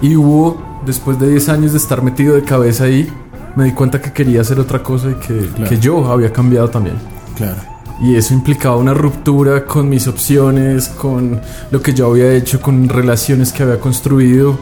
Y 0.00 0.14
hubo, 0.14 0.56
después 0.86 1.18
de 1.18 1.28
10 1.30 1.48
años 1.48 1.72
de 1.72 1.78
estar 1.78 2.02
metido 2.02 2.34
de 2.36 2.42
cabeza 2.42 2.84
ahí, 2.84 3.08
me 3.56 3.64
di 3.64 3.72
cuenta 3.72 4.00
que 4.00 4.12
quería 4.12 4.40
hacer 4.42 4.60
otra 4.60 4.82
cosa 4.82 5.10
y 5.10 5.14
que, 5.14 5.48
Claro. 5.48 5.68
que 5.68 5.78
yo 5.78 6.06
había 6.12 6.32
cambiado 6.32 6.68
también. 6.70 6.96
Claro. 7.36 7.56
Y 8.00 8.14
eso 8.16 8.32
implicaba 8.34 8.76
una 8.76 8.94
ruptura 8.94 9.64
con 9.64 9.88
mis 9.88 10.06
opciones, 10.06 10.88
con 10.88 11.40
lo 11.70 11.82
que 11.82 11.92
yo 11.94 12.06
había 12.10 12.32
hecho, 12.32 12.60
con 12.60 12.88
relaciones 12.88 13.52
que 13.52 13.64
había 13.64 13.80
construido. 13.80 14.58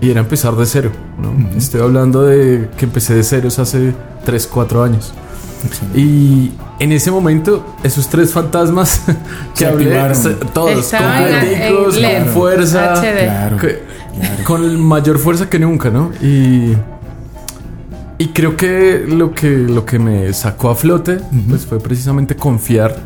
Y 0.00 0.10
era 0.10 0.20
empezar 0.20 0.56
de 0.56 0.66
cero. 0.66 0.90
¿no? 1.20 1.56
Estoy 1.56 1.80
hablando 1.82 2.22
de 2.22 2.70
que 2.76 2.86
empecé 2.86 3.14
de 3.14 3.22
ceros 3.22 3.58
hace 3.58 3.92
3, 4.24 4.46
4 4.52 4.82
años. 4.82 5.12
Excelente. 5.64 6.00
Y 6.00 6.52
en 6.80 6.90
ese 6.92 7.10
momento, 7.12 7.64
esos 7.84 8.08
tres 8.08 8.32
fantasmas 8.32 9.02
que 9.54 9.58
Se 9.58 9.66
hablé, 9.66 9.94
todos, 10.52 10.92
LED, 12.00 12.24
con 12.24 12.32
fuerza, 12.32 12.94
HD. 12.94 13.24
Claro. 13.26 13.56
que- 13.58 13.92
con 14.44 14.80
mayor 14.80 15.18
fuerza 15.18 15.48
que 15.48 15.58
nunca, 15.58 15.88
¿no? 15.90 16.10
Y, 16.20 16.74
y 18.18 18.28
creo 18.28 18.56
que 18.56 19.04
lo 19.08 19.32
que, 19.34 19.48
lo 19.50 19.84
que 19.84 19.98
me 19.98 20.32
sacó 20.32 20.70
a 20.70 20.74
flote 20.74 21.18
pues 21.48 21.66
fue 21.66 21.78
precisamente 21.80 22.36
confiar 22.36 22.96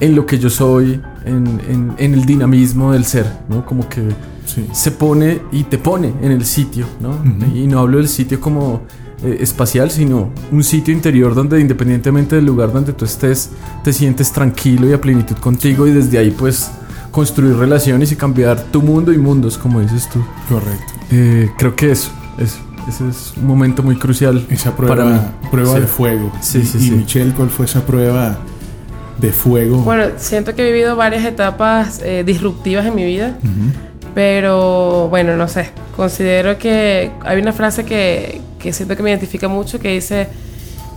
en 0.00 0.14
lo 0.14 0.26
que 0.26 0.38
yo 0.38 0.50
soy, 0.50 1.00
en, 1.24 1.60
en- 1.68 1.92
en 1.98 2.14
el 2.14 2.24
dinamismo 2.24 2.92
del 2.92 3.04
ser, 3.04 3.26
¿no? 3.48 3.64
Como 3.64 3.88
que 3.88 4.02
Sí. 4.46 4.66
se 4.72 4.90
pone 4.90 5.40
y 5.52 5.62
te 5.64 5.78
pone 5.78 6.12
en 6.20 6.30
el 6.30 6.44
sitio, 6.44 6.84
¿no? 7.00 7.10
Ujú. 7.12 7.56
Y 7.56 7.66
no 7.66 7.78
hablo 7.80 7.96
del 7.96 8.08
sitio 8.08 8.40
como 8.42 8.82
eh, 9.22 9.38
espacial, 9.40 9.90
sino 9.90 10.30
un 10.52 10.62
sitio 10.62 10.92
interior 10.92 11.34
donde 11.34 11.58
independientemente 11.60 12.36
del 12.36 12.44
lugar 12.44 12.70
donde 12.72 12.92
tú 12.92 13.06
estés, 13.06 13.50
te 13.82 13.92
sientes 13.92 14.32
tranquilo 14.32 14.86
y 14.88 14.92
a 14.92 15.00
plenitud 15.00 15.36
contigo 15.36 15.86
y 15.86 15.92
desde 15.92 16.18
ahí 16.18 16.30
pues 16.30 16.70
construir 17.10 17.56
relaciones 17.56 18.12
y 18.12 18.16
cambiar 18.16 18.60
tu 18.64 18.82
mundo 18.82 19.12
y 19.14 19.18
mundos, 19.18 19.56
como 19.56 19.80
dices 19.80 20.08
tú. 20.12 20.22
Correcto. 20.48 20.92
Eh, 21.10 21.50
creo 21.56 21.74
que 21.74 21.92
eso, 21.92 22.10
eso, 22.36 22.58
ese 22.88 23.08
es 23.08 23.32
un 23.36 23.46
momento 23.46 23.82
muy 23.82 23.96
crucial 23.96 24.44
Esa 24.50 24.76
prueba, 24.76 24.94
para 24.96 25.08
mí. 25.08 25.20
prueba 25.50 25.74
Sí. 25.74 25.80
de 25.80 25.86
fuego. 25.86 26.32
Sí, 26.40 26.58
y, 26.58 26.64
sí, 26.66 26.78
y 26.78 26.80
sí. 26.80 26.90
Michelle, 26.92 27.32
¿cuál 27.32 27.50
fue 27.50 27.66
esa 27.66 27.84
prueba 27.86 28.38
de 29.18 29.32
fuego? 29.32 29.78
Bueno, 29.78 30.04
siento 30.16 30.54
que 30.54 30.62
he 30.68 30.72
vivido 30.72 30.96
varias 30.96 31.24
etapas 31.24 32.00
eh, 32.04 32.22
disruptivas 32.26 32.86
en 32.86 32.94
mi 32.94 33.04
vida. 33.04 33.36
Pero 34.14 35.08
bueno, 35.08 35.36
no 35.36 35.48
sé. 35.48 35.70
Considero 35.96 36.58
que 36.58 37.10
hay 37.24 37.40
una 37.40 37.52
frase 37.52 37.84
que, 37.84 38.40
que 38.58 38.72
siento 38.72 38.96
que 38.96 39.02
me 39.02 39.10
identifica 39.10 39.48
mucho 39.48 39.78
que 39.80 39.88
dice: 39.88 40.28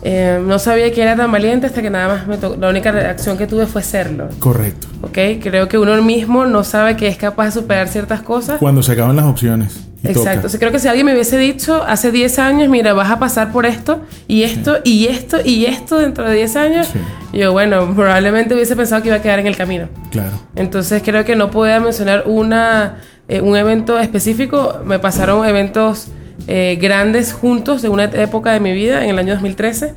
eh, 0.04 0.40
No 0.46 0.60
sabía 0.60 0.92
que 0.92 1.02
era 1.02 1.16
tan 1.16 1.32
valiente 1.32 1.66
hasta 1.68 1.82
que 1.82 1.90
nada 1.90 2.08
más 2.08 2.28
me 2.28 2.38
to- 2.38 2.56
la 2.58 2.70
única 2.70 2.92
reacción 2.92 3.38
que 3.38 3.48
tuve 3.48 3.66
fue 3.66 3.82
serlo. 3.84 4.30
Correcto. 4.40 4.88
¿Ok? 5.02 5.18
Creo 5.42 5.68
que 5.68 5.78
uno 5.80 6.00
mismo 6.04 6.46
no 6.46 6.64
sabe 6.64 6.96
que 6.96 7.08
es 7.08 7.18
capaz 7.18 7.46
de 7.46 7.52
superar 7.54 7.88
ciertas 7.88 8.22
cosas. 8.22 8.60
Cuando 8.60 8.84
se 8.84 8.92
acaban 8.92 9.16
las 9.16 9.26
opciones. 9.26 9.87
Exacto. 10.04 10.20
toca. 10.20 10.34
Entonces 10.34 10.60
creo 10.60 10.72
que 10.72 10.80
si 10.80 10.88
alguien 10.88 11.06
me 11.06 11.14
hubiese 11.14 11.38
dicho 11.38 11.84
hace 11.84 12.12
10 12.12 12.40
años, 12.40 12.70
mira, 12.70 12.94
vas 12.94 13.10
a 13.12 13.20
pasar 13.20 13.52
por 13.52 13.66
esto 13.66 14.02
y 14.28 14.44
esto 14.44 14.78
y 14.84 15.08
esto 15.08 15.38
y 15.44 15.66
esto 15.66 15.98
dentro 15.98 16.30
de 16.30 16.36
10 16.36 16.56
años, 16.56 16.88
Sí. 16.88 17.00
yo, 17.40 17.52
bueno, 17.52 17.94
probablemente 17.96 18.54
hubiese 18.54 18.76
pensado 18.76 19.02
que 19.02 19.08
iba 19.10 19.18
a 19.18 19.22
quedar 19.22 19.40
en 19.40 19.48
el 19.48 19.58
camino. 19.58 19.88
Claro. 20.12 20.40
Entonces 20.56 21.02
creo 21.04 21.26
que 21.26 21.36
no 21.36 21.50
podía 21.52 21.80
mencionar 21.80 22.24
una, 22.28 22.98
eh, 23.28 23.42
un 23.42 23.58
evento 23.58 24.00
específico. 24.00 24.80
Me 24.86 25.00
pasaron 25.00 25.46
eventos 25.48 26.08
eh, 26.48 26.78
grandes 26.80 27.34
juntos 27.34 27.82
de 27.82 27.90
una 27.90 28.04
época 28.06 28.54
de 28.54 28.60
mi 28.60 28.72
vida, 28.72 29.04
en 29.04 29.10
el 29.10 29.20
año 29.20 29.34
2013, 29.34 29.94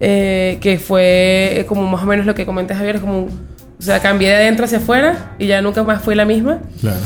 eh, 0.00 0.58
que 0.60 0.78
fue 0.78 1.64
como 1.68 1.86
más 1.88 2.02
o 2.02 2.06
menos 2.06 2.26
lo 2.26 2.34
que 2.34 2.44
comenté 2.46 2.74
Javier, 2.74 2.96
es 2.96 3.00
como, 3.00 3.18
un- 3.20 3.48
o 3.78 3.82
sea, 3.82 4.00
cambié 4.00 4.28
de 4.28 4.36
adentro 4.36 4.66
hacia 4.66 4.78
afuera 4.78 5.34
y 5.38 5.46
ya 5.46 5.62
nunca 5.62 5.82
más 5.84 6.02
fui 6.02 6.14
la 6.14 6.24
misma. 6.24 6.58
Claro. 6.80 6.98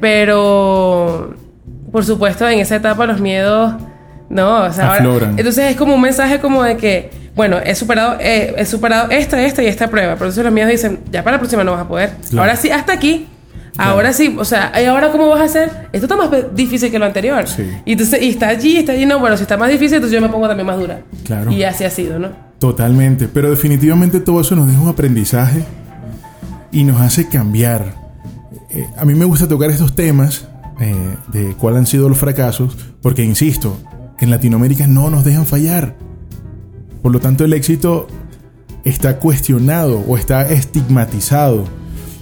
Pero, 0.00 1.34
por 1.92 2.04
supuesto, 2.04 2.48
en 2.48 2.58
esa 2.60 2.76
etapa 2.76 3.06
los 3.06 3.20
miedos, 3.20 3.74
no, 4.28 4.64
o 4.64 4.72
sea, 4.72 4.96
ahora- 4.96 5.32
entonces 5.36 5.70
es 5.70 5.76
como 5.76 5.94
un 5.94 6.00
mensaje 6.00 6.40
como 6.40 6.62
de 6.62 6.76
que, 6.76 7.10
bueno, 7.34 7.58
he 7.64 7.74
superado, 7.74 8.16
eh, 8.20 8.54
he 8.56 8.64
superado 8.64 9.10
esta, 9.10 9.42
esta 9.44 9.62
y 9.62 9.66
esta 9.66 9.88
prueba, 9.88 10.14
pero 10.14 10.26
entonces 10.26 10.44
los 10.44 10.52
miedos 10.52 10.70
dicen, 10.72 11.00
ya 11.10 11.22
para 11.22 11.36
la 11.36 11.40
próxima 11.40 11.62
no 11.64 11.72
vas 11.72 11.82
a 11.82 11.88
poder. 11.88 12.10
Claro. 12.28 12.42
Ahora 12.42 12.56
sí, 12.56 12.70
hasta 12.70 12.92
aquí. 12.92 13.28
Ahora 13.78 14.14
sí, 14.14 14.34
o 14.38 14.44
sea, 14.46 14.72
¿y 14.82 14.86
ahora 14.86 15.12
cómo 15.12 15.28
vas 15.28 15.40
a 15.40 15.44
hacer? 15.44 15.70
Esto 15.92 16.06
está 16.06 16.16
más 16.16 16.30
difícil 16.54 16.90
que 16.90 16.98
lo 16.98 17.04
anterior. 17.04 17.46
Sí. 17.46 17.70
Y 17.84 17.92
entonces, 17.92 18.22
y 18.22 18.30
está 18.30 18.48
allí, 18.48 18.78
está 18.78 18.92
allí, 18.92 19.04
no, 19.04 19.18
bueno, 19.18 19.36
si 19.36 19.42
está 19.42 19.58
más 19.58 19.68
difícil, 19.68 19.96
entonces 19.96 20.18
yo 20.18 20.26
me 20.26 20.32
pongo 20.32 20.48
también 20.48 20.66
más 20.66 20.78
dura. 20.78 21.00
Claro. 21.24 21.52
Y 21.52 21.62
así 21.62 21.84
ha 21.84 21.90
sido, 21.90 22.18
¿no? 22.18 22.30
Totalmente. 22.58 23.28
Pero 23.28 23.50
definitivamente 23.50 24.20
todo 24.20 24.40
eso 24.40 24.56
nos 24.56 24.66
deja 24.66 24.80
un 24.80 24.88
aprendizaje 24.88 25.62
y 26.72 26.84
nos 26.84 27.02
hace 27.02 27.28
cambiar. 27.28 27.92
Eh, 28.70 28.86
a 28.96 29.04
mí 29.04 29.14
me 29.14 29.26
gusta 29.26 29.46
tocar 29.46 29.68
estos 29.68 29.94
temas 29.94 30.48
eh, 30.78 31.16
de 31.32 31.54
cuáles 31.54 31.80
han 31.80 31.86
sido 31.86 32.08
los 32.08 32.18
fracasos, 32.18 32.76
porque 33.00 33.24
insisto, 33.24 33.78
en 34.18 34.30
Latinoamérica 34.30 34.86
no 34.86 35.10
nos 35.10 35.24
dejan 35.24 35.46
fallar. 35.46 35.96
Por 37.02 37.12
lo 37.12 37.20
tanto, 37.20 37.44
el 37.44 37.52
éxito 37.52 38.08
está 38.84 39.18
cuestionado 39.18 40.00
o 40.06 40.16
está 40.16 40.48
estigmatizado. 40.48 41.64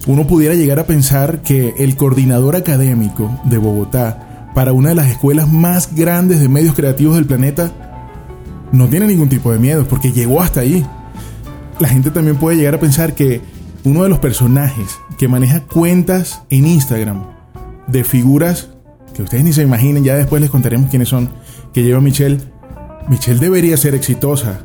Uno 0.07 0.27
pudiera 0.27 0.55
llegar 0.55 0.79
a 0.79 0.87
pensar 0.87 1.43
que 1.43 1.75
el 1.79 1.97
coordinador 1.97 2.57
académico 2.57 3.41
de 3.45 3.59
Bogotá 3.59 4.51
para 4.55 4.73
una 4.73 4.91
de 4.91 4.95
las 4.95 5.11
escuelas 5.11 5.51
más 5.51 5.95
grandes 5.95 6.41
de 6.41 6.49
medios 6.49 6.75
creativos 6.75 7.17
del 7.17 7.27
planeta 7.27 7.73
no 8.73 8.89
tiene 8.89 9.07
ningún 9.07 9.29
tipo 9.29 9.51
de 9.51 9.59
miedo 9.59 9.87
porque 9.89 10.13
llegó 10.13 10.43
hasta 10.43 10.61
ahí. 10.61 10.87
La 11.81 11.89
gente 11.89 12.11
también 12.11 12.37
puede 12.37 12.57
llegar 12.57 12.77
a 12.77 12.81
pensar 12.81 13.15
que 13.15 13.41
uno 13.83 14.05
de 14.05 14.09
los 14.09 14.21
personajes 14.21 14.99
que 15.19 15.29
maneja 15.29 15.61
cuentas 15.61 16.43
en 16.51 16.67
Instagram 16.67 17.34
de 17.87 18.05
figuras 18.05 18.69
que 19.15 19.23
ustedes 19.23 19.45
ni 19.45 19.53
se 19.53 19.63
imaginen, 19.63 20.05
ya 20.05 20.17
después 20.17 20.43
les 20.43 20.51
contaremos 20.51 20.91
quiénes 20.91 21.09
son, 21.09 21.31
que 21.73 21.83
lleva 21.83 22.01
Michelle. 22.01 22.39
Michelle 23.09 23.39
debería 23.39 23.77
ser 23.77 23.95
exitosa. 23.95 24.61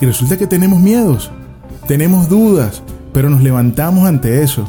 Y 0.00 0.06
resulta 0.06 0.36
que 0.36 0.46
tenemos 0.46 0.80
miedos, 0.80 1.30
tenemos 1.86 2.28
dudas, 2.28 2.82
pero 3.12 3.30
nos 3.30 3.42
levantamos 3.42 4.06
ante 4.06 4.42
eso. 4.42 4.68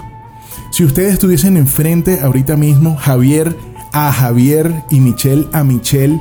Si 0.72 0.84
ustedes 0.84 1.14
estuviesen 1.14 1.58
enfrente 1.58 2.22
ahorita 2.22 2.56
mismo, 2.56 2.96
Javier 2.96 3.56
a 3.92 4.12
Javier 4.12 4.74
y 4.90 5.00
Michelle 5.00 5.48
a 5.52 5.64
Michelle, 5.64 6.20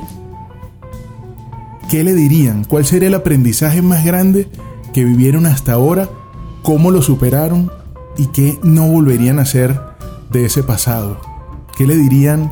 ¿qué 1.89 2.03
le 2.03 2.13
dirían? 2.13 2.65
¿Cuál 2.65 2.85
sería 2.85 3.07
el 3.07 3.15
aprendizaje 3.15 3.81
más 3.81 4.03
grande 4.05 4.47
que 4.93 5.03
vivieron 5.03 5.45
hasta 5.45 5.73
ahora? 5.73 6.09
¿Cómo 6.61 6.91
lo 6.91 7.01
superaron? 7.01 7.71
¿Y 8.17 8.27
qué 8.27 8.59
no 8.61 8.87
volverían 8.87 9.39
a 9.39 9.43
hacer 9.43 9.79
de 10.31 10.45
ese 10.45 10.63
pasado? 10.63 11.32
¿Qué 11.77 11.87
le 11.87 11.95
dirían 11.95 12.51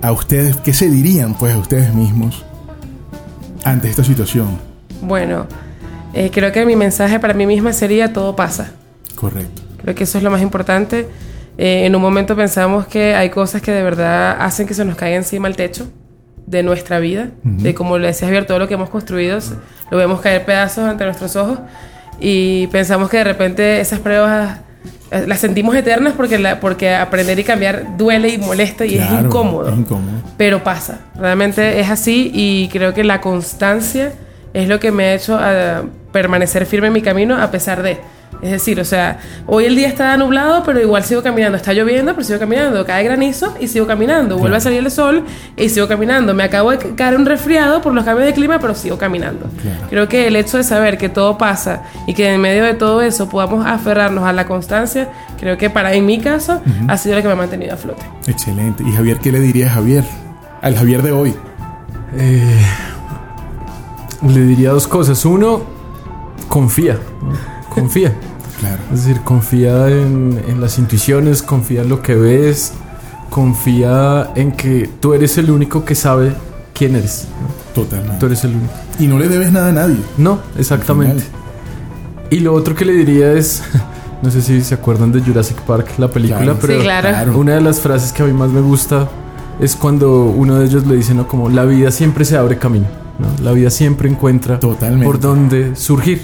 a 0.00 0.12
ustedes? 0.12 0.56
¿Qué 0.56 0.72
se 0.72 0.88
dirían 0.88 1.34
pues 1.34 1.54
a 1.54 1.58
ustedes 1.58 1.92
mismos 1.92 2.44
ante 3.64 3.88
esta 3.88 4.04
situación? 4.04 4.58
Bueno, 5.02 5.46
eh, 6.12 6.30
creo 6.32 6.52
que 6.52 6.64
mi 6.64 6.76
mensaje 6.76 7.18
para 7.18 7.34
mí 7.34 7.46
misma 7.46 7.72
sería 7.72 8.12
todo 8.12 8.36
pasa. 8.36 8.72
Correcto. 9.16 9.62
Creo 9.82 9.94
que 9.94 10.04
eso 10.04 10.18
es 10.18 10.24
lo 10.24 10.30
más 10.30 10.42
importante. 10.42 11.08
Eh, 11.58 11.86
en 11.86 11.94
un 11.94 12.02
momento 12.02 12.36
pensamos 12.36 12.86
que 12.86 13.14
hay 13.14 13.30
cosas 13.30 13.62
que 13.62 13.72
de 13.72 13.82
verdad 13.82 14.36
hacen 14.40 14.66
que 14.66 14.74
se 14.74 14.84
nos 14.84 14.96
caiga 14.96 15.16
encima 15.16 15.48
el 15.48 15.56
techo 15.56 15.88
de 16.46 16.62
nuestra 16.62 16.98
vida, 16.98 17.30
de 17.42 17.74
como 17.74 17.96
le 17.96 18.08
decías 18.08 18.28
Javier, 18.28 18.46
todo 18.46 18.58
lo 18.58 18.68
que 18.68 18.74
hemos 18.74 18.90
construido, 18.90 19.38
lo 19.90 19.96
vemos 19.96 20.20
caer 20.20 20.44
pedazos 20.44 20.84
ante 20.84 21.04
nuestros 21.04 21.36
ojos 21.36 21.58
y 22.20 22.66
pensamos 22.66 23.08
que 23.08 23.18
de 23.18 23.24
repente 23.24 23.80
esas 23.80 23.98
pruebas 24.00 24.58
las 25.26 25.40
sentimos 25.40 25.74
eternas 25.76 26.14
porque, 26.16 26.38
la, 26.38 26.60
porque 26.60 26.94
aprender 26.94 27.38
y 27.38 27.44
cambiar 27.44 27.96
duele 27.96 28.30
y 28.30 28.38
molesta 28.38 28.84
y 28.84 28.96
es, 28.96 29.10
incómodo, 29.10 29.68
es 29.68 29.78
incómodo. 29.78 30.12
Pero 30.36 30.62
pasa, 30.62 31.00
realmente 31.14 31.80
es 31.80 31.90
así 31.90 32.30
y 32.34 32.68
creo 32.68 32.94
que 32.94 33.04
la 33.04 33.20
constancia 33.20 34.12
es 34.52 34.68
lo 34.68 34.80
que 34.80 34.90
me 34.90 35.04
ha 35.04 35.14
hecho 35.14 35.36
a 35.38 35.82
permanecer 36.12 36.66
firme 36.66 36.88
en 36.88 36.92
mi 36.92 37.02
camino 37.02 37.40
a 37.40 37.50
pesar 37.50 37.82
de... 37.82 37.98
Es 38.44 38.50
decir, 38.50 38.78
o 38.78 38.84
sea, 38.84 39.20
hoy 39.46 39.64
el 39.64 39.74
día 39.74 39.88
está 39.88 40.14
nublado, 40.18 40.62
pero 40.64 40.78
igual 40.78 41.02
sigo 41.02 41.22
caminando. 41.22 41.56
Está 41.56 41.72
lloviendo, 41.72 42.12
pero 42.12 42.24
sigo 42.24 42.38
caminando. 42.38 42.84
Cae 42.84 43.02
granizo 43.02 43.54
y 43.58 43.68
sigo 43.68 43.86
caminando. 43.86 44.36
Vuelve 44.36 44.58
a 44.58 44.60
salir 44.60 44.80
el 44.80 44.90
sol 44.90 45.24
y 45.56 45.70
sigo 45.70 45.88
caminando. 45.88 46.34
Me 46.34 46.42
acabo 46.42 46.70
de 46.70 46.94
caer 46.94 47.16
un 47.16 47.24
resfriado 47.24 47.80
por 47.80 47.94
los 47.94 48.04
cambios 48.04 48.26
de 48.26 48.34
clima, 48.34 48.58
pero 48.58 48.74
sigo 48.74 48.98
caminando. 48.98 49.46
Creo 49.88 50.08
que 50.08 50.26
el 50.26 50.36
hecho 50.36 50.58
de 50.58 50.62
saber 50.62 50.98
que 50.98 51.08
todo 51.08 51.38
pasa 51.38 51.84
y 52.06 52.12
que 52.12 52.34
en 52.34 52.38
medio 52.38 52.64
de 52.64 52.74
todo 52.74 53.00
eso 53.00 53.30
podamos 53.30 53.64
aferrarnos 53.66 54.24
a 54.24 54.34
la 54.34 54.46
constancia, 54.46 55.08
creo 55.40 55.56
que 55.56 55.70
para 55.70 55.94
en 55.94 56.04
mi 56.04 56.18
caso 56.20 56.60
ha 56.86 56.98
sido 56.98 57.16
lo 57.16 57.22
que 57.22 57.28
me 57.28 57.32
ha 57.32 57.36
mantenido 57.36 57.72
a 57.72 57.78
flote. 57.78 58.02
Excelente. 58.26 58.84
¿Y 58.86 58.92
Javier 58.92 59.20
qué 59.20 59.32
le 59.32 59.40
diría 59.40 59.68
a 59.68 59.70
Javier? 59.70 60.04
Al 60.60 60.76
Javier 60.76 61.00
de 61.00 61.12
hoy. 61.12 61.34
Eh, 62.18 62.60
le 64.28 64.40
diría 64.42 64.70
dos 64.70 64.86
cosas. 64.86 65.24
Uno, 65.24 65.62
confía. 66.48 66.98
Confía. 67.70 68.12
Claro. 68.60 68.82
Es 68.92 69.04
decir, 69.04 69.22
confía 69.22 69.88
en, 69.88 70.60
las 70.60 70.78
intuiciones, 70.78 71.42
confía 71.42 71.82
en 71.82 71.88
lo 71.88 72.02
que 72.02 72.14
ves, 72.14 72.72
confía 73.30 74.30
en 74.34 74.52
que 74.52 74.88
tú 75.00 75.14
eres 75.14 75.36
el 75.38 75.50
único 75.50 75.84
que 75.84 75.94
sabe 75.94 76.34
quién 76.72 76.96
eres. 76.96 77.26
Totalmente. 77.74 78.18
Tú 78.18 78.26
eres 78.26 78.44
el 78.44 78.52
único. 78.52 78.72
Y 78.98 79.06
no 79.06 79.18
le 79.18 79.28
debes 79.28 79.50
nada 79.52 79.68
a 79.68 79.72
nadie. 79.72 79.98
No, 80.16 80.38
exactamente. 80.56 81.24
Y 82.30 82.40
lo 82.40 82.54
otro 82.54 82.74
que 82.74 82.84
le 82.84 82.92
diría 82.92 83.32
es, 83.32 83.62
no 84.22 84.30
sé 84.30 84.40
si 84.40 84.62
se 84.62 84.74
acuerdan 84.74 85.12
de 85.12 85.20
Jurassic 85.20 85.60
Park, 85.62 85.98
la 85.98 86.08
película, 86.08 86.56
pero 86.60 86.80
claro. 86.80 87.36
una 87.38 87.54
de 87.54 87.60
las 87.60 87.80
frases 87.80 88.12
que 88.12 88.22
a 88.22 88.26
mí 88.26 88.32
más 88.32 88.50
me 88.50 88.60
gusta 88.60 89.08
es 89.60 89.76
cuando 89.76 90.24
uno 90.24 90.56
de 90.56 90.66
ellos 90.66 90.86
le 90.86 90.96
dice, 90.96 91.14
no, 91.14 91.28
como 91.28 91.48
la 91.48 91.64
vida 91.64 91.90
siempre 91.90 92.24
se 92.24 92.36
abre 92.36 92.58
camino, 92.58 92.86
¿no? 93.18 93.44
La 93.44 93.52
vida 93.52 93.70
siempre 93.70 94.08
encuentra 94.08 94.58
por 94.60 95.20
dónde 95.20 95.76
surgir. 95.76 96.22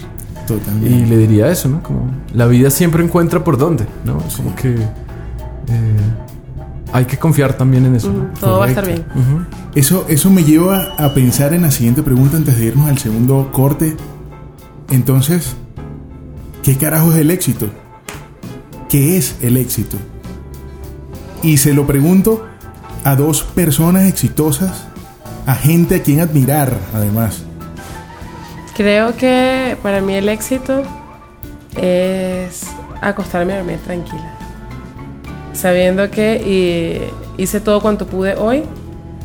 Y 0.82 1.06
le 1.06 1.16
diría 1.16 1.48
eso, 1.50 1.68
¿no? 1.68 1.82
Como 1.82 2.10
la 2.34 2.46
vida 2.46 2.70
siempre 2.70 3.04
encuentra 3.04 3.42
por 3.44 3.58
dónde, 3.58 3.86
¿no? 4.04 4.18
Es 4.26 4.36
como 4.36 4.54
que 4.54 4.74
eh, 4.74 6.00
hay 6.92 7.04
que 7.04 7.16
confiar 7.18 7.54
también 7.54 7.86
en 7.86 7.96
eso. 7.96 8.12
Todo 8.40 8.58
va 8.58 8.66
a 8.66 8.68
estar 8.68 8.86
bien. 8.86 9.04
eso, 9.74 10.06
eso 10.08 10.30
me 10.30 10.44
lleva 10.44 10.94
a 10.98 11.14
pensar 11.14 11.54
en 11.54 11.62
la 11.62 11.70
siguiente 11.70 12.02
pregunta 12.02 12.36
antes 12.36 12.58
de 12.58 12.66
irnos 12.66 12.88
al 12.88 12.98
segundo 12.98 13.50
corte. 13.52 13.96
Entonces, 14.90 15.54
¿qué 16.62 16.76
carajo 16.76 17.12
es 17.12 17.18
el 17.18 17.30
éxito? 17.30 17.68
¿Qué 18.88 19.16
es 19.16 19.36
el 19.40 19.56
éxito? 19.56 19.96
Y 21.42 21.58
se 21.58 21.72
lo 21.74 21.86
pregunto 21.86 22.44
a 23.04 23.14
dos 23.14 23.42
personas 23.42 24.08
exitosas, 24.08 24.86
a 25.46 25.54
gente 25.54 25.96
a 25.96 26.02
quien 26.02 26.20
admirar, 26.20 26.76
además. 26.92 27.44
Creo 28.76 29.16
que 29.16 29.59
para 29.82 30.00
mí 30.00 30.14
el 30.14 30.28
éxito 30.28 30.82
es 31.80 32.66
acostarme 33.00 33.54
a 33.54 33.58
dormir 33.58 33.78
tranquila. 33.78 34.36
Sabiendo 35.52 36.10
que 36.10 37.10
hice 37.36 37.60
todo 37.60 37.80
cuanto 37.80 38.06
pude 38.06 38.34
hoy, 38.34 38.62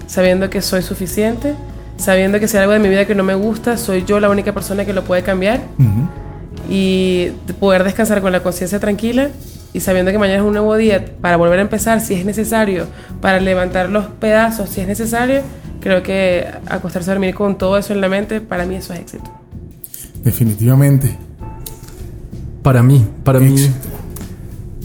sabiendo 0.08 0.50
que 0.50 0.62
soy 0.62 0.82
suficiente, 0.82 1.56
sabiendo 1.98 2.40
que 2.40 2.48
si 2.48 2.58
hay 2.58 2.64
algo 2.64 2.74
de 2.74 2.80
mi 2.80 2.90
vida 2.90 3.06
que 3.06 3.16
no 3.16 3.24
me 3.24 3.36
gusta, 3.36 3.78
soy 3.78 4.04
yo 4.06 4.20
la 4.20 4.30
única 4.30 4.54
persona 4.54 4.86
que 4.86 4.94
lo 4.94 5.04
puede 5.04 5.24
cambiar. 5.24 5.62
Y 6.70 7.30
poder 7.60 7.84
descansar 7.84 8.22
con 8.22 8.32
la 8.32 8.42
conciencia 8.42 8.80
tranquila 8.80 9.30
y 9.72 9.82
sabiendo 9.82 10.12
que 10.12 10.18
mañana 10.18 10.40
es 10.40 10.46
un 10.46 10.54
nuevo 10.54 10.76
día 10.76 11.06
para 11.22 11.38
volver 11.38 11.60
a 11.60 11.62
empezar 11.62 12.02
si 12.02 12.14
es 12.14 12.26
necesario, 12.26 12.88
para 13.22 13.40
levantar 13.40 13.90
los 13.90 14.06
pedazos 14.06 14.70
si 14.70 14.82
es 14.82 14.88
necesario, 14.88 15.42
creo 15.82 16.02
que 16.02 16.48
acostarse 16.68 17.12
a 17.12 17.14
dormir 17.14 17.36
con 17.36 17.58
todo 17.58 17.78
eso 17.78 17.94
en 17.94 18.02
la 18.02 18.10
mente, 18.10 18.42
para 18.42 18.66
mí 18.66 18.76
eso 18.76 18.94
es 18.94 19.02
éxito. 19.02 19.30
Definitivamente. 20.26 21.16
Para 22.64 22.82
mí, 22.82 23.06
para 23.24 23.40
mí, 23.40 23.56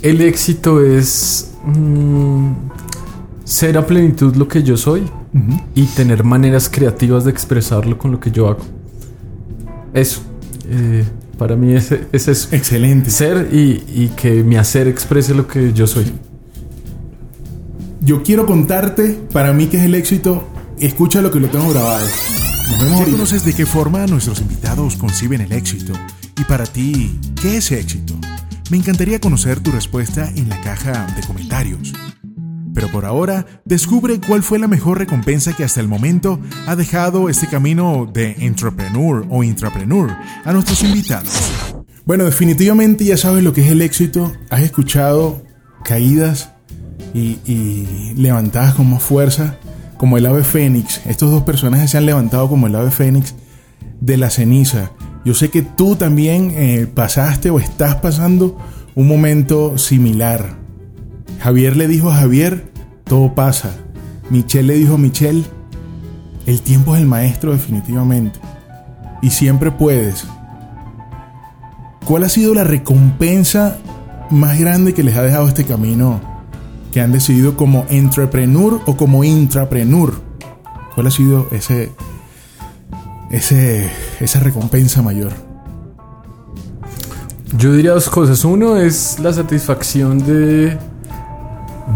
el 0.02 0.20
éxito 0.20 0.84
es 0.84 1.52
mm, 1.64 2.52
ser 3.42 3.78
a 3.78 3.86
plenitud 3.86 4.36
lo 4.36 4.46
que 4.46 4.62
yo 4.62 4.76
soy 4.76 5.02
y 5.74 5.86
tener 5.86 6.24
maneras 6.24 6.68
creativas 6.68 7.24
de 7.24 7.30
expresarlo 7.30 7.96
con 7.96 8.12
lo 8.12 8.20
que 8.20 8.30
yo 8.30 8.48
hago. 8.48 8.60
Eso. 9.94 10.20
Eh, 10.68 11.04
para 11.38 11.56
mí 11.56 11.72
es, 11.72 11.90
es 11.90 12.28
eso. 12.28 12.48
Excelente. 12.52 13.10
Ser 13.10 13.48
y, 13.50 13.82
y, 13.88 14.12
que 14.14 14.44
mi 14.44 14.56
hacer 14.56 14.88
exprese 14.88 15.34
lo 15.34 15.46
que 15.46 15.72
yo 15.72 15.86
soy. 15.86 16.04
Yo 18.02 18.22
quiero 18.22 18.44
contarte, 18.44 19.18
para 19.32 19.54
mí, 19.54 19.68
que 19.68 19.78
es 19.78 19.84
el 19.84 19.94
éxito. 19.94 20.44
Escucha 20.78 21.22
lo 21.22 21.30
que 21.30 21.40
lo 21.40 21.48
tengo 21.48 21.70
grabado. 21.70 22.06
¿Ya 22.78 23.04
conoces 23.04 23.44
de 23.44 23.52
qué 23.54 23.66
forma 23.66 24.06
nuestros 24.06 24.40
invitados 24.40 24.96
conciben 24.96 25.40
el 25.40 25.52
éxito? 25.52 25.92
Y 26.38 26.44
para 26.44 26.64
ti, 26.64 27.18
¿qué 27.40 27.56
es 27.56 27.72
éxito? 27.72 28.14
Me 28.70 28.76
encantaría 28.76 29.20
conocer 29.20 29.60
tu 29.60 29.72
respuesta 29.72 30.30
en 30.36 30.48
la 30.48 30.60
caja 30.60 31.06
de 31.16 31.22
comentarios. 31.26 31.92
Pero 32.72 32.88
por 32.92 33.04
ahora, 33.04 33.46
descubre 33.64 34.20
cuál 34.20 34.42
fue 34.42 34.58
la 34.58 34.68
mejor 34.68 34.98
recompensa 34.98 35.54
que 35.54 35.64
hasta 35.64 35.80
el 35.80 35.88
momento 35.88 36.40
ha 36.66 36.76
dejado 36.76 37.28
este 37.28 37.48
camino 37.48 38.08
de 38.12 38.36
entrepreneur 38.38 39.26
o 39.28 39.42
intrapreneur 39.42 40.16
a 40.44 40.52
nuestros 40.52 40.82
invitados. 40.82 41.32
Bueno, 42.04 42.24
definitivamente 42.24 43.04
ya 43.04 43.16
sabes 43.16 43.42
lo 43.42 43.52
que 43.52 43.62
es 43.62 43.70
el 43.70 43.82
éxito. 43.82 44.32
Has 44.48 44.60
escuchado 44.62 45.42
caídas 45.84 46.52
y, 47.12 47.38
y 47.44 48.14
levantadas 48.16 48.74
con 48.74 48.88
más 48.88 49.02
fuerza 49.02 49.58
como 50.00 50.16
el 50.16 50.24
ave 50.24 50.44
fénix. 50.44 51.02
Estos 51.04 51.30
dos 51.30 51.42
personajes 51.42 51.90
se 51.90 51.98
han 51.98 52.06
levantado 52.06 52.48
como 52.48 52.66
el 52.66 52.74
ave 52.74 52.90
fénix 52.90 53.34
de 54.00 54.16
la 54.16 54.30
ceniza. 54.30 54.92
Yo 55.26 55.34
sé 55.34 55.50
que 55.50 55.60
tú 55.60 55.94
también 55.94 56.54
eh, 56.54 56.86
pasaste 56.86 57.50
o 57.50 57.60
estás 57.60 57.96
pasando 57.96 58.56
un 58.94 59.06
momento 59.06 59.76
similar. 59.76 60.56
Javier 61.40 61.76
le 61.76 61.86
dijo 61.86 62.10
a 62.10 62.16
Javier, 62.16 62.72
todo 63.04 63.34
pasa. 63.34 63.76
Michelle 64.30 64.68
le 64.68 64.74
dijo 64.76 64.94
a 64.94 64.98
Michelle, 64.98 65.44
el 66.46 66.62
tiempo 66.62 66.94
es 66.94 67.02
el 67.02 67.06
maestro 67.06 67.52
definitivamente. 67.52 68.38
Y 69.20 69.28
siempre 69.28 69.70
puedes. 69.70 70.24
¿Cuál 72.06 72.24
ha 72.24 72.30
sido 72.30 72.54
la 72.54 72.64
recompensa 72.64 73.76
más 74.30 74.58
grande 74.58 74.94
que 74.94 75.02
les 75.02 75.14
ha 75.18 75.22
dejado 75.22 75.46
este 75.46 75.64
camino 75.64 76.29
que 76.92 77.00
han 77.00 77.12
decidido 77.12 77.56
como 77.56 77.86
entrepreneur 77.88 78.80
o 78.86 78.96
como 78.96 79.24
intrapreneur. 79.24 80.14
¿Cuál 80.94 81.06
ha 81.06 81.10
sido 81.10 81.46
ese, 81.52 81.92
ese, 83.30 83.90
esa 84.20 84.40
recompensa 84.40 85.02
mayor? 85.02 85.32
Yo 87.56 87.72
diría 87.72 87.92
dos 87.92 88.08
cosas. 88.08 88.44
Uno 88.44 88.76
es 88.76 89.18
la 89.20 89.32
satisfacción 89.32 90.18
de 90.18 90.78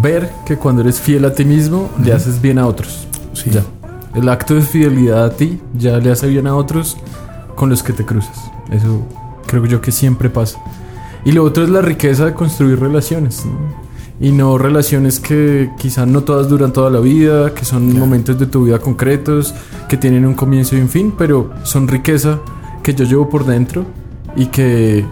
ver 0.02 0.30
que 0.46 0.56
cuando 0.56 0.82
eres 0.82 1.00
fiel 1.00 1.24
a 1.24 1.34
ti 1.34 1.44
mismo, 1.44 1.90
le 2.02 2.12
haces 2.12 2.40
bien 2.40 2.58
a 2.58 2.66
otros. 2.66 3.06
Sí. 3.32 3.50
Ya. 3.50 3.62
El 4.14 4.28
acto 4.28 4.54
de 4.54 4.62
fidelidad 4.62 5.24
a 5.24 5.30
ti 5.30 5.60
ya 5.76 5.98
le 5.98 6.10
hace 6.10 6.28
bien 6.28 6.46
a 6.46 6.54
otros 6.54 6.96
con 7.56 7.68
los 7.68 7.82
que 7.82 7.92
te 7.92 8.04
cruzas. 8.04 8.50
Eso 8.70 9.02
creo 9.46 9.66
yo 9.66 9.80
que 9.80 9.92
siempre 9.92 10.30
pasa. 10.30 10.58
Y 11.24 11.32
lo 11.32 11.42
otro 11.42 11.64
es 11.64 11.70
la 11.70 11.80
riqueza 11.80 12.26
de 12.26 12.34
construir 12.34 12.78
relaciones. 12.78 13.44
¿no? 13.44 13.83
Y 14.20 14.30
no 14.30 14.58
relaciones 14.58 15.18
que 15.18 15.70
quizás 15.78 16.06
no 16.06 16.22
todas 16.22 16.48
duran 16.48 16.72
toda 16.72 16.90
la 16.90 17.00
vida, 17.00 17.52
que 17.52 17.64
son 17.64 17.98
momentos 17.98 18.38
de 18.38 18.46
tu 18.46 18.64
vida 18.64 18.78
concretos, 18.78 19.54
que 19.88 19.96
tienen 19.96 20.24
un 20.24 20.34
comienzo 20.34 20.76
y 20.76 20.80
un 20.80 20.88
fin, 20.88 21.14
pero 21.16 21.50
son 21.64 21.88
riqueza 21.88 22.40
que 22.82 22.94
yo 22.94 23.04
llevo 23.04 23.28
por 23.28 23.44
dentro 23.44 23.84
y 24.36 24.46
que 24.46 25.04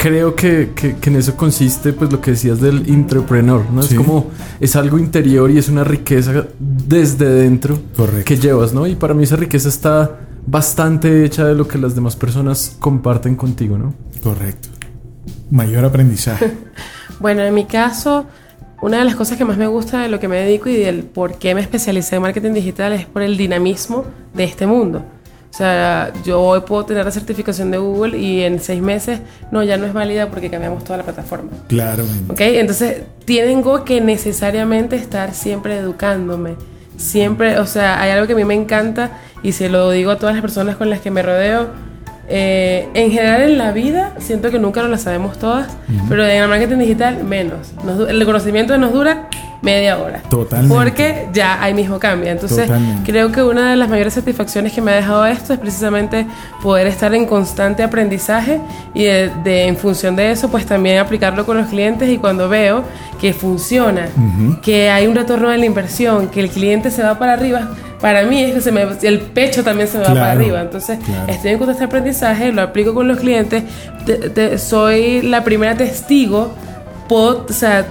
creo 0.00 0.34
que, 0.34 0.72
que, 0.74 0.96
en 1.02 1.16
eso 1.16 1.36
consiste 1.36 1.92
pues 1.92 2.10
lo 2.10 2.20
que 2.22 2.30
decías 2.30 2.58
del 2.58 2.88
entrepreneur, 2.88 3.62
¿no? 3.70 3.82
Es 3.82 3.92
como, 3.92 4.30
es 4.58 4.74
algo 4.76 4.98
interior 4.98 5.50
y 5.50 5.58
es 5.58 5.68
una 5.68 5.84
riqueza 5.84 6.46
desde 6.58 7.26
dentro 7.26 7.78
que 8.24 8.36
llevas, 8.36 8.72
¿no? 8.72 8.86
Y 8.86 8.94
para 8.94 9.12
mí 9.12 9.24
esa 9.24 9.36
riqueza 9.36 9.68
está 9.68 10.20
bastante 10.46 11.24
hecha 11.24 11.44
de 11.44 11.54
lo 11.54 11.68
que 11.68 11.76
las 11.76 11.94
demás 11.94 12.16
personas 12.16 12.76
comparten 12.78 13.36
contigo, 13.36 13.76
¿no? 13.76 13.92
Correcto. 14.22 14.70
Mayor 15.50 15.84
aprendizaje. 15.84 16.50
bueno, 17.20 17.42
en 17.42 17.54
mi 17.54 17.66
caso, 17.66 18.26
una 18.82 18.98
de 18.98 19.04
las 19.04 19.14
cosas 19.14 19.36
que 19.36 19.44
más 19.44 19.56
me 19.56 19.66
gusta 19.66 20.00
de 20.00 20.08
lo 20.08 20.18
que 20.18 20.26
me 20.26 20.38
dedico 20.38 20.68
y 20.68 20.76
del 20.76 21.04
por 21.04 21.38
qué 21.38 21.54
me 21.54 21.60
especialicé 21.60 22.16
en 22.16 22.22
marketing 22.22 22.52
digital 22.52 22.92
es 22.92 23.06
por 23.06 23.22
el 23.22 23.36
dinamismo 23.36 24.04
de 24.34 24.44
este 24.44 24.66
mundo. 24.66 25.04
O 25.52 25.56
sea, 25.56 26.12
yo 26.24 26.40
hoy 26.40 26.60
puedo 26.60 26.84
tener 26.84 27.04
la 27.04 27.10
certificación 27.10 27.70
de 27.72 27.78
Google 27.78 28.16
y 28.16 28.42
en 28.42 28.60
seis 28.60 28.80
meses, 28.80 29.20
no, 29.50 29.62
ya 29.64 29.76
no 29.76 29.84
es 29.84 29.92
válida 29.92 30.30
porque 30.30 30.48
cambiamos 30.48 30.84
toda 30.84 30.98
la 30.98 31.02
plataforma. 31.02 31.50
Claro. 31.66 32.04
¿Ok? 32.28 32.40
Entonces, 32.40 33.02
tengo 33.26 33.84
que 33.84 34.00
necesariamente 34.00 34.96
estar 34.96 35.34
siempre 35.34 35.76
educándome. 35.76 36.54
Siempre, 36.96 37.58
o 37.58 37.66
sea, 37.66 38.00
hay 38.00 38.12
algo 38.12 38.26
que 38.26 38.34
a 38.34 38.36
mí 38.36 38.44
me 38.44 38.54
encanta 38.54 39.18
y 39.42 39.52
se 39.52 39.68
lo 39.68 39.90
digo 39.90 40.12
a 40.12 40.18
todas 40.18 40.34
las 40.34 40.42
personas 40.42 40.76
con 40.76 40.88
las 40.88 41.00
que 41.00 41.10
me 41.10 41.22
rodeo. 41.22 41.68
Eh, 42.32 42.88
en 42.94 43.10
general 43.10 43.42
en 43.42 43.58
la 43.58 43.72
vida 43.72 44.12
siento 44.18 44.52
que 44.52 44.60
nunca 44.60 44.82
nos 44.82 44.90
la 44.90 44.98
sabemos 44.98 45.36
todas, 45.38 45.68
pero 46.08 46.24
en 46.24 46.42
el 46.42 46.48
marketing 46.48 46.78
digital 46.78 47.24
menos. 47.24 47.72
el 48.08 48.24
conocimiento 48.24 48.78
nos 48.78 48.92
dura 48.92 49.28
media 49.62 49.98
hora. 49.98 50.22
Totalmente. 50.28 50.74
Porque 50.74 51.28
ya 51.32 51.62
ahí 51.62 51.74
mismo 51.74 51.98
cambia. 51.98 52.32
Entonces, 52.32 52.70
creo 53.04 53.30
que 53.32 53.42
una 53.42 53.70
de 53.70 53.76
las 53.76 53.88
mayores 53.88 54.14
satisfacciones 54.14 54.72
que 54.72 54.80
me 54.80 54.92
ha 54.92 54.96
dejado 54.96 55.26
esto 55.26 55.52
es 55.52 55.58
precisamente 55.58 56.26
poder 56.62 56.86
estar 56.86 57.14
en 57.14 57.26
constante 57.26 57.82
aprendizaje 57.82 58.60
y 58.94 59.04
de, 59.04 59.66
en 59.66 59.76
función 59.76 60.16
de 60.16 60.30
eso, 60.30 60.50
pues 60.50 60.66
también 60.66 60.98
aplicarlo 60.98 61.44
con 61.44 61.56
los 61.58 61.68
clientes 61.68 62.08
y 62.08 62.18
cuando 62.18 62.48
veo 62.48 62.84
que 63.20 63.32
funciona, 63.34 64.08
que 64.62 64.88
hay 64.88 65.06
un 65.06 65.14
retorno 65.14 65.50
de 65.50 65.58
la 65.58 65.66
inversión, 65.66 66.28
que 66.28 66.40
el 66.40 66.48
cliente 66.48 66.90
se 66.90 67.02
va 67.02 67.18
para 67.18 67.34
arriba, 67.34 67.70
para 68.00 68.24
mí 68.24 68.42
es 68.42 68.54
que 68.54 68.60
se 68.60 68.72
me, 68.72 68.86
el 69.02 69.20
pecho 69.20 69.62
también 69.62 69.88
se 69.88 69.98
me 69.98 70.04
va 70.04 70.14
para 70.14 70.32
arriba. 70.32 70.60
Entonces, 70.60 70.98
estoy 71.28 71.52
en 71.52 71.58
constante 71.58 71.84
aprendizaje, 71.84 72.52
lo 72.52 72.62
aplico 72.62 72.94
con 72.94 73.08
los 73.08 73.18
clientes, 73.18 73.64
soy 74.56 75.22
la 75.22 75.44
primera 75.44 75.76
testigo, 75.76 76.54
puedo, 77.08 77.46
o 77.48 77.52
sea, 77.52 77.86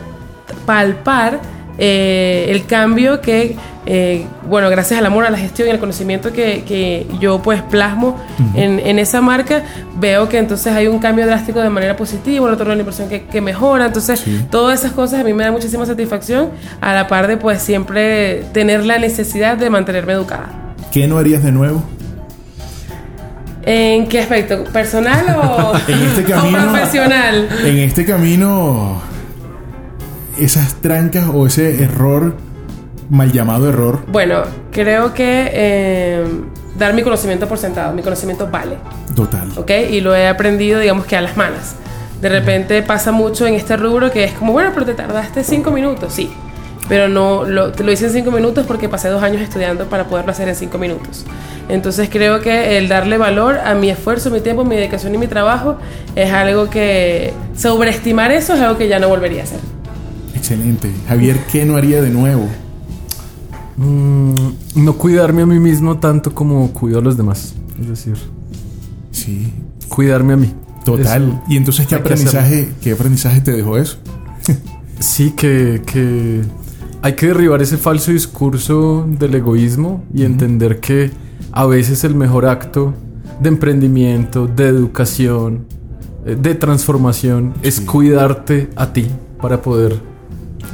palpar 0.66 1.40
eh, 1.78 2.48
el 2.50 2.66
cambio 2.66 3.22
que, 3.22 3.56
eh, 3.92 4.28
bueno, 4.48 4.70
gracias 4.70 5.00
al 5.00 5.06
amor, 5.08 5.26
a 5.26 5.32
la 5.32 5.38
gestión 5.40 5.68
y 5.68 5.72
al 5.72 5.80
conocimiento 5.80 6.32
que, 6.32 6.64
que 6.64 7.08
yo 7.20 7.42
pues 7.42 7.64
plasmo 7.64 8.24
en, 8.54 8.80
en, 8.80 9.00
esa 9.00 9.20
marca, 9.20 9.64
veo 9.96 10.30
que 10.30 10.38
entonces 10.38 10.72
hay 10.74 10.86
un 10.86 11.00
cambio 11.00 11.26
drástico 11.26 11.60
de 11.60 11.72
manera 11.72 11.96
positiva, 11.96 12.46
un 12.46 12.52
retorno 12.52 12.70
de 12.70 12.76
la 12.76 12.82
inversión 12.82 13.10
que, 13.10 13.24
que 13.24 13.42
mejora, 13.42 13.88
entonces 13.88 14.24
todas 14.52 14.80
esas 14.80 14.92
cosas 14.92 15.22
a 15.22 15.24
mí 15.24 15.34
me 15.34 15.44
dan 15.44 15.54
muchísima 15.54 15.88
satisfacción, 15.88 16.52
a 16.82 16.94
la 16.94 17.08
par 17.08 17.28
de 17.28 17.38
pues 17.38 17.64
siempre 17.64 18.44
tener 18.54 18.86
la 18.86 19.00
necesidad 19.00 19.58
de 19.58 19.72
mantenerme 19.72 20.14
educada. 20.14 20.76
¿Qué 20.92 21.08
no 21.08 21.18
harías 21.18 21.44
de 21.44 21.52
nuevo? 21.52 21.84
¿En 23.64 24.08
qué 24.08 24.20
aspecto? 24.20 24.66
¿Personal 24.66 25.36
o, 25.36 25.74
en 25.88 26.04
este 26.04 26.24
camino, 26.32 26.60
o 26.60 26.72
profesional? 26.74 27.50
En 27.66 27.78
este 27.80 28.06
camino 28.06 29.02
esas 30.38 30.76
trancas 30.76 31.26
o 31.34 31.48
ese 31.48 31.84
error, 31.84 32.36
mal 33.10 33.32
llamado 33.32 33.70
error? 33.70 34.04
Bueno, 34.08 34.44
creo 34.72 35.14
que 35.14 35.50
eh, 35.52 36.24
dar 36.78 36.94
mi 36.94 37.02
conocimiento 37.02 37.48
por 37.48 37.58
sentado, 37.58 37.94
mi 37.94 38.02
conocimiento 38.02 38.48
vale. 38.50 38.78
Total. 39.16 39.50
¿Ok? 39.58 39.72
Y 39.92 40.02
lo 40.02 40.16
he 40.16 40.28
aprendido, 40.28 40.80
digamos 40.80 41.06
que 41.06 41.16
a 41.16 41.22
las 41.22 41.36
manos. 41.36 41.74
De 42.22 42.30
repente 42.30 42.82
pasa 42.82 43.12
mucho 43.12 43.48
en 43.48 43.54
este 43.54 43.78
rubro 43.78 44.12
que 44.12 44.24
es 44.26 44.34
como, 44.34 44.52
bueno, 44.52 44.72
pero 44.74 44.86
te 44.86 44.94
tardaste 44.94 45.44
cinco 45.44 45.72
minutos, 45.72 46.14
sí. 46.14 46.32
Pero 46.88 47.08
no, 47.08 47.46
lo, 47.46 47.68
lo 47.70 47.92
hice 47.92 48.08
en 48.08 48.12
cinco 48.12 48.32
minutos 48.32 48.66
porque 48.66 48.90
pasé 48.90 49.10
dos 49.10 49.22
años 49.22 49.42
estudiando 49.42 49.86
para 49.86 50.06
poderlo 50.06 50.32
hacer 50.32 50.50
en 50.50 50.56
cinco 50.56 50.78
minutos. 50.78 51.26
Entonces 51.70 52.10
creo 52.12 52.42
que 52.42 52.78
el 52.78 52.88
darle 52.88 53.18
valor 53.18 53.60
a 53.60 53.76
mi 53.76 53.90
esfuerzo, 53.90 54.32
mi 54.32 54.42
tiempo, 54.42 54.66
mi 54.66 54.76
dedicación 54.76 55.14
y 55.14 55.20
mi 55.20 55.28
trabajo 55.28 55.78
es 56.16 56.32
algo 56.32 56.70
que 56.70 57.32
sobreestimar 57.56 58.32
eso 58.32 58.56
es 58.56 58.62
algo 58.62 58.78
que 58.78 58.88
ya 58.88 59.00
no 59.00 59.08
volvería 59.08 59.42
a 59.42 59.44
hacer. 59.44 59.60
Excelente. 60.36 60.92
Javier, 61.08 61.38
¿qué 61.52 61.66
no 61.66 61.78
haría 61.78 62.02
de 62.02 62.10
nuevo? 62.10 62.48
Mm, 63.80 64.84
no 64.84 64.94
cuidarme 64.98 65.44
a 65.44 65.46
mí 65.46 65.58
mismo 65.58 66.00
tanto 66.00 66.36
como 66.36 66.72
cuido 66.74 67.00
a 67.00 67.02
los 67.02 67.16
demás. 67.16 67.54
Es 67.80 67.88
decir, 67.88 68.18
sí. 69.12 69.54
Cuidarme 69.88 70.34
a 70.34 70.38
mí. 70.38 70.54
Total. 70.84 71.42
¿Y 71.48 71.56
entonces 71.56 71.88
qué 71.88 71.96
aprendizaje, 71.96 72.70
qué 72.82 72.92
aprendizaje 72.92 73.40
te 73.40 73.52
dejó 73.54 73.78
eso? 73.78 73.98
sí, 75.00 75.32
que, 75.32 75.82
que 75.86 76.42
hay 77.02 77.14
que 77.14 77.28
derribar 77.28 77.62
ese 77.62 77.78
falso 77.78 78.12
discurso 78.12 79.08
del 79.08 79.36
egoísmo 79.36 80.04
y 80.14 80.24
entender 80.24 80.82
que 80.82 81.12
a 81.54 81.66
veces 81.66 82.04
el 82.04 82.16
mejor 82.16 82.48
acto 82.48 82.94
de 83.40 83.48
emprendimiento, 83.48 84.48
de 84.48 84.68
educación, 84.68 85.68
eh, 86.26 86.36
de 86.40 86.54
transformación 86.56 87.54
es 87.62 87.80
cuidarte 87.80 88.70
a 88.76 88.92
ti 88.92 89.08
para 89.42 89.62
poder 89.62 90.09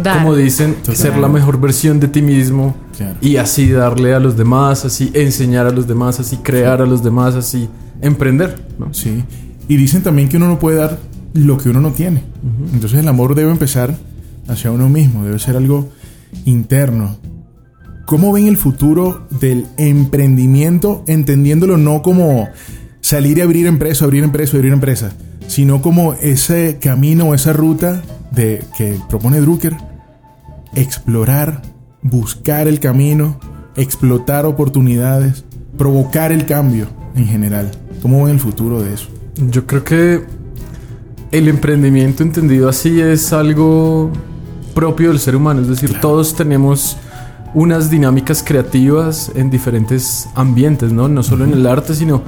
como 0.02 0.36
dicen, 0.36 0.76
ser 0.94 1.18
la 1.18 1.28
mejor 1.28 1.60
versión 1.60 2.00
de 2.00 2.08
ti 2.08 2.22
mismo 2.22 2.76
y 3.22 3.38
así 3.38 3.70
darle 3.70 4.14
a 4.14 4.20
los 4.20 4.38
demás, 4.38 4.86
así 4.86 5.12
enseñar 5.14 5.66
a 5.68 5.72
los 5.72 5.88
demás, 5.88 6.20
así 6.20 6.38
crear 6.38 6.82
a 6.82 6.86
los 6.86 7.04
demás, 7.04 7.36
así 7.36 7.70
emprender, 8.02 8.66
¿no? 8.78 8.94
Sí. 8.94 9.24
Y 9.68 9.78
dicen 9.78 10.04
también 10.04 10.30
que 10.30 10.38
uno 10.38 10.48
no 10.48 10.60
puede 10.60 10.78
dar 10.78 11.00
lo 11.34 11.58
que 11.58 11.70
uno 11.70 11.82
no 11.82 11.92
tiene. 11.92 12.24
Entonces 12.74 13.00
el 13.00 13.08
amor 13.08 13.36
debe 13.36 13.52
empezar 13.52 13.96
hacia 14.48 14.72
uno 14.72 14.90
mismo, 14.90 15.24
debe 15.26 15.40
ser 15.40 15.58
algo 15.58 15.90
interno. 16.46 17.18
¿Cómo 18.06 18.32
ven 18.32 18.48
el 18.48 18.58
futuro 18.58 19.28
del 19.32 19.66
emprendimiento, 19.78 21.04
entendiéndolo 21.08 21.78
no 21.78 22.04
como 22.04 22.48
salir 23.02 23.40
y 23.40 23.42
abrir 23.42 23.66
empresa, 23.66 24.06
abrir 24.06 24.24
empresa, 24.24 24.58
abrir 24.58 24.74
empresa, 24.74 25.14
sino 25.48 25.82
como 25.82 26.14
ese 26.14 26.78
camino, 26.80 27.34
esa 27.34 27.54
ruta 27.54 28.02
de, 28.36 28.64
que 28.78 29.00
propone 29.10 29.40
Drucker, 29.42 29.76
explorar, 30.76 31.62
buscar 32.02 32.68
el 32.68 32.80
camino, 32.80 33.40
explotar 33.76 34.46
oportunidades, 34.46 35.46
provocar 35.78 36.32
el 36.32 36.46
cambio 36.46 36.88
en 37.16 37.26
general. 37.28 37.72
¿Cómo 38.02 38.24
ven 38.26 38.36
el 38.36 38.40
futuro 38.40 38.82
de 38.82 38.94
eso? 38.94 39.08
Yo 39.50 39.66
creo 39.66 39.84
que 39.84 40.26
el 41.32 41.48
emprendimiento 41.48 42.24
entendido 42.24 42.70
así 42.70 43.02
es 43.02 43.34
algo 43.34 44.12
propio 44.74 45.10
del 45.10 45.20
ser 45.20 45.36
humano, 45.36 45.62
es 45.62 45.68
decir, 45.68 46.00
todos 46.00 46.36
tenemos 46.36 46.98
unas 47.54 47.90
dinámicas 47.90 48.44
creativas 48.44 49.32
en 49.34 49.50
diferentes 49.50 50.28
ambientes, 50.36 50.92
¿no? 50.92 51.08
No 51.08 51.24
solo 51.24 51.46
en 51.46 51.54
el 51.54 51.66
arte, 51.66 51.96
sino 51.96 52.22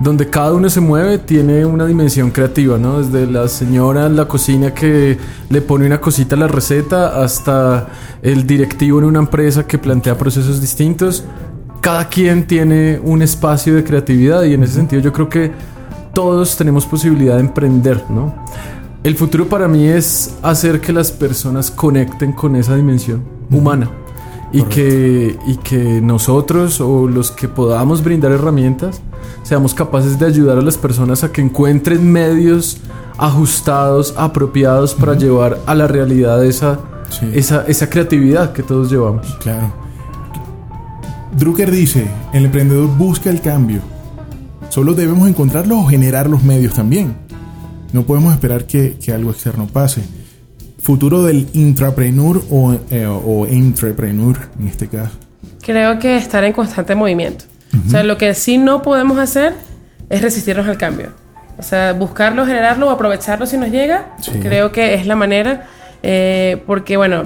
donde 0.00 0.28
cada 0.28 0.52
uno 0.52 0.68
se 0.68 0.80
mueve 0.80 1.18
tiene 1.18 1.64
una 1.64 1.86
dimensión 1.86 2.30
creativa, 2.30 2.78
¿no? 2.78 3.00
Desde 3.00 3.30
la 3.30 3.48
señora 3.48 4.06
en 4.06 4.16
la 4.16 4.26
cocina 4.26 4.74
que 4.74 5.16
le 5.48 5.60
pone 5.62 5.86
una 5.86 6.00
cosita 6.00 6.34
a 6.34 6.38
la 6.38 6.48
receta 6.48 7.22
hasta 7.22 7.88
el 8.22 8.46
directivo 8.46 8.98
en 8.98 9.04
una 9.04 9.20
empresa 9.20 9.66
que 9.66 9.78
plantea 9.78 10.18
procesos 10.18 10.60
distintos. 10.60 11.24
Cada 11.80 12.08
quien 12.08 12.46
tiene 12.46 13.00
un 13.02 13.22
espacio 13.22 13.74
de 13.74 13.84
creatividad 13.84 14.42
y 14.44 14.54
en 14.54 14.64
ese 14.64 14.74
sentido 14.74 15.02
yo 15.02 15.12
creo 15.12 15.28
que 15.28 15.52
todos 16.12 16.56
tenemos 16.56 16.86
posibilidad 16.86 17.34
de 17.34 17.40
emprender, 17.40 18.02
¿no? 18.08 18.34
El 19.02 19.16
futuro 19.16 19.46
para 19.48 19.68
mí 19.68 19.86
es 19.86 20.34
hacer 20.42 20.80
que 20.80 20.92
las 20.92 21.12
personas 21.12 21.70
conecten 21.70 22.32
con 22.32 22.56
esa 22.56 22.74
dimensión 22.74 23.22
humana 23.50 23.90
y 24.54 24.62
que, 24.62 25.36
y 25.48 25.56
que 25.56 26.00
nosotros 26.00 26.80
o 26.80 27.08
los 27.08 27.32
que 27.32 27.48
podamos 27.48 28.04
brindar 28.04 28.30
herramientas 28.30 29.02
seamos 29.42 29.74
capaces 29.74 30.16
de 30.16 30.26
ayudar 30.26 30.58
a 30.58 30.62
las 30.62 30.78
personas 30.78 31.24
a 31.24 31.32
que 31.32 31.40
encuentren 31.40 32.10
medios 32.10 32.78
ajustados, 33.18 34.14
apropiados 34.16 34.94
para 34.94 35.14
llevar 35.14 35.58
a 35.66 35.74
la 35.74 35.88
realidad 35.88 36.44
esa, 36.44 36.78
esa, 37.32 37.66
esa 37.66 37.90
creatividad 37.90 38.52
que 38.52 38.62
todos 38.62 38.92
llevamos. 38.92 39.26
Claro. 39.40 39.72
Drucker 41.36 41.72
dice, 41.72 42.06
el 42.32 42.44
emprendedor 42.44 42.96
busca 42.96 43.30
el 43.30 43.40
cambio. 43.40 43.80
Solo 44.68 44.94
debemos 44.94 45.28
encontrarlo 45.28 45.80
o 45.80 45.86
generar 45.86 46.30
los 46.30 46.44
medios 46.44 46.74
también. 46.74 47.16
No 47.92 48.02
podemos 48.04 48.32
esperar 48.32 48.66
que, 48.66 48.98
que 49.04 49.12
algo 49.12 49.32
externo 49.32 49.66
pase. 49.66 50.04
Futuro 50.84 51.22
del 51.22 51.48
intrapreneur 51.54 52.42
o, 52.50 52.76
eh, 52.90 53.06
o 53.06 53.46
entrepreneur 53.46 54.36
en 54.60 54.68
este 54.68 54.86
caso. 54.88 55.16
Creo 55.62 55.98
que 55.98 56.16
estar 56.16 56.44
en 56.44 56.52
constante 56.52 56.94
movimiento. 56.94 57.46
O 57.86 57.90
sea, 57.90 58.04
lo 58.04 58.16
que 58.18 58.34
sí 58.34 58.56
no 58.58 58.82
podemos 58.82 59.18
hacer 59.18 59.54
es 60.08 60.22
resistirnos 60.22 60.68
al 60.68 60.76
cambio. 60.78 61.08
O 61.58 61.62
sea, 61.62 61.92
buscarlo, 61.92 62.44
generarlo 62.46 62.86
o 62.88 62.90
aprovecharlo 62.90 63.46
si 63.46 63.56
nos 63.56 63.70
llega, 63.70 64.14
Sí. 64.20 64.32
creo 64.40 64.70
que 64.72 64.94
es 64.94 65.06
la 65.06 65.16
manera. 65.16 65.66
eh, 66.06 66.62
porque, 66.66 66.98
bueno, 66.98 67.22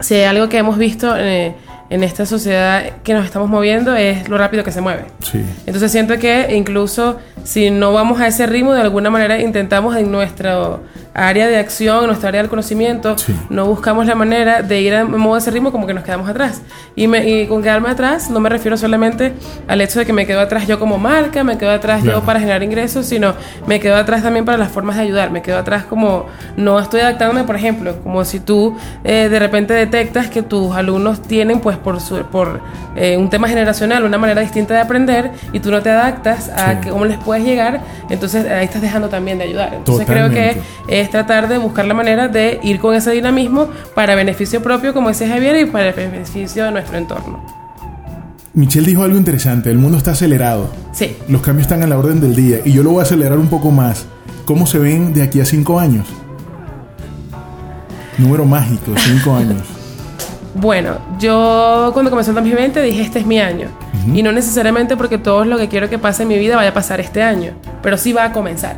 si 0.00 0.14
hay 0.14 0.24
algo 0.24 0.48
que 0.48 0.56
hemos 0.58 0.78
visto 0.78 1.14
eh, 1.16 1.54
en 1.90 2.04
esta 2.04 2.26
sociedad 2.26 2.84
que 3.02 3.14
nos 3.14 3.24
estamos 3.24 3.48
moviendo 3.48 3.94
es 3.96 4.28
lo 4.28 4.36
rápido 4.36 4.62
que 4.64 4.72
se 4.72 4.80
mueve. 4.80 5.04
Sí. 5.22 5.42
Entonces 5.66 5.90
siento 5.90 6.18
que 6.18 6.54
incluso 6.54 7.16
si 7.44 7.70
no 7.70 7.92
vamos 7.94 8.20
a 8.20 8.26
ese 8.26 8.46
ritmo, 8.46 8.74
de 8.74 8.82
alguna 8.82 9.08
manera 9.10 9.40
intentamos 9.40 9.96
en 9.96 10.10
nuestra 10.12 10.76
área 11.14 11.48
de 11.48 11.56
acción, 11.56 12.00
en 12.02 12.06
nuestra 12.08 12.28
área 12.28 12.42
del 12.42 12.50
conocimiento, 12.50 13.16
Sí. 13.16 13.34
no 13.48 13.64
buscamos 13.66 14.06
la 14.06 14.14
manera 14.14 14.60
de 14.62 14.80
ir 14.82 14.94
a 14.94 15.04
modo 15.04 15.34
de 15.34 15.40
ese 15.40 15.50
ritmo 15.50 15.72
como 15.72 15.86
que 15.86 15.94
nos 15.94 16.04
quedamos 16.04 16.28
atrás. 16.28 16.60
Y, 16.94 17.06
me- 17.08 17.26
y 17.26 17.46
con 17.46 17.62
quedarme 17.62 17.88
atrás 17.88 18.28
no 18.30 18.38
me 18.38 18.48
refiero 18.50 18.76
solamente 18.76 19.32
al 19.66 19.80
hecho 19.80 19.98
de 19.98 20.04
que 20.06 20.12
me 20.12 20.26
quedo 20.26 20.40
atrás 20.40 20.66
yo 20.66 20.78
como 20.78 20.98
marca, 20.98 21.42
me 21.42 21.56
quedo 21.56 21.70
atrás 21.70 22.02
Claro. 22.02 22.20
yo 22.20 22.24
para 22.26 22.38
generar 22.38 22.62
ingresos, 22.62 23.06
sino 23.06 23.34
me 23.66 23.80
quedo 23.80 23.96
atrás 23.96 24.22
también 24.22 24.44
para 24.44 24.58
las 24.58 24.70
formas 24.70 24.96
de 24.96 25.02
ayudar, 25.02 25.30
me 25.30 25.40
quedo 25.42 25.56
atrás 25.58 25.84
como 25.84 26.26
no 26.56 26.78
estoy 26.78 27.00
adaptándome, 27.00 27.44
por 27.44 27.56
ejemplo, 27.56 27.96
como 28.02 28.24
si 28.26 28.40
tú 28.40 28.76
eh, 29.04 29.28
de 29.30 29.38
repente 29.38 29.72
detectas 29.72 30.28
que 30.28 30.42
tus 30.42 30.76
alumnos 30.76 31.22
tienen 31.22 31.60
pues 31.60 31.77
por, 31.78 32.00
su- 32.00 32.22
por 32.24 32.60
eh, 32.96 33.16
un 33.16 33.30
tema 33.30 33.48
generacional 33.48 34.04
una 34.04 34.18
manera 34.18 34.40
distinta 34.40 34.74
de 34.74 34.80
aprender 34.80 35.32
y 35.52 35.60
tú 35.60 35.70
no 35.70 35.80
te 35.82 35.90
adaptas 35.90 36.48
a 36.48 36.74
Sí. 36.74 36.80
que 36.82 36.90
cómo 36.90 37.04
les 37.04 37.18
puedes 37.18 37.44
llegar, 37.44 37.80
entonces 38.10 38.46
ahí 38.50 38.64
estás 38.64 38.82
dejando 38.82 39.08
también 39.08 39.38
de 39.38 39.44
ayudar. 39.44 39.74
Entonces 39.74 40.06
creo 40.06 40.30
que 40.30 40.56
es 40.88 41.10
tratar 41.10 41.48
de 41.48 41.58
buscar 41.58 41.84
la 41.86 41.94
manera 41.94 42.28
de 42.28 42.60
ir 42.62 42.78
con 42.80 42.94
ese 42.94 43.10
dinamismo 43.12 43.68
para 43.94 44.14
beneficio 44.14 44.62
propio, 44.62 44.92
como 44.94 45.08
decía 45.08 45.28
Javier, 45.28 45.56
y 45.60 45.64
para 45.66 45.88
el 45.88 45.94
beneficio 45.94 46.64
de 46.64 46.70
nuestro 46.72 46.96
entorno. 46.98 47.40
Michelle 48.54 48.86
dijo 48.86 49.04
algo 49.04 49.16
interesante, 49.16 49.70
el 49.70 49.78
mundo 49.78 49.98
está 49.98 50.10
acelerado. 50.12 50.70
Sí. 50.92 51.16
Los 51.28 51.42
cambios 51.42 51.66
están 51.66 51.82
a 51.82 51.86
la 51.86 51.96
orden 51.96 52.20
del 52.20 52.34
día 52.34 52.58
y 52.64 52.72
yo 52.72 52.82
lo 52.82 52.90
voy 52.90 53.00
a 53.00 53.02
acelerar 53.02 53.38
un 53.38 53.48
poco 53.48 53.70
más. 53.70 54.06
¿Cómo 54.46 54.66
se 54.66 54.78
ven 54.78 55.14
de 55.14 55.22
aquí 55.22 55.40
a 55.40 55.44
cinco 55.44 55.78
años? 55.78 56.06
Número 58.16 58.44
mágico, 58.44 58.92
cinco 58.96 59.34
años. 59.36 59.62
Bueno, 60.60 60.98
yo 61.18 61.90
cuando 61.92 62.10
comenzó 62.10 62.30
el 62.32 62.36
2020 62.36 62.82
dije 62.82 63.02
este 63.02 63.20
es 63.20 63.26
mi 63.26 63.40
año. 63.40 63.68
Y 64.14 64.22
no 64.22 64.32
necesariamente 64.32 64.96
porque 64.96 65.18
todo 65.18 65.44
lo 65.44 65.58
que 65.58 65.68
quiero 65.68 65.90
que 65.90 65.98
pase 65.98 66.22
en 66.22 66.28
mi 66.28 66.38
vida 66.38 66.56
vaya 66.56 66.70
a 66.70 66.74
pasar 66.74 66.98
este 66.98 67.22
año, 67.22 67.52
pero 67.82 67.98
sí 67.98 68.12
va 68.12 68.24
a 68.24 68.32
comenzar. 68.32 68.76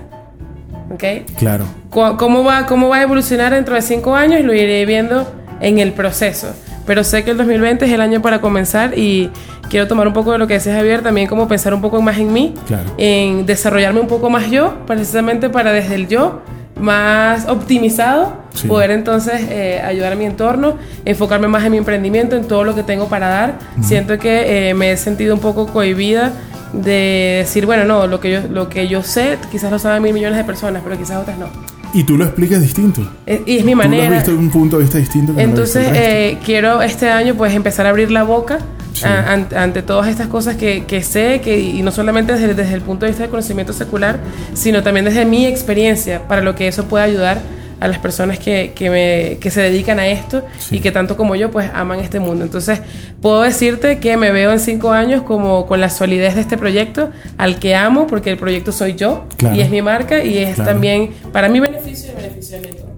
¿Ok? 0.93 1.05
Claro. 1.39 1.65
¿Cómo 1.91 2.43
va, 2.43 2.67
¿Cómo 2.67 2.89
va 2.89 2.97
a 2.97 3.03
evolucionar 3.03 3.53
dentro 3.55 3.75
de 3.77 3.83
cinco 3.83 4.17
años? 4.17 4.43
Lo 4.45 4.53
iré 4.53 4.85
viendo 4.87 5.31
en 5.61 5.79
el 5.79 5.93
proceso. 5.93 6.49
Pero 6.85 7.05
sé 7.05 7.23
que 7.23 7.31
el 7.31 7.37
2020 7.37 7.85
es 7.85 7.93
el 7.93 8.01
año 8.01 8.21
para 8.21 8.41
comenzar 8.41 8.99
y 8.99 9.31
quiero 9.69 9.87
tomar 9.87 10.09
un 10.09 10.13
poco 10.13 10.33
de 10.33 10.39
lo 10.39 10.49
que 10.49 10.55
decía 10.55 10.75
Javier, 10.75 11.03
también 11.03 11.29
como 11.29 11.47
pensar 11.47 11.73
un 11.73 11.81
poco 11.81 12.03
más 12.03 12.19
en 12.19 12.33
mí, 12.33 12.55
Claro. 12.67 12.91
en 12.99 13.47
desarrollarme 13.47 14.01
un 14.01 14.09
poco 14.09 14.29
más 14.31 14.51
yo, 14.51 14.75
precisamente 14.87 15.49
para 15.49 15.73
desde 15.73 15.95
el 15.95 16.09
yo 16.09 16.41
más 16.79 17.49
optimizado 17.49 18.39
Sí. 18.55 18.67
poder 18.67 18.91
entonces 18.91 19.43
eh, 19.49 19.81
ayudar 19.85 20.13
a 20.13 20.17
mi 20.17 20.25
entorno, 20.25 20.75
enfocarme 21.05 21.47
más 21.47 21.65
en 21.65 21.71
mi 21.71 21.79
emprendimiento, 21.79 22.35
en 22.37 22.45
todo 22.49 22.65
lo 22.65 22.75
que 22.75 22.83
tengo 22.83 23.09
para 23.09 23.29
dar. 23.29 23.59
Siento 23.81 24.19
que 24.19 24.71
eh, 24.71 24.75
me 24.75 24.91
he 24.91 24.97
sentido 24.97 25.35
un 25.35 25.41
poco 25.41 25.67
cohibida 25.69 26.33
de 26.73 27.43
decir, 27.45 27.65
bueno, 27.65 27.85
no, 27.85 28.09
lo 28.09 28.19
que 28.19 28.33
yo, 28.33 28.41
lo 28.51 28.69
que 28.69 28.89
yo 28.89 29.05
sé, 29.05 29.39
quizás 29.53 29.71
lo 29.71 29.79
saben 29.79 30.03
mil 30.03 30.13
millones 30.13 30.37
de 30.37 30.43
personas, 30.45 30.83
pero 30.85 30.99
quizás 30.99 31.19
otras 31.19 31.39
no. 31.39 31.47
Y 31.95 32.03
tú 32.05 32.17
lo 32.17 32.25
explicas 32.25 32.61
distinto. 32.61 33.03
Eh, 33.27 33.41
Y 33.47 33.59
es 33.59 33.65
mi 33.65 33.73
Tú 33.73 33.79
lo 33.79 33.83
has 33.85 33.89
manera. 33.91 34.11
visto 34.17 34.31
de 34.33 34.37
un 34.37 34.51
punto 34.51 34.77
de 34.79 34.83
vista 34.83 34.99
distinto. 34.99 35.33
no 35.33 35.39
Entonces, 35.39 35.85
resto. 35.89 36.01
eh, 36.05 36.39
quiero 36.45 36.83
este 36.83 37.09
año 37.09 37.35
pues 37.37 37.55
empezar 37.55 37.87
a 37.87 37.91
abrir 37.91 38.11
la 38.11 38.25
boca 38.25 38.59
Sí. 38.93 39.05
a- 39.05 39.33
ante, 39.33 39.57
ante 39.57 39.83
todas 39.83 40.09
estas 40.09 40.27
cosas 40.29 40.57
que, 40.57 40.85
que 40.85 41.03
sé, 41.03 41.41
que, 41.43 41.59
y 41.59 41.83
no 41.83 41.91
solamente 41.91 42.33
desde, 42.35 42.55
desde 42.55 42.75
el 42.75 42.81
punto 42.83 43.07
de 43.07 43.11
vista 43.13 43.23
del 43.23 43.31
conocimiento 43.31 43.73
secular, 43.73 44.19
sino 44.55 44.83
también 44.83 45.05
desde 45.05 45.25
mi 45.25 45.47
experiencia, 45.47 46.27
para 46.29 46.43
lo 46.43 46.55
que 46.55 46.69
eso 46.69 46.85
pueda 46.87 47.05
ayudar 47.05 47.41
a 47.79 47.89
las 47.89 47.99
personas 47.99 48.39
que, 48.39 48.73
que, 48.75 48.91
me- 48.91 49.39
que 49.39 49.51
se 49.51 49.63
dedican 49.63 49.99
a 49.99 50.07
esto 50.07 50.45
Sí. 50.59 50.77
y 50.77 50.81
que 50.81 50.91
tanto 50.93 51.17
como 51.17 51.35
yo 51.35 51.51
pues 51.51 51.71
aman 51.73 52.01
este 52.01 52.21
mundo. 52.21 52.45
Entonces, 52.45 52.81
puedo 53.23 53.41
decirte 53.41 53.99
que 54.01 54.19
me 54.19 54.33
veo 54.33 54.53
en 54.53 54.61
cinco 54.61 54.91
años 54.93 55.23
como 55.23 55.65
con 55.67 55.81
la 55.81 55.89
solidez 55.89 56.35
de 56.35 56.43
este 56.43 56.59
proyecto, 56.59 57.09
al 57.39 57.59
que 57.59 57.75
amo, 57.75 58.07
porque 58.07 58.31
el 58.31 58.37
proyecto 58.37 58.71
soy 58.73 58.97
yo 58.97 59.25
Claro. 59.39 59.57
y 59.57 59.61
es 59.63 59.71
mi 59.71 59.81
marca 59.81 60.23
y 60.23 60.37
es 60.37 60.57
Claro. 60.57 60.73
también 60.73 61.11
para 61.33 61.49
mi 61.49 61.59
beneficio 61.61 62.11
y 62.13 62.17
beneficio 62.17 62.61
de 62.61 62.69
entorno. 62.69 62.91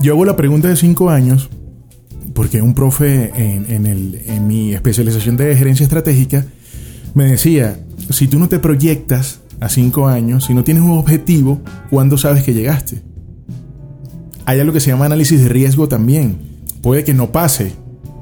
Yo 0.00 0.14
hago 0.14 0.24
la 0.24 0.36
pregunta 0.36 0.68
de 0.68 0.76
cinco 0.76 1.10
años 1.10 1.50
porque 2.40 2.62
un 2.62 2.72
profe 2.72 3.30
en, 3.36 3.70
en 3.70 3.84
el- 3.84 4.14
en 4.26 4.46
mi 4.46 4.72
especialización 4.72 5.36
de 5.36 5.54
gerencia 5.54 5.84
estratégica 5.84 6.46
me 7.12 7.24
decía, 7.24 7.78
si 8.08 8.28
tú 8.28 8.38
no 8.38 8.48
te 8.48 8.58
proyectas 8.58 9.40
a 9.60 9.68
cinco 9.68 10.08
años, 10.08 10.46
si 10.46 10.54
no 10.54 10.64
tienes 10.64 10.82
un 10.82 10.92
objetivo, 10.92 11.60
¿cuándo 11.90 12.16
sabes 12.16 12.42
que 12.42 12.54
llegaste? 12.54 13.02
Hay 14.46 14.58
algo 14.58 14.72
que 14.72 14.80
se 14.80 14.88
llama 14.90 15.04
análisis 15.04 15.38
de 15.42 15.50
riesgo 15.50 15.86
también. 15.86 16.38
Puede 16.80 17.04
que 17.04 17.12
no 17.12 17.30
pase, 17.30 17.74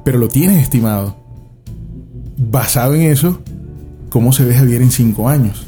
pero 0.03 0.17
lo 0.19 0.27
tienes 0.27 0.61
estimado. 0.61 1.15
Basado 2.37 2.95
en 2.95 3.03
eso, 3.03 3.39
¿cómo 4.09 4.33
se 4.33 4.43
ve 4.43 4.53
Javier 4.53 4.81
en 4.81 4.91
cinco 4.91 5.29
años? 5.29 5.65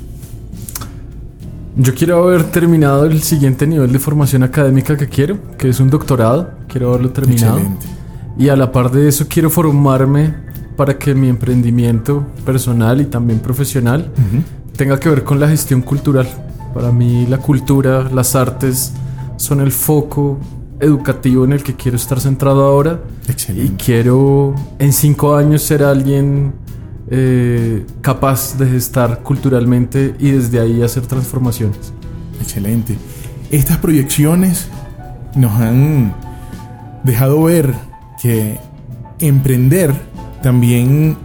Yo 1.77 1.95
quiero 1.95 2.21
haber 2.21 2.43
terminado 2.51 3.05
el 3.05 3.21
siguiente 3.23 3.65
nivel 3.65 3.93
de 3.93 3.99
formación 3.99 4.43
académica 4.43 4.97
que 4.97 5.07
quiero, 5.07 5.39
que 5.57 5.69
es 5.69 5.79
un 5.79 5.89
doctorado. 5.89 6.51
Quiero 6.67 6.89
haberlo 6.89 7.11
terminado. 7.11 7.59
Excelente. 7.59 8.00
Y 8.41 8.49
a 8.49 8.55
la 8.55 8.71
par 8.71 8.89
de 8.89 9.07
eso 9.07 9.27
quiero 9.29 9.51
formarme 9.51 10.33
para 10.75 10.97
que 10.97 11.13
mi 11.13 11.29
emprendimiento 11.29 12.25
personal 12.43 12.99
y 12.99 13.05
también 13.05 13.37
profesional 13.37 14.11
tenga 14.75 14.99
que 14.99 15.09
ver 15.09 15.23
con 15.23 15.39
la 15.39 15.47
gestión 15.47 15.83
cultural. 15.83 16.27
Para 16.73 16.91
mí 16.91 17.27
la 17.27 17.37
cultura, 17.37 18.09
las 18.11 18.35
artes 18.35 18.93
son 19.37 19.61
el 19.61 19.71
foco 19.71 20.39
educativo 20.79 21.45
en 21.45 21.53
el 21.53 21.61
que 21.61 21.75
quiero 21.75 21.97
estar 21.97 22.19
centrado 22.19 22.63
ahora. 22.63 23.01
Y 23.27 23.31
Excelente. 23.31 23.83
quiero 23.85 24.55
en 24.79 24.91
cinco 24.91 25.35
años 25.35 25.61
ser 25.61 25.83
alguien 25.83 26.53
eh, 27.11 27.85
capaz 28.01 28.57
de 28.57 28.65
gestar 28.65 29.21
culturalmente 29.21 30.15
y 30.17 30.31
desde 30.31 30.59
ahí 30.59 30.81
hacer 30.81 31.05
transformaciones. 31.05 31.93
Excelente. 32.41 32.97
Estas 33.51 33.77
proyecciones 33.77 34.67
nos 35.35 35.51
han 35.61 36.15
dejado 37.03 37.43
ver 37.43 37.90
que 38.21 38.57
emprender 39.19 39.93
también 40.41 41.17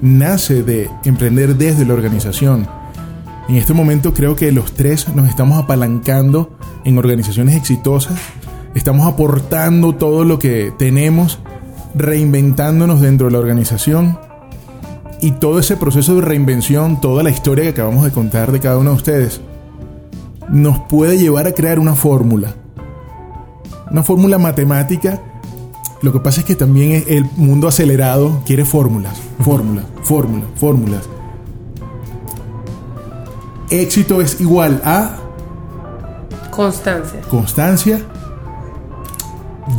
nace 0.00 0.62
de 0.62 0.90
emprender 1.04 1.56
desde 1.56 1.84
la 1.84 1.94
organización. 1.94 2.66
En 3.48 3.56
este 3.56 3.74
momento 3.74 4.14
creo 4.14 4.36
que 4.36 4.52
los 4.52 4.72
tres 4.72 5.08
nos 5.14 5.28
estamos 5.28 5.62
apalancando 5.62 6.56
en 6.84 6.98
organizaciones 6.98 7.56
exitosas, 7.56 8.18
estamos 8.74 9.06
aportando 9.06 9.94
todo 9.94 10.24
lo 10.24 10.38
que 10.38 10.72
tenemos, 10.78 11.40
reinventándonos 11.94 13.00
dentro 13.00 13.26
de 13.26 13.32
la 13.32 13.38
organización 13.38 14.18
y 15.20 15.32
todo 15.32 15.58
ese 15.58 15.76
proceso 15.76 16.16
de 16.16 16.22
reinvención, 16.22 17.00
toda 17.00 17.22
la 17.22 17.30
historia 17.30 17.64
que 17.64 17.70
acabamos 17.70 18.04
de 18.04 18.10
contar 18.10 18.52
de 18.52 18.60
cada 18.60 18.78
uno 18.78 18.90
de 18.90 18.96
ustedes, 18.96 19.40
nos 20.50 20.78
puede 20.80 21.18
llevar 21.18 21.46
a 21.46 21.52
crear 21.52 21.78
una 21.78 21.94
fórmula. 21.94 22.54
Una 23.90 24.02
fórmula 24.02 24.38
matemática. 24.38 25.20
Lo 26.04 26.12
que 26.12 26.20
pasa 26.20 26.40
es 26.40 26.46
que 26.46 26.54
también 26.54 27.02
el 27.08 27.24
mundo 27.36 27.66
acelerado 27.66 28.42
quiere 28.44 28.66
fórmulas, 28.66 29.16
fórmulas, 29.40 29.86
fórmulas, 30.02 30.48
fórmulas. 30.56 31.08
Éxito 33.70 34.20
es 34.20 34.38
igual 34.38 34.82
a 34.84 35.16
Constancia. 36.50 37.22
constancia, 37.22 38.00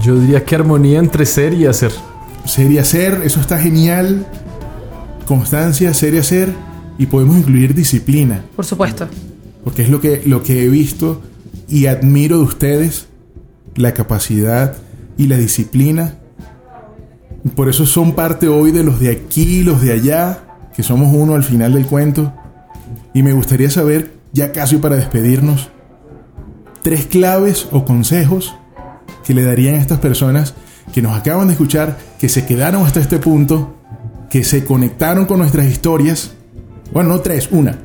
Yo 0.02 0.20
diría 0.20 0.44
que 0.44 0.56
armonía 0.56 0.98
entre 0.98 1.28
ser 1.28 1.54
y 1.54 1.68
hacer. 1.68 1.92
ser 2.46 2.72
y 2.72 2.80
hacer, 2.80 3.22
eso 3.24 3.40
está 3.40 3.60
genial. 3.60 4.26
Constancia, 5.28 5.94
ser 5.94 6.16
y 6.16 6.18
hacer. 6.18 6.52
Y 6.98 7.06
podemos 7.06 7.38
incluir 7.38 7.76
disciplina. 7.76 8.44
Por 8.56 8.66
supuesto. 8.66 9.08
porque 9.64 9.84
es 9.84 9.90
lo 9.90 10.02
que, 10.02 10.24
lo 10.26 10.42
que 10.42 10.64
he 10.64 10.70
visto 10.70 11.22
y 11.70 11.86
admiro 11.86 12.40
de 12.40 12.46
ustedes, 12.46 13.10
la 13.76 13.94
capacidad 13.94 14.76
y 15.18 15.28
la 15.28 15.38
disciplina. 15.38 16.16
Por 17.56 17.70
eso 17.70 17.86
son 17.86 18.14
parte 18.14 18.48
hoy 18.48 18.72
de 18.72 18.84
los 18.84 19.00
de 19.00 19.12
aquí, 19.12 19.64
los 19.64 19.82
de 19.82 19.94
allá, 19.94 20.40
que 20.76 20.84
somos 20.84 21.14
uno 21.14 21.36
al 21.36 21.44
final 21.44 21.74
del 21.74 21.86
cuento. 21.86 22.34
Y 23.14 23.24
me 23.24 23.34
gustaría 23.34 23.70
saber, 23.70 24.14
ya 24.34 24.52
casi 24.52 24.78
para 24.78 24.96
despedirnos, 24.96 25.70
tres 26.82 27.06
claves 27.06 27.68
o 27.72 27.86
consejos 27.86 28.56
que 29.24 29.34
le 29.34 29.44
darían 29.44 29.76
a 29.76 29.80
estas 29.80 30.00
personas 30.00 30.54
que 30.94 31.02
nos 31.02 31.18
acaban 31.18 31.48
de 31.48 31.54
escuchar, 31.54 31.98
que 32.20 32.30
se 32.30 32.46
quedaron 32.46 32.86
hasta 32.86 33.00
este 33.00 33.20
punto, 33.20 33.76
que 34.30 34.44
se 34.44 34.66
conectaron 34.66 35.26
con 35.26 35.40
nuestras 35.40 35.66
historias. 35.68 36.34
Bueno, 36.92 37.10
no 37.10 37.20
tres, 37.22 37.50
una. 37.52 37.78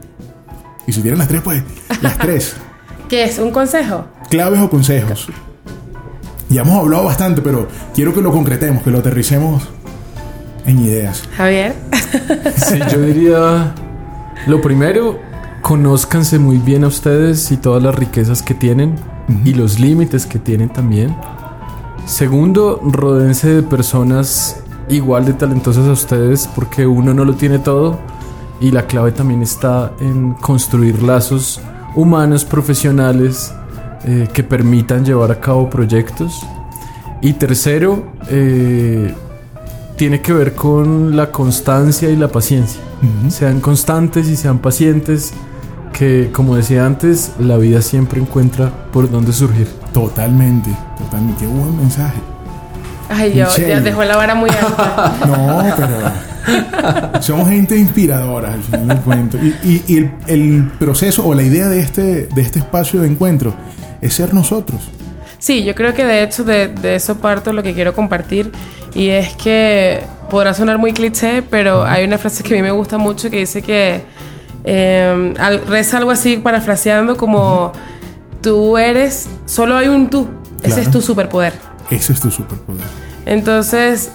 Y 0.87 0.93
si 0.93 1.01
tienen 1.01 1.19
las 1.19 1.29
tres, 1.29 1.43
pues 1.43 1.63
las 2.03 2.19
tres. 2.19 2.57
¿Qué 3.09 3.25
es? 3.25 3.39
¿Un 3.39 3.51
consejo? 3.51 4.07
Claves 4.31 4.61
o 4.61 4.71
consejos. 4.71 5.29
Ya 6.51 6.63
hemos 6.63 6.77
hablado 6.77 7.05
bastante, 7.05 7.41
pero 7.41 7.69
quiero 7.95 8.13
que 8.13 8.21
lo 8.21 8.33
concretemos, 8.33 8.83
que 8.83 8.91
lo 8.91 8.99
aterricemos 8.99 9.69
en 10.67 10.81
ideas. 10.81 11.23
Javier. 11.37 11.75
Sí, 12.57 12.79
yo 12.91 13.01
diría 13.01 13.75
lo 14.47 14.61
primero, 14.61 15.19
conózcanse 15.63 16.39
muy 16.39 16.59
bien 16.59 16.83
a 16.83 16.89
ustedes 16.89 17.53
y 17.53 17.57
todas 17.57 17.83
las 17.83 17.95
riquezas 17.95 18.43
que 18.43 18.55
tienen 18.55 18.97
y 19.45 19.55
los 19.55 19.79
límites 19.79 20.27
que 20.27 20.39
tienen 20.39 20.71
también. 20.71 21.15
Segundo, 22.07 22.81
rodense 22.83 23.49
de 23.49 23.63
personas 23.63 24.63
igual 24.89 25.25
de 25.25 25.35
talentosas 25.35 25.87
a 25.87 25.93
ustedes 25.93 26.49
porque 26.55 26.87
uno 26.87 27.15
no 27.15 27.25
lo 27.25 27.35
tiene 27.35 27.61
todo 27.61 27.99
y 28.61 28.73
la 28.73 28.87
clave 28.87 29.13
también 29.13 29.43
está 29.43 29.93
en 30.01 30.35
construir 30.35 31.03
lazos 31.03 31.61
humanos, 31.95 32.45
profesionales, 32.45 33.55
eh, 34.05 34.29
que 34.33 34.43
permitan 34.43 35.05
llevar 35.05 35.31
a 35.31 35.41
cabo 35.41 35.69
proyectos. 35.69 36.47
Y 37.21 37.35
tercero, 37.35 38.13
eh, 38.31 39.15
tiene 39.97 40.23
que 40.23 40.33
ver 40.33 40.55
con 40.55 41.15
la 41.15 41.31
constancia 41.31 42.09
y 42.09 42.17
la 42.17 42.29
paciencia. 42.29 42.81
Sean 43.29 43.61
constantes 43.61 44.29
y 44.29 44.37
sean 44.37 44.59
pacientes, 44.59 45.33
que 45.93 46.31
como 46.33 46.57
decía 46.57 46.87
antes, 46.87 47.33
la 47.39 47.59
vida 47.59 47.83
siempre 47.83 48.21
encuentra 48.21 48.71
por 48.91 49.11
dónde 49.11 49.35
surgir. 49.35 49.69
Totalmente, 49.93 50.71
totalmente. 50.97 51.45
Qué 51.45 51.47
buen 51.47 51.77
mensaje. 51.77 52.19
Ay, 53.11 53.35
yo 53.35 53.47
ya 53.57 53.81
dejó 53.81 54.05
la 54.05 54.17
vara 54.17 54.35
muy 54.35 54.49
alta. 54.49 55.15
no, 55.27 55.65
pero 55.77 57.23
somos 57.23 57.49
gente 57.51 57.77
inspiradora 57.77 58.55
al 58.55 58.63
final 58.63 58.89
del 58.89 59.01
cuento. 59.01 59.37
Y, 59.37 59.83
y, 59.87 59.97
el, 59.99 60.13
el, 60.27 60.71
proceso 60.79 61.27
o 61.27 61.35
la 61.35 61.43
idea 61.43 61.69
de 61.69 61.81
este, 61.81 62.27
de 62.27 62.41
este 62.41 62.61
espacio 62.61 63.03
de 63.03 63.09
encuentro 63.09 63.53
es 64.01 64.15
ser 64.15 64.35
nosotros. 64.35 64.81
Sí, 65.39 65.65
yo 65.65 65.75
creo 65.75 65.95
que 65.95 66.05
de 66.05 66.23
hecho 66.23 66.45
de, 66.45 66.69
de 66.69 66.97
eso 66.97 67.17
parto 67.17 67.53
lo 67.53 67.63
que 67.63 67.73
quiero 67.73 67.95
compartir 67.95 68.53
y 68.95 69.09
es 69.09 69.35
que 69.37 70.03
podrá 70.29 70.55
sonar 70.55 70.79
muy 70.79 70.93
cliché, 70.93 71.43
pero 71.43 71.85
hay 71.85 72.05
una 72.05 72.19
frase 72.19 72.43
que 72.43 72.55
a 72.55 72.57
mí 72.57 72.63
me 72.63 72.71
gusta 72.71 72.99
mucho 72.99 73.31
que 73.31 73.39
dice 73.39 73.63
que 73.63 74.03
eh, 74.65 75.35
reza 75.67 75.99
algo 75.99 76.11
así 76.11 76.37
parafraseando 76.37 77.17
como 77.17 77.73
tú 78.41 78.79
eres, 78.79 79.29
solo 79.47 79.77
hay 79.77 79.89
un 79.89 80.09
tú, 80.11 80.29
ese 80.63 80.81
es 80.81 80.91
tu 80.91 81.01
superpoder. 81.01 81.53
Ese 81.91 82.13
es 82.13 82.21
tu 82.21 82.31
superpoder. 82.31 82.85
Entonces, 83.27 84.11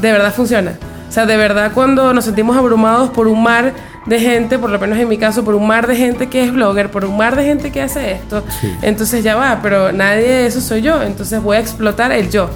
de 0.00 0.12
verdad 0.12 0.32
funciona. 0.34 0.78
O 1.08 1.12
sea, 1.12 1.26
de 1.26 1.36
verdad 1.36 1.72
cuando 1.74 2.12
nos 2.12 2.24
sentimos 2.24 2.56
abrumados 2.56 3.10
por 3.10 3.28
un 3.28 3.42
mar 3.42 3.72
de 4.06 4.20
gente, 4.20 4.58
por 4.58 4.70
lo 4.70 4.78
menos 4.78 4.98
en 4.98 5.08
mi 5.08 5.18
caso, 5.18 5.44
por 5.44 5.54
un 5.54 5.66
mar 5.66 5.86
de 5.86 5.96
gente 5.96 6.28
que 6.28 6.44
es 6.44 6.52
blogger, 6.52 6.90
por 6.90 7.04
un 7.04 7.16
mar 7.16 7.36
de 7.36 7.44
gente 7.44 7.70
que 7.70 7.82
hace 7.82 8.12
esto, 8.12 8.42
entonces 8.82 9.22
ya 9.22 9.36
va, 9.36 9.60
pero 9.62 9.92
nadie 9.92 10.22
de 10.22 10.46
eso 10.46 10.60
soy 10.60 10.82
yo, 10.82 11.02
entonces 11.02 11.42
voy 11.42 11.56
a 11.56 11.60
explotar 11.60 12.12
el 12.12 12.30
yo. 12.30 12.48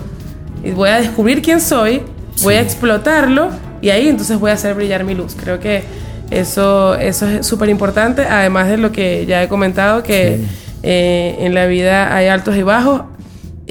Y 0.65 0.71
voy 0.71 0.89
a 0.89 1.01
descubrir 1.01 1.43
quién 1.43 1.61
soy, 1.61 2.03
voy 2.43 2.55
a 2.55 2.61
explotarlo 2.61 3.51
y 3.81 3.91
ahí 3.91 4.09
entonces 4.09 4.39
voy 4.39 4.51
a 4.51 4.55
hacer 4.55 4.75
brillar 4.75 5.05
mi 5.05 5.15
luz. 5.15 5.35
Creo 5.39 5.59
que 5.59 5.83
eso, 6.31 6.95
eso 6.95 7.27
es 7.27 7.47
súper 7.47 7.69
importante, 7.69 8.23
además 8.23 8.69
de 8.69 8.79
lo 8.79 8.93
que 8.93 9.27
ya 9.27 9.43
he 9.43 9.49
comentado, 9.49 10.03
que 10.03 10.41
eh, 10.83 11.37
en 11.41 11.55
la 11.55 11.67
vida 11.67 12.15
hay 12.17 12.29
altos 12.29 12.57
y 12.57 12.63
bajos, 12.63 13.03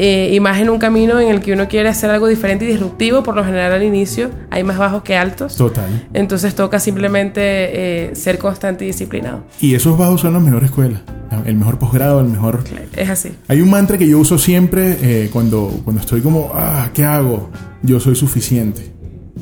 eh, 0.03 0.33
y 0.33 0.39
más 0.39 0.59
en 0.59 0.71
un 0.71 0.79
camino 0.79 1.19
en 1.19 1.27
el 1.27 1.41
que 1.41 1.53
uno 1.53 1.67
quiere 1.67 1.87
hacer 1.87 2.09
algo 2.09 2.25
diferente 2.25 2.65
y 2.65 2.69
disruptivo, 2.69 3.21
por 3.21 3.35
lo 3.35 3.45
general 3.45 3.71
al 3.71 3.83
inicio 3.83 4.31
hay 4.49 4.63
más 4.63 4.79
bajos 4.79 5.03
que 5.03 5.15
altos. 5.15 5.55
Total. 5.55 6.07
Entonces 6.11 6.55
toca 6.55 6.79
simplemente 6.79 7.41
eh, 7.43 8.15
ser 8.15 8.39
constante 8.39 8.83
y 8.83 8.87
disciplinado. 8.87 9.43
Y 9.59 9.75
esos 9.75 9.95
bajos 9.99 10.21
son 10.21 10.33
la 10.33 10.39
mejor 10.39 10.63
escuela, 10.63 11.03
el 11.45 11.53
mejor 11.53 11.77
posgrado, 11.77 12.19
el 12.19 12.25
mejor... 12.25 12.63
Es 12.97 13.11
así. 13.11 13.33
Hay 13.47 13.61
un 13.61 13.69
mantra 13.69 13.99
que 13.99 14.07
yo 14.07 14.17
uso 14.17 14.39
siempre 14.39 14.97
eh, 15.03 15.29
cuando, 15.31 15.81
cuando 15.83 16.01
estoy 16.01 16.21
como, 16.21 16.49
ah, 16.55 16.89
¿qué 16.95 17.03
hago? 17.03 17.51
Yo 17.83 17.99
soy 17.99 18.15
suficiente. 18.15 18.91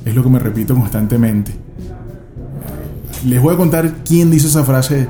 Es 0.04 0.14
lo 0.14 0.24
que 0.24 0.30
me 0.30 0.40
repito 0.40 0.76
constantemente. 0.76 1.54
Les 3.26 3.42
voy 3.42 3.54
a 3.54 3.58
contar 3.58 3.94
quién 4.04 4.30
dice 4.30 4.48
esa 4.48 4.66
frase 4.66 5.08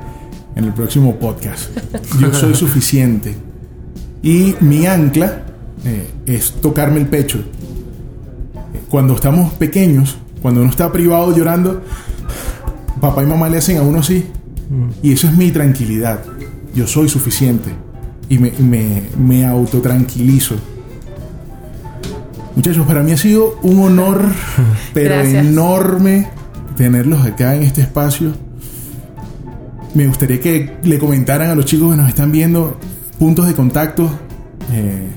en 0.56 0.64
el 0.64 0.74
próximo 0.74 1.16
podcast. 1.16 1.72
Yo 2.20 2.32
soy 2.36 2.54
suficiente. 2.54 3.49
Y 4.22 4.56
mi 4.60 4.86
ancla 4.86 5.44
eh, 5.86 6.10
es 6.26 6.54
tocarme 6.62 7.00
el 7.00 7.08
pecho. 7.08 7.40
Cuando 8.90 9.16
estamos 9.16 9.54
pequeños, 9.54 10.18
cuando 10.42 10.62
uno 10.62 10.70
está 10.70 10.92
privado 10.92 11.36
llorando, 11.36 11.82
papá 13.00 13.24
y 13.24 13.28
mamá 13.28 13.50
le 13.50 13.58
hacen 13.58 13.78
a 13.78 13.82
uno 13.82 14.00
así. 14.00 14.26
Mm. 14.70 15.06
Y 15.06 15.14
eso 15.14 15.28
es 15.28 15.38
mi 15.38 15.52
tranquilidad. 15.52 16.22
Yo 16.74 16.88
soy 16.88 17.08
suficiente. 17.08 17.72
Y 18.30 18.38
me, 18.38 18.52
me, 18.60 19.04
me 19.18 19.46
autotranquilizo. 19.46 20.56
Muchachos, 22.56 22.86
para 22.86 23.02
mí 23.02 23.12
ha 23.12 23.18
sido 23.18 23.58
un 23.64 23.80
honor, 23.80 24.24
pero 24.94 25.16
enorme, 25.22 26.28
tenerlos 26.76 27.26
acá 27.26 27.56
en 27.56 27.64
este 27.64 27.82
espacio. 27.82 28.34
Me 29.94 30.06
gustaría 30.08 30.40
que 30.40 30.78
le 30.84 31.00
comentaran 31.00 31.50
a 31.50 31.56
los 31.56 31.66
chicos 31.66 31.92
que 31.92 31.98
nos 31.98 32.10
están 32.10 32.32
viendo 32.32 32.78
puntos 33.20 33.48
de 33.48 33.54
contacto. 33.54 34.10
Eh, 34.74 35.08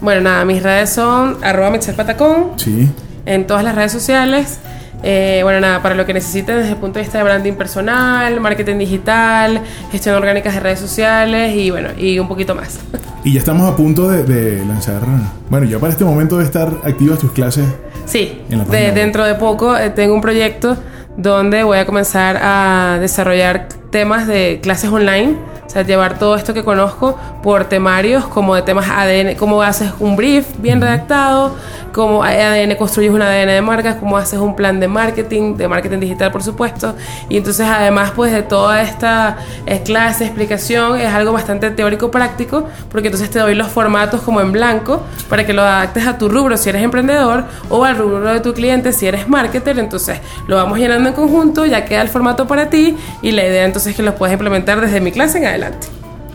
bueno, 0.00 0.22
nada, 0.22 0.44
mis 0.44 0.62
redes 0.62 0.90
son 0.90 1.36
arroba 1.44 1.78
Patacón. 1.96 2.52
Sí. 2.56 2.88
En 3.26 3.46
todas 3.46 3.62
las 3.62 3.74
redes 3.74 3.92
sociales. 3.92 4.58
Eh, 5.02 5.40
bueno, 5.42 5.60
nada, 5.60 5.82
para 5.82 5.94
lo 5.94 6.04
que 6.04 6.12
necesiten 6.12 6.56
desde 6.56 6.70
el 6.70 6.76
punto 6.76 6.98
de 6.98 7.04
vista 7.04 7.18
de 7.18 7.24
branding 7.24 7.54
personal, 7.54 8.38
marketing 8.40 8.78
digital, 8.78 9.62
gestión 9.90 10.14
orgánica 10.14 10.50
de 10.52 10.60
redes 10.60 10.78
sociales 10.78 11.54
y 11.54 11.70
bueno, 11.70 11.90
y 11.96 12.18
un 12.18 12.28
poquito 12.28 12.54
más. 12.54 12.80
Y 13.22 13.34
ya 13.34 13.40
estamos 13.40 13.70
a 13.70 13.76
punto 13.76 14.08
de, 14.08 14.64
lanzar, 14.64 15.02
bueno, 15.50 15.66
ya 15.66 15.78
para 15.78 15.92
este 15.92 16.06
momento 16.06 16.38
de 16.38 16.44
estar 16.44 16.72
activas 16.84 17.18
tus 17.18 17.32
clases. 17.32 17.66
Sí, 18.06 18.40
de, 18.48 18.92
dentro 18.92 19.26
de 19.26 19.34
poco 19.34 19.76
eh, 19.76 19.90
tengo 19.90 20.14
un 20.14 20.22
proyecto 20.22 20.78
donde 21.18 21.62
voy 21.62 21.76
a 21.76 21.84
comenzar 21.84 22.38
a 22.42 22.96
desarrollar 22.98 23.68
temas 23.90 24.26
de 24.26 24.60
clases 24.62 24.90
online 24.90 25.36
o 25.70 25.72
sea, 25.72 25.82
llevar 25.82 26.18
todo 26.18 26.34
esto 26.34 26.52
que 26.52 26.64
conozco 26.64 27.16
por 27.44 27.66
temarios 27.66 28.26
como 28.26 28.56
de 28.56 28.62
temas 28.62 28.88
ADN, 28.90 29.36
cómo 29.36 29.62
haces 29.62 29.92
un 30.00 30.16
brief 30.16 30.44
bien 30.58 30.80
redactado, 30.80 31.54
cómo 31.92 32.24
ADN 32.24 32.74
construyes 32.74 33.12
un 33.12 33.22
ADN 33.22 33.46
de 33.46 33.62
marcas, 33.62 33.94
cómo 33.94 34.16
haces 34.16 34.40
un 34.40 34.56
plan 34.56 34.80
de 34.80 34.88
marketing, 34.88 35.56
de 35.56 35.68
marketing 35.68 36.00
digital 36.00 36.32
por 36.32 36.42
supuesto. 36.42 36.96
Y 37.28 37.36
entonces 37.36 37.68
además 37.68 38.10
pues 38.16 38.32
de 38.32 38.42
toda 38.42 38.82
esta 38.82 39.36
eh, 39.64 39.80
clase, 39.84 40.24
explicación, 40.24 40.98
es 40.98 41.06
algo 41.06 41.32
bastante 41.32 41.70
teórico 41.70 42.10
práctico, 42.10 42.64
porque 42.90 43.06
entonces 43.06 43.30
te 43.30 43.38
doy 43.38 43.54
los 43.54 43.68
formatos 43.68 44.22
como 44.22 44.40
en 44.40 44.50
blanco 44.50 45.04
para 45.28 45.46
que 45.46 45.52
lo 45.52 45.62
adaptes 45.62 46.04
a 46.04 46.18
tu 46.18 46.28
rubro 46.28 46.56
si 46.56 46.68
eres 46.68 46.82
emprendedor 46.82 47.44
o 47.68 47.84
al 47.84 47.96
rubro 47.96 48.32
de 48.32 48.40
tu 48.40 48.54
cliente 48.54 48.92
si 48.92 49.06
eres 49.06 49.28
marketer. 49.28 49.78
Entonces 49.78 50.18
lo 50.48 50.56
vamos 50.56 50.80
llenando 50.80 51.10
en 51.10 51.14
conjunto, 51.14 51.64
ya 51.64 51.84
queda 51.84 52.02
el 52.02 52.08
formato 52.08 52.48
para 52.48 52.70
ti 52.70 52.96
y 53.22 53.30
la 53.30 53.44
idea 53.44 53.64
entonces 53.64 53.92
es 53.92 53.96
que 53.96 54.02
lo 54.02 54.16
puedes 54.16 54.32
implementar 54.32 54.80
desde 54.80 55.00
mi 55.00 55.12
clase 55.12 55.38
en 55.38 55.46
adelante. 55.46 55.59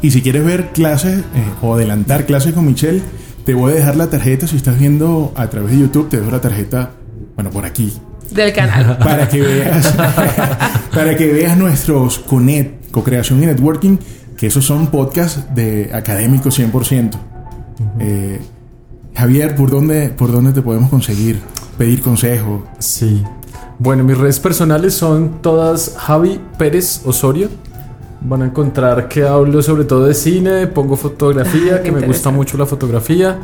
Y 0.01 0.11
si 0.11 0.21
quieres 0.21 0.45
ver 0.45 0.71
clases 0.71 1.19
eh, 1.19 1.23
o 1.61 1.73
adelantar 1.73 2.25
clases 2.25 2.53
con 2.53 2.65
Michelle, 2.65 3.01
te 3.45 3.53
voy 3.53 3.71
a 3.71 3.75
dejar 3.75 3.95
la 3.95 4.09
tarjeta. 4.09 4.47
Si 4.47 4.55
estás 4.55 4.77
viendo 4.77 5.33
a 5.35 5.49
través 5.49 5.71
de 5.71 5.79
YouTube, 5.79 6.09
te 6.09 6.17
dejo 6.17 6.31
la 6.31 6.41
tarjeta, 6.41 6.91
bueno, 7.35 7.49
por 7.49 7.65
aquí. 7.65 7.93
Del 8.31 8.53
canal. 8.53 8.97
Para 8.99 9.27
que 9.29 9.41
veas, 9.41 9.87
para 10.93 11.15
que 11.15 11.31
veas 11.31 11.57
nuestros 11.57 12.19
CONET, 12.19 12.89
co-creación 12.91 13.43
y 13.43 13.45
networking, 13.45 13.97
que 14.35 14.47
esos 14.47 14.65
son 14.65 14.87
podcasts 14.87 15.43
de 15.53 15.91
académicos 15.93 16.59
100%. 16.59 17.11
Eh, 17.99 18.39
Javier, 19.15 19.55
¿por 19.55 19.69
dónde, 19.69 20.09
¿por 20.09 20.31
dónde 20.31 20.53
te 20.53 20.61
podemos 20.61 20.89
conseguir? 20.89 21.39
Pedir 21.77 22.01
consejo. 22.01 22.65
Sí. 22.79 23.23
Bueno, 23.77 24.03
mis 24.03 24.17
redes 24.17 24.39
personales 24.39 24.93
son 24.93 25.41
todas 25.41 25.95
Javi 25.97 26.39
Pérez 26.57 27.01
Osorio 27.05 27.49
Van 28.27 28.41
a 28.41 28.45
encontrar 28.45 29.07
que 29.07 29.23
hablo 29.23 29.61
sobre 29.61 29.83
todo 29.83 30.05
de 30.05 30.15
cine, 30.15 30.65
pongo 30.65 30.95
fotografía, 30.95 31.81
que 31.83 31.91
me 31.91 32.01
gusta 32.01 32.31
mucho 32.31 32.57
la 32.57 32.65
fotografía. 32.65 33.37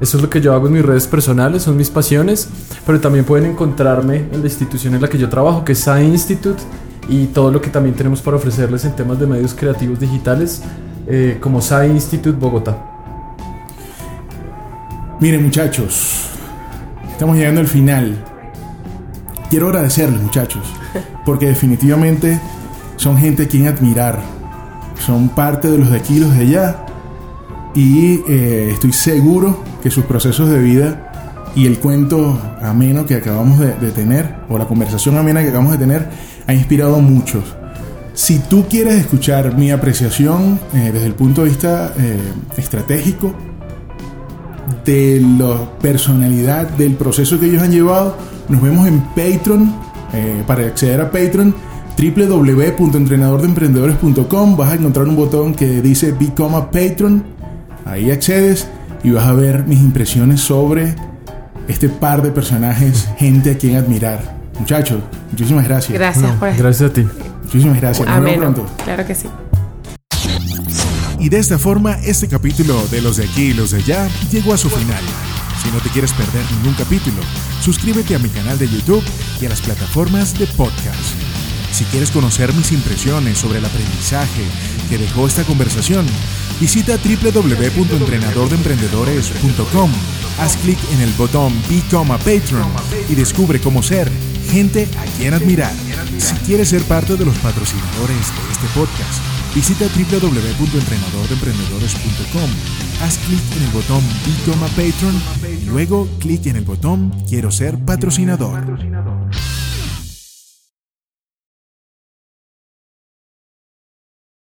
Eso 0.00 0.16
es 0.16 0.22
lo 0.22 0.30
que 0.30 0.40
yo 0.40 0.54
hago 0.54 0.68
en 0.68 0.74
mis 0.74 0.84
redes 0.84 1.08
personales, 1.08 1.64
son 1.64 1.76
mis 1.76 1.90
pasiones. 1.90 2.48
Pero 2.86 3.00
también 3.00 3.24
pueden 3.24 3.50
encontrarme 3.50 4.26
en 4.32 4.40
la 4.40 4.46
institución 4.46 4.94
en 4.94 5.02
la 5.02 5.08
que 5.08 5.18
yo 5.18 5.28
trabajo, 5.28 5.64
que 5.64 5.72
es 5.72 5.80
SAI 5.80 6.06
Institute, 6.06 6.62
y 7.08 7.26
todo 7.26 7.50
lo 7.50 7.60
que 7.60 7.70
también 7.70 7.96
tenemos 7.96 8.22
para 8.22 8.36
ofrecerles 8.36 8.84
en 8.84 8.94
temas 8.94 9.18
de 9.18 9.26
medios 9.26 9.52
creativos 9.52 9.98
digitales, 9.98 10.62
eh, 11.08 11.38
como 11.40 11.60
SAI 11.60 11.90
Institute 11.90 12.38
Bogotá. 12.38 12.86
Miren 15.18 15.42
muchachos, 15.42 16.28
estamos 17.10 17.36
llegando 17.36 17.60
al 17.60 17.66
final. 17.66 18.16
Quiero 19.50 19.66
agradecerles 19.66 20.22
muchachos, 20.22 20.62
porque 21.26 21.46
definitivamente 21.46 22.40
son 23.00 23.16
gente 23.16 23.44
a 23.44 23.48
quien 23.48 23.66
admirar, 23.66 24.20
son 24.98 25.30
parte 25.30 25.70
de 25.70 25.78
los 25.78 25.90
de 25.90 25.96
aquí 25.96 26.18
y 26.18 26.20
los 26.20 26.34
de 26.36 26.40
allá, 26.40 26.84
y 27.74 28.20
eh, 28.28 28.72
estoy 28.72 28.92
seguro 28.92 29.64
que 29.82 29.90
sus 29.90 30.04
procesos 30.04 30.50
de 30.50 30.58
vida 30.58 31.50
y 31.56 31.64
el 31.64 31.78
cuento 31.78 32.38
ameno 32.60 33.06
que 33.06 33.14
acabamos 33.14 33.58
de, 33.58 33.90
tener, 33.92 34.34
o 34.50 34.58
la 34.58 34.66
conversación 34.66 35.16
amena 35.16 35.40
que 35.40 35.48
acabamos 35.48 35.72
de 35.72 35.78
tener, 35.78 36.10
ha 36.46 36.52
inspirado 36.52 36.96
a 36.96 36.98
muchos. 36.98 37.42
Si 38.12 38.38
tú 38.38 38.66
quieres 38.68 38.96
escuchar 38.96 39.56
mi 39.56 39.70
apreciación 39.70 40.60
eh, 40.74 40.90
desde 40.92 41.06
el 41.06 41.14
punto 41.14 41.42
de 41.42 41.48
vista 41.48 41.94
eh, 41.98 42.18
estratégico, 42.58 43.34
de 44.84 45.22
la 45.38 45.78
personalidad, 45.80 46.68
del 46.68 46.96
proceso 46.96 47.40
que 47.40 47.46
ellos 47.46 47.62
han 47.62 47.72
llevado, 47.72 48.14
nos 48.50 48.60
vemos 48.60 48.86
en 48.86 49.00
Patreon. 49.00 49.88
para 50.46 50.66
acceder 50.66 51.00
a 51.00 51.10
Patreon, 51.10 51.54
www.entrenadordeemprendedores.com 52.00 54.56
vas 54.56 54.72
a 54.72 54.76
encontrar 54.76 55.06
un 55.06 55.16
botón 55.16 55.54
que 55.54 55.82
dice 55.82 56.12
Become 56.12 56.56
a 56.56 56.70
Patron. 56.70 57.22
Ahí 57.84 58.10
accedes 58.10 58.66
y 59.04 59.10
vas 59.10 59.26
a 59.26 59.34
ver 59.34 59.66
mis 59.66 59.80
impresiones 59.80 60.40
sobre 60.40 60.94
este 61.68 61.90
par 61.90 62.22
de 62.22 62.30
personajes, 62.30 63.06
gente 63.18 63.50
a 63.50 63.58
quien 63.58 63.76
admirar. 63.76 64.40
Muchachos, 64.58 65.02
muchísimas 65.30 65.64
gracias. 65.64 65.92
Gracias 65.92 66.32
por 66.36 66.56
Gracias 66.56 66.90
a 66.90 66.92
ti. 66.92 67.06
Muchísimas 67.44 67.80
gracias. 67.80 68.06
Nos 68.06 68.16
vemos 68.16 68.28
Amén. 68.28 68.40
pronto. 68.40 68.66
Claro 68.84 69.06
que 69.06 69.14
sí. 69.14 69.28
Y 71.18 71.28
de 71.28 71.38
esta 71.38 71.58
forma, 71.58 71.98
este 72.02 72.28
capítulo 72.28 72.82
de 72.90 73.02
Los 73.02 73.18
de 73.18 73.24
aquí 73.24 73.42
y 73.42 73.52
los 73.52 73.72
de 73.72 73.78
allá 73.78 74.08
llegó 74.30 74.54
a 74.54 74.56
su 74.56 74.70
final. 74.70 75.02
Si 75.62 75.70
no 75.70 75.78
te 75.80 75.90
quieres 75.90 76.14
perder 76.14 76.42
ningún 76.56 76.72
capítulo, 76.74 77.18
suscríbete 77.60 78.14
a 78.14 78.18
mi 78.18 78.30
canal 78.30 78.58
de 78.58 78.66
YouTube 78.68 79.04
y 79.38 79.44
a 79.44 79.50
las 79.50 79.60
plataformas 79.60 80.38
de 80.38 80.46
podcast. 80.46 81.49
Si 81.72 81.84
quieres 81.84 82.10
conocer 82.10 82.52
mis 82.52 82.72
impresiones 82.72 83.38
sobre 83.38 83.58
el 83.58 83.64
aprendizaje 83.64 84.42
que 84.88 84.98
dejó 84.98 85.26
esta 85.26 85.44
conversación, 85.44 86.04
visita 86.60 86.98
www.entrenadordeemprendedores.com, 86.98 89.90
haz 90.38 90.56
clic 90.56 90.78
en 90.92 91.00
el 91.00 91.10
botón 91.12 91.54
Become 91.68 92.14
a 92.14 92.18
Patron 92.18 92.66
y 93.08 93.14
descubre 93.14 93.60
cómo 93.60 93.82
ser 93.82 94.10
gente 94.50 94.88
a 94.98 95.04
quien 95.16 95.32
admirar. 95.34 95.72
Si 96.18 96.34
quieres 96.46 96.70
ser 96.70 96.82
parte 96.82 97.16
de 97.16 97.24
los 97.24 97.38
patrocinadores 97.38 98.16
de 98.16 98.52
este 98.52 98.66
podcast, 98.74 99.22
visita 99.54 99.86
www.entrenadordeemprendedores.com, 99.86 102.50
haz 103.02 103.18
clic 103.18 103.40
en 103.56 103.62
el 103.62 103.70
botón 103.70 104.02
Become 104.26 104.66
a 104.66 104.68
Patron 104.68 105.22
y 105.62 105.66
luego 105.66 106.08
clic 106.18 106.46
en 106.46 106.56
el 106.56 106.64
botón 106.64 107.14
Quiero 107.28 107.50
ser 107.50 107.78
patrocinador. 107.78 108.78